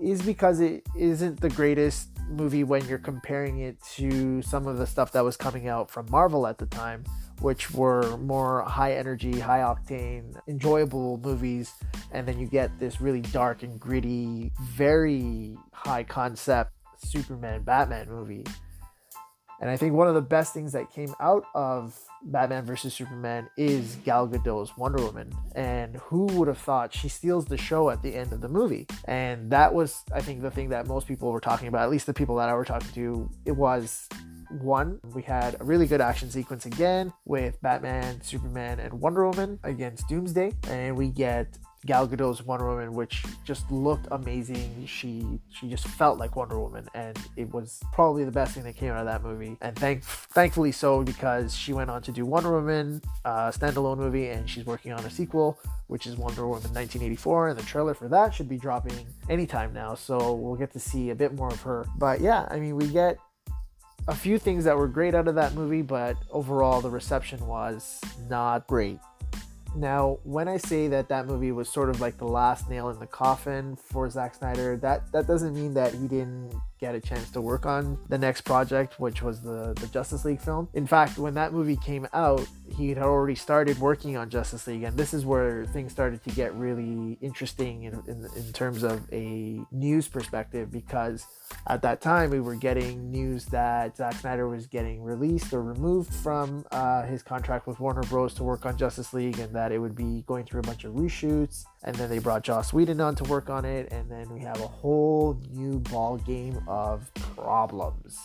is 0.00 0.22
because 0.22 0.60
it 0.60 0.86
isn't 0.96 1.40
the 1.40 1.50
greatest 1.50 2.08
movie 2.28 2.64
when 2.64 2.86
you're 2.86 2.98
comparing 2.98 3.58
it 3.58 3.76
to 3.82 4.40
some 4.42 4.66
of 4.66 4.78
the 4.78 4.86
stuff 4.86 5.12
that 5.12 5.22
was 5.22 5.36
coming 5.36 5.68
out 5.68 5.90
from 5.90 6.06
Marvel 6.10 6.46
at 6.46 6.58
the 6.58 6.66
time 6.66 7.04
which 7.40 7.70
were 7.70 8.16
more 8.18 8.62
high 8.62 8.94
energy, 8.94 9.38
high 9.38 9.60
octane, 9.60 10.36
enjoyable 10.48 11.18
movies. 11.18 11.72
And 12.12 12.26
then 12.26 12.38
you 12.38 12.46
get 12.46 12.78
this 12.78 13.00
really 13.00 13.20
dark 13.20 13.62
and 13.62 13.78
gritty, 13.78 14.52
very 14.60 15.56
high 15.72 16.04
concept 16.04 16.72
Superman 16.98 17.62
Batman 17.62 18.08
movie. 18.08 18.44
And 19.60 19.68
I 19.68 19.76
think 19.76 19.94
one 19.94 20.08
of 20.08 20.14
the 20.14 20.22
best 20.22 20.54
things 20.54 20.72
that 20.72 20.90
came 20.90 21.14
out 21.20 21.44
of 21.54 21.98
Batman 22.22 22.64
vs. 22.64 22.94
Superman 22.94 23.48
is 23.58 23.96
Gal 24.06 24.26
Gadot's 24.26 24.74
Wonder 24.78 25.02
Woman. 25.04 25.32
And 25.54 25.96
who 25.96 26.24
would 26.26 26.48
have 26.48 26.56
thought 26.56 26.94
she 26.94 27.10
steals 27.10 27.44
the 27.44 27.58
show 27.58 27.90
at 27.90 28.02
the 28.02 28.14
end 28.14 28.32
of 28.32 28.40
the 28.40 28.48
movie? 28.48 28.86
And 29.04 29.50
that 29.50 29.74
was, 29.74 30.02
I 30.14 30.22
think, 30.22 30.40
the 30.40 30.50
thing 30.50 30.70
that 30.70 30.86
most 30.86 31.06
people 31.06 31.30
were 31.30 31.40
talking 31.40 31.68
about, 31.68 31.82
at 31.82 31.90
least 31.90 32.06
the 32.06 32.14
people 32.14 32.36
that 32.36 32.48
I 32.48 32.54
were 32.54 32.64
talking 32.64 32.88
to. 32.94 33.28
It 33.44 33.52
was 33.52 34.08
one, 34.50 35.00
we 35.14 35.22
had 35.22 35.60
a 35.60 35.64
really 35.64 35.86
good 35.86 36.00
action 36.00 36.30
sequence 36.30 36.66
again 36.66 37.12
with 37.24 37.60
Batman, 37.62 38.20
Superman, 38.22 38.80
and 38.80 38.92
Wonder 38.94 39.28
Woman 39.28 39.58
against 39.62 40.08
Doomsday, 40.08 40.52
and 40.68 40.96
we 40.96 41.08
get 41.08 41.58
Gal 41.86 42.06
Gadot's 42.06 42.42
Wonder 42.42 42.66
Woman, 42.66 42.92
which 42.92 43.24
just 43.42 43.70
looked 43.70 44.06
amazing. 44.10 44.84
She 44.86 45.40
she 45.48 45.68
just 45.68 45.86
felt 45.86 46.18
like 46.18 46.36
Wonder 46.36 46.60
Woman, 46.60 46.86
and 46.94 47.18
it 47.36 47.50
was 47.50 47.80
probably 47.92 48.24
the 48.24 48.30
best 48.30 48.52
thing 48.52 48.64
that 48.64 48.76
came 48.76 48.92
out 48.92 48.98
of 48.98 49.06
that 49.06 49.22
movie. 49.22 49.56
And 49.62 49.74
thank 49.76 50.04
thankfully 50.04 50.72
so 50.72 51.02
because 51.02 51.56
she 51.56 51.72
went 51.72 51.88
on 51.88 52.02
to 52.02 52.12
do 52.12 52.26
Wonder 52.26 52.52
Woman, 52.52 53.00
uh, 53.24 53.50
standalone 53.50 53.96
movie, 53.96 54.28
and 54.28 54.48
she's 54.48 54.66
working 54.66 54.92
on 54.92 55.02
a 55.06 55.10
sequel, 55.10 55.58
which 55.86 56.06
is 56.06 56.16
Wonder 56.16 56.42
Woman 56.42 56.74
1984, 56.74 57.48
and 57.48 57.58
the 57.58 57.62
trailer 57.62 57.94
for 57.94 58.08
that 58.08 58.34
should 58.34 58.48
be 58.48 58.58
dropping 58.58 59.06
anytime 59.30 59.72
now. 59.72 59.94
So 59.94 60.34
we'll 60.34 60.56
get 60.56 60.72
to 60.72 60.80
see 60.80 61.10
a 61.10 61.14
bit 61.14 61.32
more 61.34 61.48
of 61.48 61.62
her. 61.62 61.86
But 61.96 62.20
yeah, 62.20 62.46
I 62.50 62.60
mean, 62.60 62.76
we 62.76 62.88
get 62.88 63.18
a 64.08 64.14
few 64.14 64.38
things 64.38 64.64
that 64.64 64.76
were 64.76 64.88
great 64.88 65.14
out 65.14 65.28
of 65.28 65.34
that 65.36 65.54
movie, 65.54 65.82
but 65.82 66.16
overall 66.30 66.80
the 66.80 66.90
reception 66.90 67.46
was 67.46 68.00
not 68.28 68.66
great. 68.66 68.98
Now, 69.76 70.18
when 70.24 70.48
I 70.48 70.56
say 70.56 70.88
that 70.88 71.08
that 71.08 71.26
movie 71.26 71.52
was 71.52 71.68
sort 71.68 71.90
of 71.90 72.00
like 72.00 72.18
the 72.18 72.26
last 72.26 72.68
nail 72.68 72.88
in 72.90 72.98
the 72.98 73.06
coffin 73.06 73.76
for 73.76 74.10
Zack 74.10 74.34
Snyder, 74.34 74.76
that 74.78 75.12
that 75.12 75.26
doesn't 75.26 75.54
mean 75.54 75.74
that 75.74 75.94
he 75.94 76.08
didn't 76.08 76.52
get 76.80 76.94
a 76.94 77.00
chance 77.00 77.30
to 77.30 77.40
work 77.40 77.66
on 77.66 77.98
the 78.08 78.18
next 78.18 78.42
project, 78.42 78.98
which 78.98 79.22
was 79.22 79.42
the 79.42 79.74
the 79.80 79.86
Justice 79.88 80.24
League 80.24 80.40
film. 80.40 80.68
In 80.74 80.86
fact, 80.86 81.18
when 81.18 81.34
that 81.34 81.52
movie 81.52 81.76
came 81.76 82.08
out, 82.12 82.46
he 82.76 82.88
had 82.88 82.98
already 82.98 83.34
started 83.34 83.78
working 83.78 84.16
on 84.16 84.30
Justice 84.30 84.66
League, 84.66 84.82
and 84.82 84.96
this 84.96 85.12
is 85.12 85.24
where 85.24 85.66
things 85.66 85.92
started 85.92 86.22
to 86.24 86.30
get 86.30 86.54
really 86.54 87.18
interesting 87.20 87.84
in, 87.84 88.02
in, 88.06 88.26
in 88.36 88.52
terms 88.52 88.82
of 88.82 89.02
a 89.12 89.60
news 89.70 90.08
perspective 90.08 90.70
because 90.70 91.26
at 91.66 91.82
that 91.82 92.00
time 92.00 92.30
we 92.30 92.40
were 92.40 92.54
getting 92.54 93.10
news 93.10 93.44
that 93.46 93.96
Zack 93.96 94.14
Snyder 94.14 94.48
was 94.48 94.66
getting 94.66 95.02
released 95.02 95.52
or 95.52 95.62
removed 95.62 96.12
from 96.14 96.64
uh, 96.70 97.02
his 97.02 97.22
contract 97.22 97.66
with 97.66 97.80
Warner 97.80 98.02
Bros. 98.02 98.34
to 98.34 98.44
work 98.44 98.66
on 98.66 98.76
Justice 98.76 99.12
League, 99.12 99.38
and 99.38 99.54
that 99.54 99.72
it 99.72 99.78
would 99.78 99.96
be 99.96 100.22
going 100.26 100.44
through 100.44 100.60
a 100.60 100.64
bunch 100.64 100.84
of 100.84 100.94
reshoots. 100.94 101.64
And 101.82 101.96
then 101.96 102.10
they 102.10 102.18
brought 102.18 102.42
Joss 102.42 102.72
Whedon 102.72 103.00
on 103.00 103.14
to 103.16 103.24
work 103.24 103.48
on 103.48 103.64
it, 103.64 103.90
and 103.90 104.10
then 104.10 104.28
we 104.32 104.40
have 104.40 104.60
a 104.60 104.66
whole 104.66 105.40
new 105.50 105.80
ball 105.80 106.18
game 106.18 106.62
of 106.70 107.12
problems. 107.14 108.16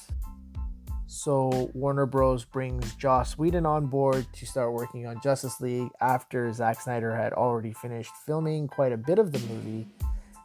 So 1.07 1.71
Warner 1.73 2.05
Bros. 2.05 2.45
brings 2.45 2.93
Joss 2.95 3.37
Whedon 3.37 3.65
on 3.65 3.87
board 3.87 4.27
to 4.33 4.45
start 4.45 4.71
working 4.73 5.07
on 5.07 5.19
Justice 5.21 5.59
League 5.59 5.89
after 5.99 6.51
Zack 6.53 6.79
Snyder 6.79 7.15
had 7.15 7.33
already 7.33 7.73
finished 7.73 8.11
filming 8.25 8.67
quite 8.67 8.91
a 8.91 8.97
bit 8.97 9.17
of 9.17 9.31
the 9.31 9.39
movie. 9.39 9.87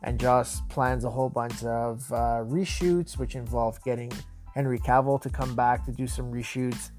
And 0.02 0.18
Joss 0.18 0.62
plans 0.70 1.04
a 1.04 1.10
whole 1.10 1.28
bunch 1.28 1.62
of 1.62 2.10
uh, 2.10 2.42
reshoots, 2.44 3.18
which 3.18 3.34
involve 3.36 3.82
getting 3.84 4.10
Henry 4.54 4.78
Cavill 4.78 5.20
to 5.20 5.28
come 5.28 5.54
back 5.54 5.84
to 5.84 5.92
do 5.92 6.06
some 6.06 6.32
reshoots 6.32 6.90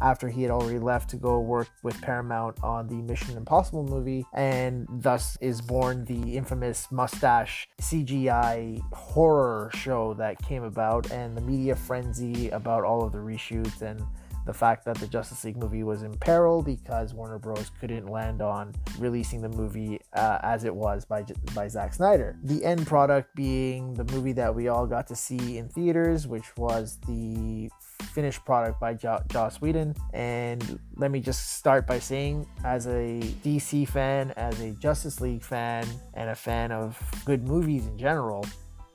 after 0.00 0.28
he 0.28 0.42
had 0.42 0.50
already 0.50 0.78
left 0.78 1.10
to 1.10 1.16
go 1.16 1.40
work 1.40 1.68
with 1.82 2.00
Paramount 2.00 2.62
on 2.62 2.86
the 2.88 2.96
Mission 2.96 3.36
Impossible 3.36 3.84
movie, 3.84 4.24
and 4.34 4.86
thus 4.90 5.36
is 5.40 5.60
born 5.60 6.04
the 6.04 6.36
infamous 6.36 6.88
mustache 6.90 7.68
CGI 7.80 8.80
horror 8.92 9.70
show 9.74 10.14
that 10.14 10.38
came 10.42 10.62
about, 10.62 11.10
and 11.10 11.36
the 11.36 11.40
media 11.40 11.74
frenzy 11.74 12.48
about 12.50 12.84
all 12.84 13.04
of 13.04 13.12
the 13.12 13.18
reshoots 13.18 13.82
and 13.82 14.02
the 14.48 14.54
fact 14.54 14.82
that 14.86 14.96
the 14.96 15.06
Justice 15.06 15.44
League 15.44 15.58
movie 15.58 15.82
was 15.82 16.02
in 16.02 16.14
peril 16.14 16.62
because 16.62 17.12
Warner 17.12 17.38
Bros. 17.38 17.70
couldn't 17.78 18.06
land 18.06 18.40
on 18.40 18.74
releasing 18.98 19.42
the 19.42 19.48
movie 19.50 20.00
uh, 20.14 20.38
as 20.42 20.64
it 20.64 20.74
was 20.74 21.04
by 21.04 21.22
by 21.54 21.68
Zack 21.68 21.92
Snyder. 21.92 22.38
The 22.42 22.64
end 22.64 22.86
product 22.86 23.36
being 23.36 23.92
the 23.92 24.04
movie 24.04 24.32
that 24.32 24.54
we 24.54 24.68
all 24.68 24.86
got 24.86 25.06
to 25.08 25.14
see 25.14 25.58
in 25.58 25.68
theaters, 25.68 26.26
which 26.26 26.56
was 26.56 26.98
the 27.06 27.68
finished 28.02 28.44
product 28.44 28.80
by 28.80 28.94
jo- 28.94 29.22
Joss 29.28 29.60
Whedon. 29.60 29.94
And 30.12 30.78
let 30.96 31.10
me 31.10 31.20
just 31.20 31.52
start 31.52 31.86
by 31.86 31.98
saying, 31.98 32.46
as 32.64 32.86
a 32.86 33.20
DC 33.44 33.88
fan, 33.88 34.32
as 34.36 34.60
a 34.60 34.72
Justice 34.72 35.20
League 35.20 35.42
fan, 35.42 35.86
and 36.14 36.30
a 36.30 36.34
fan 36.34 36.72
of 36.72 36.98
good 37.24 37.46
movies 37.46 37.86
in 37.86 37.98
general, 37.98 38.44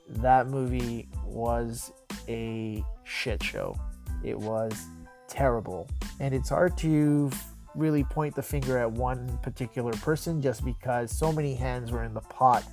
that 0.08 0.48
movie 0.48 1.08
was 1.24 1.92
a 2.28 2.84
shit 3.04 3.42
show. 3.42 3.76
It 4.22 4.38
was 4.38 4.74
terrible. 5.28 5.88
And 6.20 6.34
it's 6.34 6.48
hard 6.48 6.76
to 6.78 7.30
really 7.74 8.04
point 8.04 8.34
the 8.34 8.42
finger 8.42 8.78
at 8.78 8.90
one 8.90 9.38
particular 9.42 9.92
person 9.92 10.40
just 10.40 10.64
because 10.64 11.10
so 11.10 11.32
many 11.32 11.54
hands 11.54 11.90
were 11.90 12.04
in 12.04 12.14
the 12.14 12.20
pot 12.20 12.64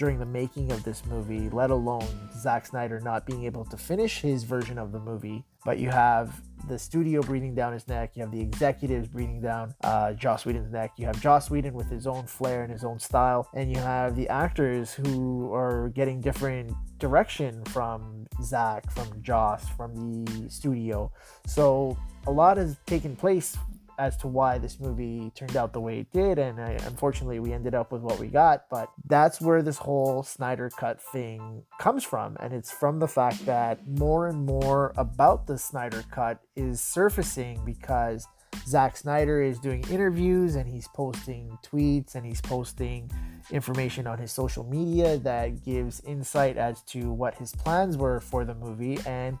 during 0.00 0.18
the 0.18 0.24
making 0.24 0.72
of 0.72 0.82
this 0.82 1.04
movie, 1.04 1.50
let 1.50 1.70
alone 1.70 2.08
Zack 2.34 2.64
Snyder 2.64 3.00
not 3.00 3.26
being 3.26 3.44
able 3.44 3.66
to 3.66 3.76
finish 3.76 4.22
his 4.22 4.44
version 4.44 4.78
of 4.78 4.92
the 4.92 4.98
movie. 4.98 5.44
But 5.62 5.78
you 5.78 5.90
have 5.90 6.40
the 6.68 6.78
studio 6.78 7.20
breathing 7.20 7.54
down 7.54 7.74
his 7.74 7.86
neck, 7.86 8.12
you 8.14 8.22
have 8.22 8.32
the 8.32 8.40
executives 8.40 9.08
breathing 9.08 9.42
down 9.42 9.74
uh, 9.84 10.14
Joss 10.14 10.46
Whedon's 10.46 10.72
neck, 10.72 10.92
you 10.96 11.04
have 11.04 11.20
Joss 11.20 11.50
Whedon 11.50 11.74
with 11.74 11.90
his 11.90 12.06
own 12.06 12.24
flair 12.26 12.62
and 12.62 12.72
his 12.72 12.82
own 12.82 12.98
style, 12.98 13.46
and 13.54 13.70
you 13.70 13.76
have 13.76 14.16
the 14.16 14.26
actors 14.30 14.94
who 14.94 15.52
are 15.52 15.90
getting 15.90 16.22
different 16.22 16.72
direction 16.98 17.62
from 17.66 18.26
Zack, 18.42 18.90
from 18.90 19.08
Joss, 19.20 19.68
from 19.68 20.24
the 20.24 20.48
studio. 20.48 21.12
So 21.46 21.94
a 22.26 22.30
lot 22.30 22.56
has 22.56 22.78
taken 22.86 23.16
place 23.16 23.58
as 24.00 24.16
to 24.16 24.26
why 24.26 24.56
this 24.56 24.80
movie 24.80 25.30
turned 25.34 25.56
out 25.56 25.74
the 25.74 25.80
way 25.80 26.00
it 26.00 26.10
did, 26.10 26.38
and 26.38 26.58
I, 26.58 26.70
unfortunately, 26.86 27.38
we 27.38 27.52
ended 27.52 27.74
up 27.74 27.92
with 27.92 28.00
what 28.00 28.18
we 28.18 28.28
got. 28.28 28.64
But 28.70 28.90
that's 29.06 29.40
where 29.40 29.62
this 29.62 29.76
whole 29.76 30.22
Snyder 30.22 30.70
Cut 30.70 31.00
thing 31.00 31.62
comes 31.78 32.02
from, 32.02 32.36
and 32.40 32.54
it's 32.54 32.72
from 32.72 32.98
the 32.98 33.06
fact 33.06 33.44
that 33.44 33.86
more 33.86 34.26
and 34.26 34.46
more 34.46 34.94
about 34.96 35.46
the 35.46 35.58
Snyder 35.58 36.02
Cut 36.10 36.40
is 36.56 36.80
surfacing 36.80 37.62
because 37.64 38.26
Zack 38.66 38.96
Snyder 38.96 39.42
is 39.42 39.58
doing 39.58 39.84
interviews 39.90 40.54
and 40.54 40.68
he's 40.68 40.88
posting 40.88 41.58
tweets 41.62 42.14
and 42.14 42.24
he's 42.24 42.40
posting 42.40 43.10
information 43.50 44.06
on 44.06 44.18
his 44.18 44.32
social 44.32 44.64
media 44.64 45.18
that 45.18 45.64
gives 45.64 46.00
insight 46.00 46.56
as 46.56 46.82
to 46.84 47.12
what 47.12 47.34
his 47.34 47.52
plans 47.52 47.96
were 47.96 48.20
for 48.20 48.44
the 48.44 48.54
movie 48.54 48.98
and 49.06 49.38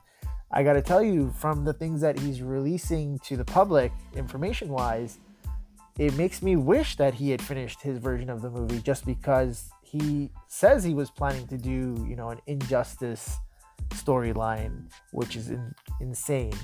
I 0.52 0.62
got 0.62 0.72
to 0.72 0.82
tell 0.82 1.02
you, 1.02 1.32
from 1.36 1.64
the 1.64 1.72
things 1.72 2.00
that 2.00 2.18
he's 2.18 2.42
releasing 2.42 3.18
to 3.20 3.36
the 3.36 3.44
public, 3.44 3.92
information 4.14 4.68
wise, 4.68 5.18
it 5.98 6.14
makes 6.16 6.42
me 6.42 6.56
wish 6.56 6.96
that 6.96 7.14
he 7.14 7.30
had 7.30 7.40
finished 7.40 7.82
his 7.82 7.98
version 7.98 8.30
of 8.30 8.42
the 8.42 8.50
movie 8.50 8.80
just 8.80 9.06
because 9.06 9.70
he 9.82 10.30
says 10.48 10.82
he 10.82 10.94
was 10.94 11.10
planning 11.10 11.46
to 11.48 11.58
do, 11.58 12.04
you 12.08 12.16
know, 12.16 12.30
an 12.30 12.40
injustice 12.46 13.38
storyline, 13.90 14.90
which 15.12 15.36
is 15.36 15.50
in, 15.50 15.74
insane 16.00 16.54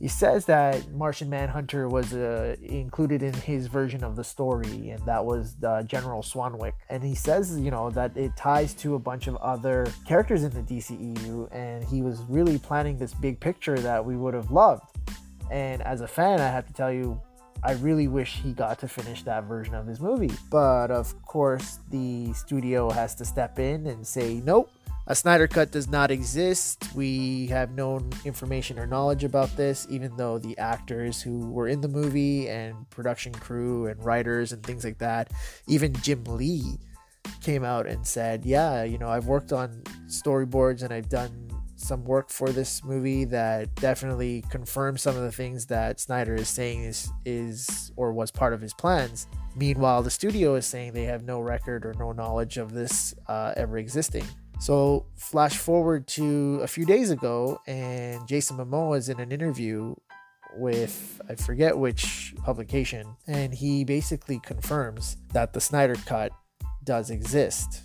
he 0.00 0.08
says 0.08 0.46
that 0.46 0.90
Martian 0.92 1.28
Manhunter 1.28 1.86
was 1.86 2.14
uh, 2.14 2.56
included 2.62 3.22
in 3.22 3.34
his 3.34 3.66
version 3.66 4.02
of 4.02 4.16
the 4.16 4.24
story, 4.24 4.88
and 4.88 5.04
that 5.04 5.22
was 5.22 5.56
uh, 5.62 5.82
General 5.82 6.22
Swanwick. 6.22 6.72
And 6.88 7.02
he 7.02 7.14
says, 7.14 7.60
you 7.60 7.70
know, 7.70 7.90
that 7.90 8.16
it 8.16 8.34
ties 8.34 8.72
to 8.74 8.94
a 8.94 8.98
bunch 8.98 9.26
of 9.26 9.36
other 9.36 9.86
characters 10.06 10.42
in 10.42 10.52
the 10.52 10.62
DCEU, 10.62 11.54
and 11.54 11.84
he 11.84 12.00
was 12.00 12.22
really 12.30 12.58
planning 12.58 12.96
this 12.96 13.12
big 13.12 13.38
picture 13.40 13.78
that 13.78 14.02
we 14.02 14.16
would 14.16 14.32
have 14.32 14.50
loved. 14.50 14.84
And 15.50 15.82
as 15.82 16.00
a 16.00 16.08
fan, 16.08 16.40
I 16.40 16.48
have 16.48 16.66
to 16.66 16.72
tell 16.72 16.90
you, 16.90 17.20
I 17.62 17.72
really 17.72 18.08
wish 18.08 18.36
he 18.36 18.52
got 18.54 18.78
to 18.78 18.88
finish 18.88 19.22
that 19.24 19.44
version 19.44 19.74
of 19.74 19.86
his 19.86 20.00
movie. 20.00 20.32
But 20.50 20.90
of 20.90 21.20
course, 21.26 21.80
the 21.90 22.32
studio 22.32 22.88
has 22.88 23.14
to 23.16 23.26
step 23.26 23.58
in 23.58 23.86
and 23.86 24.06
say, 24.06 24.40
nope, 24.46 24.70
a 25.06 25.14
Snyder 25.14 25.48
Cut 25.48 25.72
does 25.72 25.88
not 25.88 26.10
exist. 26.10 26.94
We 26.94 27.46
have 27.48 27.72
no 27.72 28.00
information 28.24 28.78
or 28.78 28.86
knowledge 28.86 29.24
about 29.24 29.56
this, 29.56 29.86
even 29.90 30.16
though 30.16 30.38
the 30.38 30.56
actors 30.58 31.20
who 31.20 31.50
were 31.50 31.68
in 31.68 31.80
the 31.80 31.88
movie 31.88 32.48
and 32.48 32.88
production 32.90 33.32
crew 33.32 33.86
and 33.86 34.04
writers 34.04 34.52
and 34.52 34.62
things 34.62 34.84
like 34.84 34.98
that, 34.98 35.30
even 35.66 35.92
Jim 35.94 36.24
Lee 36.24 36.78
came 37.42 37.64
out 37.64 37.86
and 37.86 38.06
said, 38.06 38.44
Yeah, 38.44 38.84
you 38.84 38.98
know, 38.98 39.08
I've 39.08 39.26
worked 39.26 39.52
on 39.52 39.82
storyboards 40.06 40.82
and 40.82 40.92
I've 40.92 41.08
done 41.08 41.50
some 41.80 42.04
work 42.04 42.28
for 42.30 42.50
this 42.50 42.84
movie 42.84 43.24
that 43.24 43.74
definitely 43.76 44.44
confirms 44.50 45.00
some 45.00 45.16
of 45.16 45.22
the 45.22 45.32
things 45.32 45.66
that 45.66 45.98
Snyder 45.98 46.34
is 46.34 46.48
saying 46.48 46.84
is 46.84 47.10
is 47.24 47.90
or 47.96 48.12
was 48.12 48.30
part 48.30 48.52
of 48.52 48.60
his 48.60 48.74
plans. 48.74 49.26
Meanwhile, 49.56 50.02
the 50.02 50.10
studio 50.10 50.54
is 50.54 50.66
saying 50.66 50.92
they 50.92 51.04
have 51.04 51.24
no 51.24 51.40
record 51.40 51.86
or 51.86 51.94
no 51.94 52.12
knowledge 52.12 52.58
of 52.58 52.72
this 52.72 53.14
uh, 53.28 53.54
ever 53.56 53.78
existing. 53.78 54.24
So, 54.60 55.06
flash 55.16 55.56
forward 55.56 56.06
to 56.08 56.60
a 56.62 56.66
few 56.66 56.84
days 56.84 57.10
ago, 57.10 57.58
and 57.66 58.28
Jason 58.28 58.58
Momoa 58.58 58.98
is 58.98 59.08
in 59.08 59.18
an 59.18 59.32
interview 59.32 59.94
with 60.54 61.18
I 61.30 61.34
forget 61.34 61.78
which 61.78 62.34
publication, 62.44 63.16
and 63.26 63.54
he 63.54 63.84
basically 63.84 64.38
confirms 64.40 65.16
that 65.32 65.54
the 65.54 65.62
Snyder 65.62 65.94
Cut 66.04 66.32
does 66.84 67.08
exist. 67.08 67.84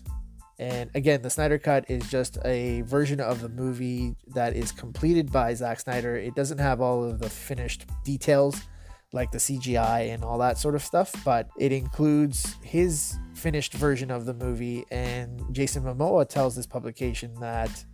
And 0.60 0.90
again, 0.96 1.22
the 1.22 1.30
Snyder 1.30 1.58
Cut 1.58 1.90
is 1.90 2.10
just 2.10 2.38
a 2.44 2.82
version 2.82 3.22
of 3.22 3.40
the 3.40 3.50
movie 3.50 4.18
that 4.34 4.54
is 4.54 4.74
completed 4.74 5.32
by 5.32 5.54
Zack 5.54 5.80
Snyder. 5.80 6.18
It 6.18 6.36
doesn't 6.36 6.60
have 6.60 6.82
all 6.82 7.06
of 7.06 7.20
the 7.20 7.30
finished 7.30 7.86
details 8.04 8.62
like 9.14 9.32
the 9.32 9.38
CGI 9.38 10.14
and 10.14 10.24
all 10.24 10.38
that 10.40 10.58
sort 10.58 10.76
of 10.76 10.82
stuff, 10.84 11.14
but 11.24 11.48
it 11.58 11.72
includes 11.72 12.56
his 12.62 13.18
finished 13.34 13.74
version 13.74 14.12
of 14.12 14.26
the 14.26 14.34
movie. 14.34 14.86
And 14.92 15.42
Jason 15.54 15.84
Momoa 15.84 16.28
tells 16.28 16.56
this 16.56 16.66
publication 16.66 17.34
that 17.40 17.86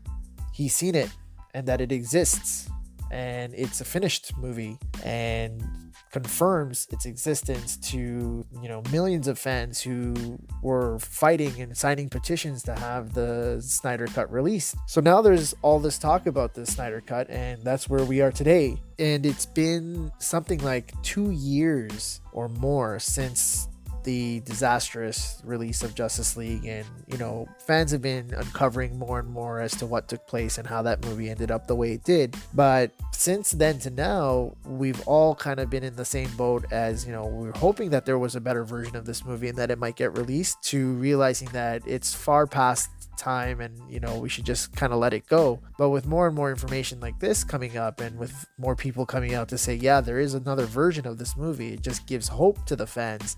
he's 0.54 0.74
seen 0.74 0.96
it 0.96 1.10
and 1.54 1.68
that 1.68 1.82
it 1.82 1.92
exists 1.92 2.70
and 3.12 3.54
it's 3.54 3.82
a 3.82 3.86
finished 3.86 4.36
movie 4.38 4.78
and 5.04 5.62
confirms 6.12 6.88
its 6.92 7.06
existence 7.06 7.78
to 7.78 8.46
you 8.62 8.70
know 8.70 8.84
millions 8.92 9.28
of 9.28 9.40
fans 9.40 9.82
who 9.82 10.38
were 10.62 11.00
fighting 11.00 11.60
and 11.62 11.76
signing 11.78 12.10
petitions 12.10 12.64
to 12.64 12.76
have 12.76 13.14
the 13.14 13.62
Snyder 13.62 14.08
cut 14.08 14.32
released. 14.32 14.76
So 14.88 15.02
now 15.02 15.22
there's 15.22 15.56
all 15.62 15.80
this 15.80 15.98
talk 15.98 16.28
about 16.28 16.54
the 16.54 16.66
Snyder 16.66 17.02
cut 17.02 17.30
and 17.30 17.62
that's 17.64 17.90
where 17.90 18.04
we 18.04 18.22
are 18.22 18.32
today. 18.32 18.78
And 19.00 19.26
it's 19.26 19.46
been 19.46 20.12
something 20.20 20.60
like 20.60 20.94
2 21.02 21.32
years 21.32 22.22
or 22.34 22.48
more 22.50 23.00
since 23.00 23.61
the 24.04 24.42
disastrous 24.42 25.42
release 25.46 25.84
of 25.84 25.96
Justice 25.96 26.38
League, 26.38 26.66
and 26.66 26.86
you 27.08 27.18
know, 27.18 27.48
fans 27.60 27.92
have 27.92 28.02
been 28.02 28.34
uncovering 28.34 28.98
more 28.98 29.20
and 29.20 29.30
more 29.30 29.60
as 29.60 29.76
to 29.78 29.86
what 29.86 30.08
took 30.08 30.26
place 30.28 30.58
and 30.58 30.68
how 30.68 30.82
that 30.82 31.04
movie 31.06 31.30
ended 31.30 31.52
up 31.52 31.68
the 31.68 31.76
way 31.76 31.94
it 31.94 32.04
did. 32.04 32.36
But 32.54 32.92
since 33.12 33.52
then 33.52 33.80
to 33.80 33.90
now, 33.90 34.56
we've 34.66 35.02
all 35.08 35.36
kind 35.36 35.60
of 35.60 35.70
been 35.70 35.84
in 35.84 35.96
the 35.96 36.06
same 36.06 36.30
boat 36.36 36.66
as 36.72 37.06
you 37.06 37.12
know, 37.12 37.26
we 37.26 37.50
are 37.50 37.58
hoping 37.58 37.90
that 37.92 38.06
there 38.06 38.20
was 38.20 38.36
a 38.36 38.42
better 38.42 38.64
version 38.64 38.96
of 38.96 39.06
this 39.06 39.26
movie 39.26 39.50
and 39.50 39.58
that 39.58 39.72
it 39.72 39.78
might 39.78 39.96
get 39.96 40.18
released, 40.18 40.62
to 40.64 40.94
realizing 40.94 41.50
that 41.50 41.82
it's 41.86 42.14
far 42.14 42.48
past 42.48 42.90
time 43.18 43.62
and 43.62 43.78
you 43.88 44.00
know 44.00 44.18
we 44.18 44.28
should 44.28 44.46
just 44.46 44.76
kind 44.76 44.92
of 44.92 45.00
let 45.00 45.14
it 45.14 45.28
go 45.28 45.60
but 45.78 45.90
with 45.90 46.08
more 46.08 46.26
and 46.26 46.36
more 46.36 46.50
information 46.50 47.00
like 47.00 47.20
this 47.20 47.44
coming 47.44 47.78
up 47.78 48.00
and 48.00 48.18
with 48.18 48.48
more 48.58 48.76
people 48.76 49.06
coming 49.06 49.36
out 49.36 49.48
to 49.48 49.58
say 49.58 49.76
yeah 49.76 50.02
there 50.02 50.20
is 50.20 50.34
another 50.34 50.66
version 50.66 51.06
of 51.06 51.20
this 51.20 51.38
movie 51.38 51.74
it 51.74 51.82
just 51.82 52.08
gives 52.08 52.28
hope 52.28 52.66
to 52.66 52.76
the 52.76 52.88
fans 52.88 53.38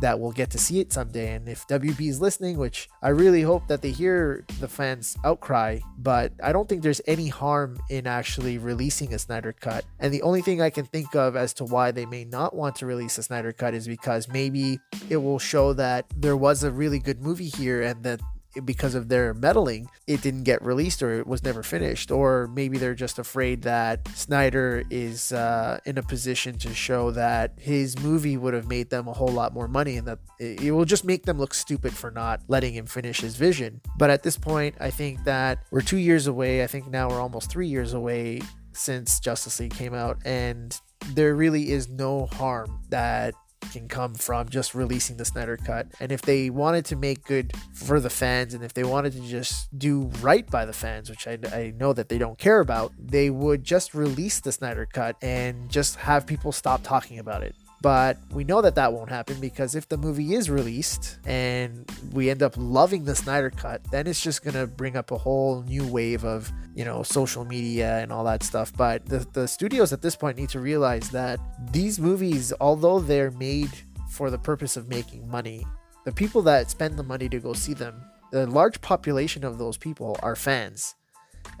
that 0.00 0.20
we'll 0.20 0.32
get 0.32 0.50
to 0.50 0.58
see 0.58 0.80
it 0.80 0.92
someday. 0.92 1.34
And 1.34 1.48
if 1.48 1.66
WB 1.66 2.08
is 2.08 2.20
listening, 2.20 2.56
which 2.56 2.88
I 3.02 3.08
really 3.08 3.42
hope 3.42 3.66
that 3.68 3.82
they 3.82 3.90
hear 3.90 4.44
the 4.60 4.68
fans' 4.68 5.16
outcry, 5.24 5.80
but 5.98 6.32
I 6.42 6.52
don't 6.52 6.68
think 6.68 6.82
there's 6.82 7.00
any 7.06 7.28
harm 7.28 7.78
in 7.90 8.06
actually 8.06 8.58
releasing 8.58 9.12
a 9.14 9.18
Snyder 9.18 9.52
Cut. 9.52 9.84
And 9.98 10.12
the 10.12 10.22
only 10.22 10.42
thing 10.42 10.62
I 10.62 10.70
can 10.70 10.84
think 10.86 11.14
of 11.14 11.36
as 11.36 11.52
to 11.54 11.64
why 11.64 11.90
they 11.90 12.06
may 12.06 12.24
not 12.24 12.54
want 12.54 12.76
to 12.76 12.86
release 12.86 13.18
a 13.18 13.22
Snyder 13.22 13.52
Cut 13.52 13.74
is 13.74 13.86
because 13.86 14.28
maybe 14.28 14.78
it 15.08 15.16
will 15.16 15.38
show 15.38 15.72
that 15.74 16.06
there 16.16 16.36
was 16.36 16.62
a 16.62 16.70
really 16.70 16.98
good 16.98 17.20
movie 17.20 17.48
here 17.48 17.82
and 17.82 18.04
that 18.04 18.20
because 18.64 18.94
of 18.94 19.08
their 19.08 19.34
meddling, 19.34 19.88
it 20.06 20.22
didn't 20.22 20.44
get 20.44 20.62
released 20.64 21.02
or 21.02 21.18
it 21.18 21.26
was 21.26 21.42
never 21.42 21.62
finished. 21.62 22.10
Or 22.10 22.48
maybe 22.48 22.78
they're 22.78 22.94
just 22.94 23.18
afraid 23.18 23.62
that 23.62 24.06
Snyder 24.08 24.82
is 24.90 25.32
uh, 25.32 25.78
in 25.84 25.98
a 25.98 26.02
position 26.02 26.58
to 26.58 26.74
show 26.74 27.10
that 27.12 27.54
his 27.58 27.98
movie 28.00 28.36
would 28.36 28.54
have 28.54 28.66
made 28.66 28.90
them 28.90 29.08
a 29.08 29.12
whole 29.12 29.28
lot 29.28 29.52
more 29.52 29.68
money 29.68 29.96
and 29.96 30.06
that 30.06 30.18
it 30.38 30.72
will 30.72 30.84
just 30.84 31.04
make 31.04 31.24
them 31.24 31.38
look 31.38 31.54
stupid 31.54 31.92
for 31.92 32.10
not 32.10 32.40
letting 32.48 32.74
him 32.74 32.86
finish 32.86 33.20
his 33.20 33.36
vision. 33.36 33.80
But 33.96 34.10
at 34.10 34.22
this 34.22 34.36
point, 34.36 34.76
I 34.80 34.90
think 34.90 35.24
that 35.24 35.64
we're 35.70 35.80
two 35.80 35.98
years 35.98 36.26
away. 36.26 36.62
I 36.62 36.66
think 36.66 36.88
now 36.88 37.08
we're 37.08 37.20
almost 37.20 37.50
three 37.50 37.68
years 37.68 37.94
away 37.94 38.40
since 38.72 39.18
Justice 39.20 39.58
League 39.60 39.74
came 39.74 39.94
out, 39.94 40.18
and 40.24 40.78
there 41.14 41.34
really 41.34 41.70
is 41.72 41.88
no 41.88 42.26
harm 42.26 42.80
that 42.90 43.34
can 43.72 43.88
come 43.88 44.14
from 44.14 44.48
just 44.48 44.74
releasing 44.74 45.16
the 45.16 45.24
Snyder 45.24 45.56
Cut. 45.56 45.88
And 46.00 46.10
if 46.12 46.22
they 46.22 46.50
wanted 46.50 46.84
to 46.86 46.96
make 46.96 47.24
good 47.24 47.52
for 47.74 48.00
the 48.00 48.10
fans 48.10 48.54
and 48.54 48.64
if 48.64 48.74
they 48.74 48.84
wanted 48.84 49.12
to 49.14 49.20
just 49.20 49.76
do 49.78 50.10
right 50.20 50.48
by 50.50 50.64
the 50.64 50.72
fans, 50.72 51.10
which 51.10 51.26
I, 51.26 51.38
I 51.52 51.72
know 51.76 51.92
that 51.92 52.08
they 52.08 52.18
don't 52.18 52.38
care 52.38 52.60
about, 52.60 52.92
they 52.98 53.30
would 53.30 53.64
just 53.64 53.94
release 53.94 54.40
the 54.40 54.52
Snyder 54.52 54.86
Cut 54.86 55.16
and 55.22 55.68
just 55.68 55.96
have 55.96 56.26
people 56.26 56.52
stop 56.52 56.82
talking 56.82 57.18
about 57.18 57.42
it. 57.42 57.54
But 57.80 58.18
we 58.32 58.42
know 58.42 58.60
that 58.60 58.74
that 58.74 58.92
won't 58.92 59.08
happen 59.08 59.38
because 59.40 59.76
if 59.76 59.88
the 59.88 59.96
movie 59.96 60.34
is 60.34 60.50
released 60.50 61.18
and 61.24 61.88
we 62.12 62.28
end 62.28 62.42
up 62.42 62.54
loving 62.56 63.04
the 63.04 63.14
Snyder 63.14 63.50
Cut, 63.50 63.82
then 63.92 64.08
it's 64.08 64.20
just 64.20 64.42
going 64.42 64.54
to 64.54 64.66
bring 64.66 64.96
up 64.96 65.12
a 65.12 65.18
whole 65.18 65.62
new 65.62 65.86
wave 65.86 66.24
of, 66.24 66.50
you 66.74 66.84
know, 66.84 67.04
social 67.04 67.44
media 67.44 67.98
and 67.98 68.10
all 68.10 68.24
that 68.24 68.42
stuff. 68.42 68.72
But 68.76 69.06
the, 69.06 69.24
the 69.32 69.46
studios 69.46 69.92
at 69.92 70.02
this 70.02 70.16
point 70.16 70.36
need 70.36 70.48
to 70.50 70.60
realize 70.60 71.10
that 71.10 71.38
these 71.70 72.00
movies, 72.00 72.52
although 72.60 72.98
they're 72.98 73.30
made 73.30 73.70
for 74.10 74.28
the 74.30 74.38
purpose 74.38 74.76
of 74.76 74.88
making 74.88 75.28
money, 75.30 75.64
the 76.04 76.12
people 76.12 76.42
that 76.42 76.70
spend 76.70 76.98
the 76.98 77.04
money 77.04 77.28
to 77.28 77.38
go 77.38 77.52
see 77.52 77.74
them, 77.74 78.02
the 78.32 78.46
large 78.46 78.80
population 78.80 79.44
of 79.44 79.58
those 79.58 79.76
people 79.76 80.18
are 80.22 80.34
fans 80.34 80.96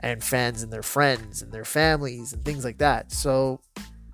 and 0.00 0.22
fans 0.22 0.62
and 0.62 0.72
their 0.72 0.82
friends 0.82 1.42
and 1.42 1.52
their 1.52 1.64
families 1.64 2.32
and 2.32 2.44
things 2.44 2.64
like 2.64 2.78
that. 2.78 3.12
So 3.12 3.60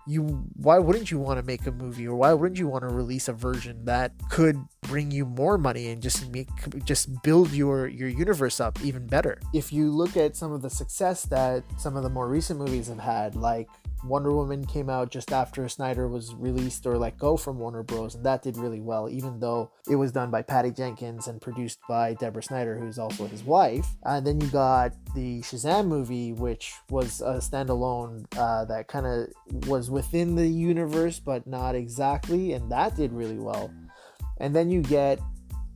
you 0.06 0.22
why 0.56 0.78
wouldn't 0.78 1.10
you 1.10 1.18
want 1.18 1.38
to 1.38 1.42
make 1.42 1.66
a 1.66 1.72
movie 1.72 2.06
or 2.06 2.14
why 2.14 2.32
wouldn't 2.32 2.58
you 2.58 2.68
want 2.68 2.82
to 2.82 2.94
release 2.94 3.28
a 3.28 3.32
version 3.32 3.84
that 3.84 4.12
could 4.30 4.58
bring 4.82 5.10
you 5.10 5.24
more 5.24 5.56
money 5.56 5.88
and 5.88 6.02
just 6.02 6.30
make 6.30 6.48
just 6.84 7.22
build 7.22 7.52
your 7.52 7.86
your 7.86 8.08
universe 8.08 8.60
up 8.60 8.78
even 8.82 9.06
better? 9.06 9.38
If 9.52 9.72
you 9.72 9.90
look 9.90 10.16
at 10.16 10.36
some 10.36 10.52
of 10.52 10.62
the 10.62 10.70
success 10.70 11.24
that 11.26 11.64
some 11.78 11.96
of 11.96 12.02
the 12.02 12.10
more 12.10 12.28
recent 12.28 12.58
movies 12.58 12.88
have 12.88 12.98
had 12.98 13.34
like 13.34 13.68
Wonder 14.04 14.32
Woman 14.32 14.66
came 14.66 14.90
out 14.90 15.10
just 15.10 15.32
after 15.32 15.68
Snyder 15.68 16.08
was 16.08 16.34
released 16.34 16.86
or 16.86 16.98
let 16.98 17.18
go 17.18 17.36
from 17.36 17.58
Warner 17.58 17.82
Bros. 17.82 18.14
and 18.14 18.24
that 18.24 18.42
did 18.42 18.56
really 18.56 18.80
well, 18.80 19.08
even 19.08 19.40
though 19.40 19.70
it 19.88 19.96
was 19.96 20.12
done 20.12 20.30
by 20.30 20.42
Patty 20.42 20.70
Jenkins 20.70 21.26
and 21.26 21.40
produced 21.40 21.78
by 21.88 22.14
Deborah 22.14 22.42
Snyder, 22.42 22.78
who's 22.78 22.98
also 22.98 23.26
his 23.26 23.42
wife. 23.42 23.86
And 24.04 24.26
then 24.26 24.40
you 24.40 24.48
got 24.48 24.92
the 25.14 25.40
Shazam 25.40 25.86
movie, 25.86 26.32
which 26.32 26.74
was 26.90 27.20
a 27.20 27.34
standalone 27.34 28.26
uh, 28.36 28.64
that 28.66 28.88
kind 28.88 29.06
of 29.06 29.68
was 29.68 29.90
within 29.90 30.34
the 30.34 30.46
universe, 30.46 31.18
but 31.18 31.46
not 31.46 31.74
exactly, 31.74 32.52
and 32.52 32.70
that 32.70 32.96
did 32.96 33.12
really 33.12 33.38
well. 33.38 33.72
And 34.38 34.54
then 34.54 34.70
you 34.70 34.82
get 34.82 35.18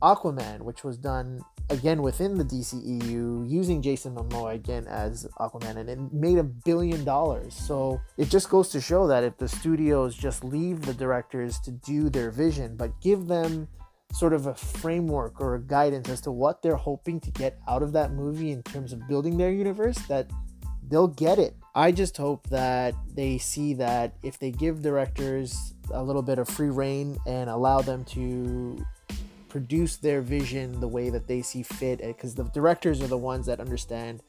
Aquaman, 0.01 0.61
which 0.61 0.83
was 0.83 0.97
done 0.97 1.41
again 1.69 2.01
within 2.01 2.35
the 2.37 2.43
DCEU 2.43 3.49
using 3.49 3.81
Jason 3.81 4.15
Momoa 4.15 4.55
again 4.55 4.87
as 4.87 5.27
Aquaman 5.39 5.77
and 5.77 5.89
it 5.89 5.99
made 6.13 6.37
a 6.37 6.43
billion 6.43 7.03
dollars. 7.03 7.53
So 7.53 7.99
it 8.17 8.29
just 8.29 8.49
goes 8.49 8.69
to 8.69 8.81
show 8.81 9.07
that 9.07 9.23
if 9.23 9.37
the 9.37 9.47
studios 9.47 10.15
just 10.15 10.43
leave 10.43 10.81
the 10.81 10.93
directors 10.93 11.59
to 11.61 11.71
do 11.71 12.09
their 12.09 12.31
vision 12.31 12.75
but 12.75 12.99
give 13.01 13.27
them 13.27 13.67
sort 14.11 14.33
of 14.33 14.47
a 14.47 14.55
framework 14.55 15.39
or 15.39 15.55
a 15.55 15.61
guidance 15.61 16.09
as 16.09 16.21
to 16.21 16.31
what 16.31 16.61
they're 16.61 16.75
hoping 16.75 17.19
to 17.19 17.31
get 17.31 17.59
out 17.67 17.83
of 17.83 17.91
that 17.93 18.11
movie 18.11 18.51
in 18.51 18.63
terms 18.63 18.91
of 18.91 19.07
building 19.07 19.37
their 19.37 19.51
universe 19.51 19.97
that 20.07 20.29
they'll 20.89 21.07
get 21.07 21.37
it. 21.37 21.55
I 21.75 21.91
just 21.91 22.17
hope 22.17 22.49
that 22.49 22.95
they 23.13 23.37
see 23.37 23.75
that 23.75 24.15
if 24.23 24.39
they 24.39 24.51
give 24.51 24.81
directors 24.81 25.75
a 25.93 26.03
little 26.03 26.23
bit 26.23 26.39
of 26.39 26.49
free 26.49 26.69
reign 26.69 27.17
and 27.27 27.49
allow 27.49 27.81
them 27.81 28.03
to 28.05 28.83
produce 29.49 29.97
their 29.97 30.21
vision 30.21 30.79
the 30.79 30.87
way 30.87 31.09
that 31.09 31.27
they 31.27 31.41
see 31.41 31.63
fit 31.63 31.99
eh, 32.01 32.07
because 32.07 32.35
the 32.35 32.43
directors 32.45 33.01
are 33.01 33.07
the 33.07 33.17
ones 33.17 33.45
that 33.47 33.59
understand 33.59 34.21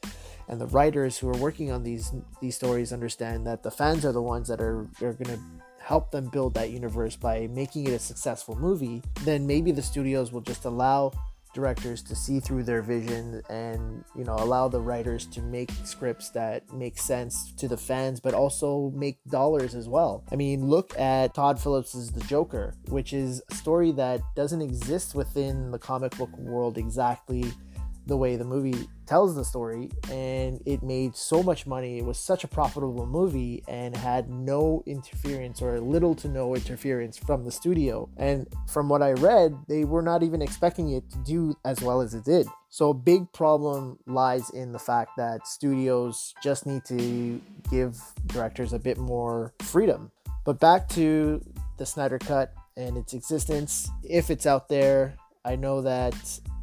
and 0.47 0.59
the 0.59 0.67
writers 0.67 1.17
who 1.17 1.29
are 1.29 1.37
working 1.37 1.71
on 1.71 1.83
these 1.83 2.11
these 2.41 2.55
stories 2.55 2.91
understand 2.91 3.45
that 3.47 3.63
the 3.63 3.71
fans 3.71 4.03
are 4.03 4.11
the 4.11 4.21
ones 4.21 4.47
that 4.47 4.59
are 4.59 4.87
are 5.01 5.13
going 5.13 5.37
to 5.37 5.39
help 5.81 6.11
them 6.11 6.29
build 6.29 6.53
that 6.53 6.69
universe 6.69 7.15
by 7.15 7.47
making 7.47 7.87
it 7.87 7.91
a 7.91 7.99
successful 7.99 8.55
movie. 8.55 9.01
Then 9.23 9.47
maybe 9.47 9.71
the 9.71 9.81
studios 9.81 10.31
will 10.31 10.41
just 10.41 10.65
allow 10.65 11.11
directors 11.53 12.01
to 12.03 12.15
see 12.15 12.39
through 12.39 12.63
their 12.63 12.81
vision 12.81 13.41
and 13.49 14.03
you 14.15 14.23
know 14.23 14.35
allow 14.35 14.67
the 14.67 14.79
writers 14.79 15.25
to 15.25 15.41
make 15.41 15.71
scripts 15.83 16.29
that 16.29 16.71
make 16.73 16.97
sense 16.97 17.51
to 17.53 17.67
the 17.67 17.77
fans 17.77 18.19
but 18.19 18.33
also 18.33 18.91
make 18.95 19.19
dollars 19.29 19.75
as 19.75 19.87
well. 19.89 20.23
I 20.31 20.35
mean 20.35 20.65
look 20.65 20.97
at 20.97 21.33
todd 21.33 21.59
phillips's 21.59 22.11
the 22.11 22.23
joker 22.25 22.73
which 22.89 23.13
is 23.13 23.41
a 23.51 23.55
story 23.55 23.91
that 23.93 24.21
doesn't 24.35 24.61
exist 24.61 25.15
within 25.15 25.71
the 25.71 25.79
comic 25.79 26.15
book 26.17 26.35
world 26.37 26.77
exactly 26.77 27.45
the 28.07 28.17
way 28.17 28.35
the 28.35 28.45
movie 28.45 28.87
tells 29.11 29.35
the 29.35 29.43
story 29.43 29.89
and 30.09 30.61
it 30.65 30.81
made 30.81 31.13
so 31.17 31.43
much 31.43 31.67
money. 31.67 31.97
It 31.97 32.05
was 32.05 32.17
such 32.17 32.45
a 32.45 32.47
profitable 32.47 33.05
movie 33.05 33.61
and 33.67 33.93
had 33.93 34.29
no 34.29 34.83
interference 34.85 35.61
or 35.61 35.81
little 35.81 36.15
to 36.15 36.29
no 36.29 36.55
interference 36.55 37.17
from 37.17 37.43
the 37.43 37.51
studio. 37.51 38.07
And 38.15 38.47
from 38.69 38.87
what 38.87 39.01
i 39.01 39.11
read 39.11 39.53
they 39.67 39.83
were 39.83 40.01
not 40.01 40.23
even 40.23 40.41
expecting 40.41 40.91
it 40.91 41.09
to 41.11 41.17
do 41.25 41.57
as 41.65 41.81
well 41.81 41.99
as 41.99 42.13
it 42.13 42.23
did. 42.23 42.47
So 42.69 42.91
a 42.91 42.93
big 42.93 43.29
problem 43.33 43.99
lies 44.07 44.49
in 44.51 44.71
the 44.71 44.79
fact 44.79 45.11
that 45.17 45.45
studios 45.45 46.33
just 46.41 46.65
need 46.65 46.85
to 46.85 47.41
give 47.69 47.99
directors 48.27 48.71
a 48.71 48.79
bit 48.79 48.97
more 48.97 49.53
freedom. 49.59 50.09
But 50.45 50.61
back 50.61 50.87
to 50.99 51.43
the 51.77 51.85
snyder 51.85 52.17
cut 52.17 52.53
and 52.77 52.95
its 52.95 53.13
existence. 53.13 53.89
If 54.05 54.29
it's 54.29 54.45
out 54.45 54.69
there 54.69 55.17
I 55.43 55.57
know 55.57 55.81
that 55.81 56.15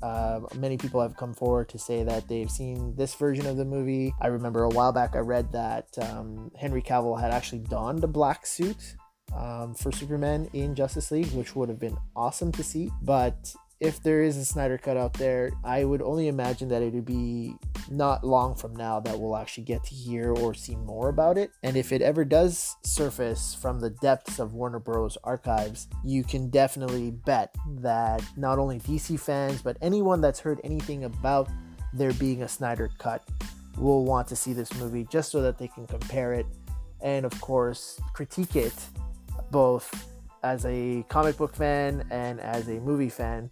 uh, 0.02 0.40
many 0.56 0.76
people 0.76 1.00
have 1.00 1.16
come 1.16 1.34
forward 1.34 1.68
to 1.70 1.78
say 1.78 2.02
that 2.04 2.28
they've 2.28 2.50
seen 2.50 2.94
this 2.96 3.14
version 3.14 3.46
of 3.46 3.56
the 3.56 3.64
movie. 3.64 4.14
I 4.20 4.28
remember 4.28 4.64
a 4.64 4.68
while 4.68 4.92
back 4.92 5.16
I 5.16 5.20
read 5.20 5.52
that 5.52 5.86
um, 6.00 6.50
Henry 6.56 6.82
Cavill 6.82 7.20
had 7.20 7.30
actually 7.30 7.60
donned 7.60 8.04
a 8.04 8.08
black 8.08 8.46
suit 8.46 8.96
um, 9.36 9.74
for 9.74 9.92
Superman 9.92 10.48
in 10.52 10.74
Justice 10.74 11.10
League, 11.10 11.32
which 11.32 11.54
would 11.54 11.68
have 11.68 11.78
been 11.78 11.96
awesome 12.16 12.52
to 12.52 12.62
see. 12.62 12.90
But 13.02 13.54
if 13.80 14.02
there 14.02 14.22
is 14.22 14.36
a 14.36 14.44
Snyder 14.44 14.78
cut 14.78 14.96
out 14.96 15.14
there, 15.14 15.50
I 15.64 15.84
would 15.84 16.02
only 16.02 16.28
imagine 16.28 16.68
that 16.68 16.82
it 16.82 16.92
would 16.94 17.04
be 17.04 17.54
not 17.90 18.24
long 18.24 18.54
from 18.54 18.74
now 18.74 19.00
that 19.00 19.18
we'll 19.18 19.36
actually 19.36 19.64
get 19.64 19.84
to 19.84 19.94
hear 19.94 20.32
or 20.32 20.54
see 20.54 20.76
more 20.76 21.08
about 21.08 21.38
it. 21.38 21.50
And 21.62 21.76
if 21.76 21.92
it 21.92 22.02
ever 22.02 22.24
does 22.24 22.76
surface 22.82 23.54
from 23.54 23.80
the 23.80 23.90
depths 23.90 24.38
of 24.38 24.54
Warner 24.54 24.78
Bros. 24.78 25.16
archives, 25.24 25.88
you 26.04 26.24
can 26.24 26.50
definitely 26.50 27.10
bet 27.10 27.54
that 27.80 28.22
not 28.36 28.58
only 28.58 28.78
DC 28.80 29.18
fans, 29.18 29.62
but 29.62 29.76
anyone 29.80 30.20
that's 30.20 30.40
heard 30.40 30.60
anything 30.64 31.04
about 31.04 31.48
there 31.92 32.12
being 32.14 32.42
a 32.42 32.48
Snyder 32.48 32.90
cut 32.98 33.26
will 33.76 34.04
want 34.04 34.28
to 34.28 34.36
see 34.36 34.52
this 34.52 34.74
movie 34.74 35.06
just 35.10 35.30
so 35.30 35.40
that 35.42 35.58
they 35.58 35.68
can 35.68 35.86
compare 35.86 36.32
it 36.32 36.46
and, 37.00 37.24
of 37.24 37.40
course, 37.40 38.00
critique 38.12 38.56
it 38.56 38.74
both 39.50 40.08
as 40.42 40.64
a 40.66 41.04
comic 41.08 41.36
book 41.36 41.54
fan 41.54 42.04
and 42.10 42.40
as 42.40 42.68
a 42.68 42.80
movie 42.80 43.08
fan 43.08 43.50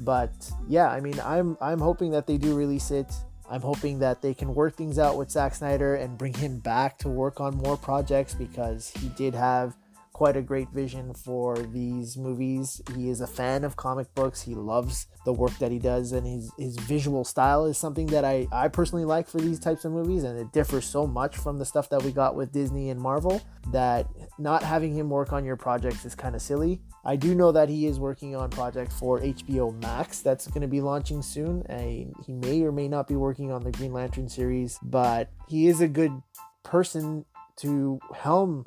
but 0.00 0.32
yeah, 0.68 0.88
I 0.88 1.00
mean, 1.00 1.18
I'm 1.24 1.56
I'm 1.60 1.80
hoping 1.80 2.10
that 2.12 2.26
they 2.26 2.38
do 2.38 2.56
release 2.56 2.90
it. 2.90 3.12
I'm 3.48 3.60
hoping 3.60 4.00
that 4.00 4.22
they 4.22 4.34
can 4.34 4.54
work 4.54 4.76
things 4.76 4.98
out 4.98 5.16
with 5.16 5.30
Zack 5.30 5.54
Snyder 5.54 5.94
and 5.94 6.18
bring 6.18 6.34
him 6.34 6.58
back 6.58 6.98
to 6.98 7.08
work 7.08 7.40
on 7.40 7.56
more 7.56 7.76
projects 7.76 8.34
because 8.34 8.90
he 8.90 9.08
did 9.10 9.34
have 9.34 9.76
quite 10.16 10.34
a 10.34 10.40
great 10.40 10.70
vision 10.70 11.12
for 11.12 11.58
these 11.58 12.16
movies. 12.16 12.80
He 12.96 13.10
is 13.10 13.20
a 13.20 13.26
fan 13.26 13.64
of 13.64 13.76
comic 13.76 14.14
books. 14.14 14.40
He 14.40 14.54
loves 14.54 15.08
the 15.26 15.32
work 15.34 15.52
that 15.58 15.70
he 15.70 15.78
does, 15.78 16.12
and 16.12 16.26
his, 16.26 16.50
his 16.58 16.78
visual 16.78 17.22
style 17.22 17.66
is 17.66 17.76
something 17.76 18.06
that 18.06 18.24
I, 18.24 18.48
I 18.50 18.68
personally 18.68 19.04
like 19.04 19.28
for 19.28 19.36
these 19.36 19.60
types 19.60 19.84
of 19.84 19.92
movies. 19.92 20.24
And 20.24 20.38
it 20.38 20.52
differs 20.52 20.86
so 20.86 21.06
much 21.06 21.36
from 21.36 21.58
the 21.58 21.66
stuff 21.66 21.90
that 21.90 22.02
we 22.02 22.12
got 22.12 22.34
with 22.34 22.50
Disney 22.50 22.88
and 22.88 22.98
Marvel 22.98 23.42
that 23.72 24.06
not 24.38 24.62
having 24.62 24.94
him 24.94 25.10
work 25.10 25.34
on 25.34 25.44
your 25.44 25.56
projects 25.56 26.06
is 26.06 26.14
kind 26.14 26.34
of 26.34 26.40
silly. 26.40 26.80
I 27.04 27.16
do 27.16 27.34
know 27.34 27.52
that 27.52 27.68
he 27.68 27.84
is 27.84 28.00
working 28.00 28.34
on 28.34 28.48
project 28.48 28.94
for 28.94 29.20
HBO 29.20 29.78
Max 29.82 30.20
that's 30.20 30.46
going 30.46 30.62
to 30.62 30.66
be 30.66 30.80
launching 30.80 31.20
soon. 31.20 31.62
And 31.68 32.14
he 32.24 32.32
may 32.32 32.62
or 32.62 32.72
may 32.72 32.88
not 32.88 33.06
be 33.06 33.16
working 33.16 33.52
on 33.52 33.62
the 33.62 33.70
Green 33.70 33.92
Lantern 33.92 34.30
series, 34.30 34.78
but 34.82 35.28
he 35.46 35.68
is 35.68 35.82
a 35.82 35.88
good 35.88 36.22
person 36.62 37.26
to 37.56 38.00
helm 38.14 38.64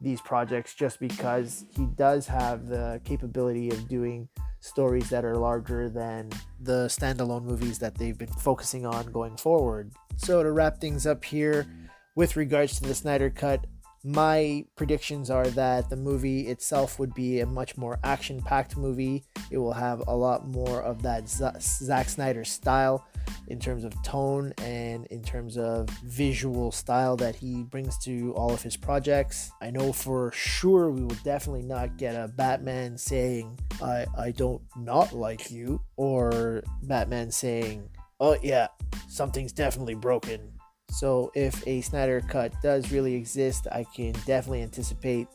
these 0.00 0.20
projects 0.20 0.74
just 0.74 0.98
because 0.98 1.64
he 1.76 1.86
does 1.86 2.26
have 2.26 2.66
the 2.66 3.00
capability 3.04 3.70
of 3.70 3.88
doing 3.88 4.28
stories 4.60 5.08
that 5.10 5.24
are 5.24 5.36
larger 5.36 5.88
than 5.88 6.30
the 6.60 6.86
standalone 6.86 7.44
movies 7.44 7.78
that 7.78 7.96
they've 7.96 8.18
been 8.18 8.28
focusing 8.28 8.86
on 8.86 9.06
going 9.06 9.36
forward. 9.36 9.92
So, 10.16 10.42
to 10.42 10.52
wrap 10.52 10.80
things 10.80 11.06
up 11.06 11.24
here, 11.24 11.66
with 12.14 12.36
regards 12.36 12.78
to 12.78 12.86
the 12.86 12.94
Snyder 12.94 13.30
Cut, 13.30 13.66
My 14.02 14.64
predictions 14.76 15.28
are 15.30 15.46
that 15.48 15.90
the 15.90 15.96
movie 15.96 16.48
itself 16.48 16.98
would 16.98 17.12
be 17.12 17.40
a 17.40 17.46
much 17.46 17.76
more 17.76 17.98
action 18.02 18.40
packed 18.40 18.78
movie. 18.78 19.24
It 19.50 19.58
will 19.58 19.74
have 19.74 20.02
a 20.08 20.16
lot 20.16 20.46
more 20.48 20.80
of 20.80 21.02
that 21.02 21.28
Zack 21.28 22.08
Snyder 22.08 22.44
style 22.44 23.06
in 23.48 23.58
terms 23.58 23.84
of 23.84 23.92
tone 24.02 24.54
and 24.58 25.04
in 25.06 25.22
terms 25.22 25.58
of 25.58 25.88
visual 26.04 26.72
style 26.72 27.14
that 27.16 27.34
he 27.34 27.64
brings 27.64 27.98
to 27.98 28.32
all 28.34 28.54
of 28.54 28.62
his 28.62 28.76
projects. 28.76 29.50
I 29.60 29.70
know 29.70 29.92
for 29.92 30.32
sure 30.32 30.90
we 30.90 31.02
will 31.02 31.18
definitely 31.22 31.64
not 31.64 31.98
get 31.98 32.14
a 32.14 32.28
Batman 32.28 32.96
saying, 32.96 33.58
I, 33.82 34.06
I 34.16 34.30
don't 34.30 34.62
not 34.76 35.12
like 35.12 35.50
you, 35.50 35.82
or 35.96 36.62
Batman 36.82 37.30
saying, 37.30 37.88
Oh, 38.18 38.36
yeah, 38.42 38.68
something's 39.08 39.52
definitely 39.52 39.94
broken. 39.94 40.52
So, 40.90 41.30
if 41.34 41.66
a 41.66 41.80
Snyder 41.80 42.20
cut 42.20 42.52
does 42.62 42.90
really 42.90 43.14
exist, 43.14 43.66
I 43.70 43.84
can 43.84 44.12
definitely 44.26 44.62
anticipate 44.62 45.28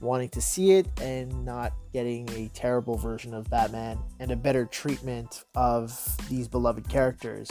wanting 0.00 0.28
to 0.30 0.40
see 0.40 0.72
it 0.72 0.86
and 1.00 1.44
not 1.44 1.72
getting 1.92 2.28
a 2.30 2.48
terrible 2.54 2.96
version 2.96 3.32
of 3.32 3.48
Batman 3.48 3.98
and 4.20 4.30
a 4.32 4.36
better 4.36 4.66
treatment 4.66 5.44
of 5.54 5.96
these 6.28 6.48
beloved 6.48 6.88
characters. 6.88 7.48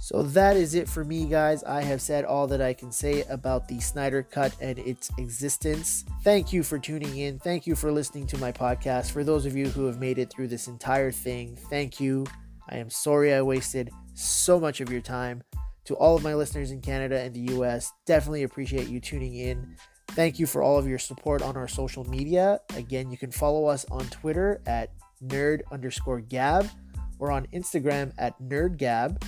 So 0.00 0.22
that 0.22 0.56
is 0.56 0.74
it 0.74 0.88
for 0.88 1.02
me, 1.02 1.24
guys. 1.24 1.64
I 1.64 1.82
have 1.82 2.02
said 2.02 2.26
all 2.26 2.46
that 2.48 2.60
I 2.60 2.74
can 2.74 2.92
say 2.92 3.22
about 3.22 3.66
the 3.66 3.80
Snyder 3.80 4.22
Cut 4.22 4.54
and 4.60 4.78
its 4.78 5.10
existence. 5.18 6.04
Thank 6.22 6.52
you 6.52 6.62
for 6.62 6.78
tuning 6.78 7.16
in. 7.16 7.38
Thank 7.38 7.66
you 7.66 7.74
for 7.74 7.90
listening 7.90 8.26
to 8.28 8.38
my 8.38 8.52
podcast. 8.52 9.12
For 9.12 9.24
those 9.24 9.46
of 9.46 9.56
you 9.56 9.68
who 9.68 9.86
have 9.86 9.98
made 9.98 10.18
it 10.18 10.30
through 10.30 10.48
this 10.48 10.68
entire 10.68 11.10
thing, 11.10 11.56
thank 11.70 12.00
you. 12.00 12.26
I 12.68 12.76
am 12.76 12.90
sorry 12.90 13.32
I 13.32 13.40
wasted 13.40 13.90
so 14.12 14.60
much 14.60 14.80
of 14.82 14.92
your 14.92 15.00
time. 15.00 15.42
To 15.86 15.94
all 15.94 16.16
of 16.16 16.22
my 16.22 16.34
listeners 16.34 16.70
in 16.70 16.80
Canada 16.80 17.20
and 17.20 17.34
the 17.34 17.54
US, 17.54 17.92
definitely 18.06 18.42
appreciate 18.42 18.88
you 18.88 19.00
tuning 19.00 19.34
in. 19.34 19.76
Thank 20.08 20.38
you 20.38 20.46
for 20.46 20.62
all 20.62 20.78
of 20.78 20.86
your 20.86 20.98
support 20.98 21.42
on 21.42 21.56
our 21.56 21.68
social 21.68 22.04
media. 22.04 22.60
Again, 22.76 23.10
you 23.10 23.18
can 23.18 23.30
follow 23.30 23.66
us 23.66 23.84
on 23.90 24.04
Twitter 24.06 24.60
at 24.66 24.90
nerd 25.22 25.62
underscore 25.72 26.20
gab 26.20 26.68
or 27.18 27.30
on 27.30 27.46
Instagram 27.52 28.12
at 28.18 28.40
nerdgab. 28.40 29.22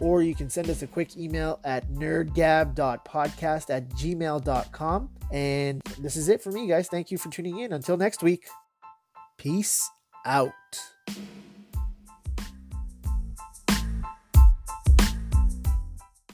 Or 0.00 0.22
you 0.22 0.34
can 0.34 0.50
send 0.50 0.68
us 0.68 0.82
a 0.82 0.86
quick 0.86 1.16
email 1.16 1.60
at 1.64 1.88
nerdgab.podcast 1.88 3.70
at 3.70 3.88
gmail.com. 3.90 5.10
And 5.32 5.80
this 5.98 6.16
is 6.16 6.28
it 6.28 6.42
for 6.42 6.52
me, 6.52 6.66
guys. 6.66 6.88
Thank 6.88 7.10
you 7.10 7.18
for 7.18 7.30
tuning 7.30 7.58
in. 7.60 7.72
Until 7.72 7.96
next 7.96 8.22
week, 8.22 8.46
peace 9.38 9.88
out. 10.24 10.52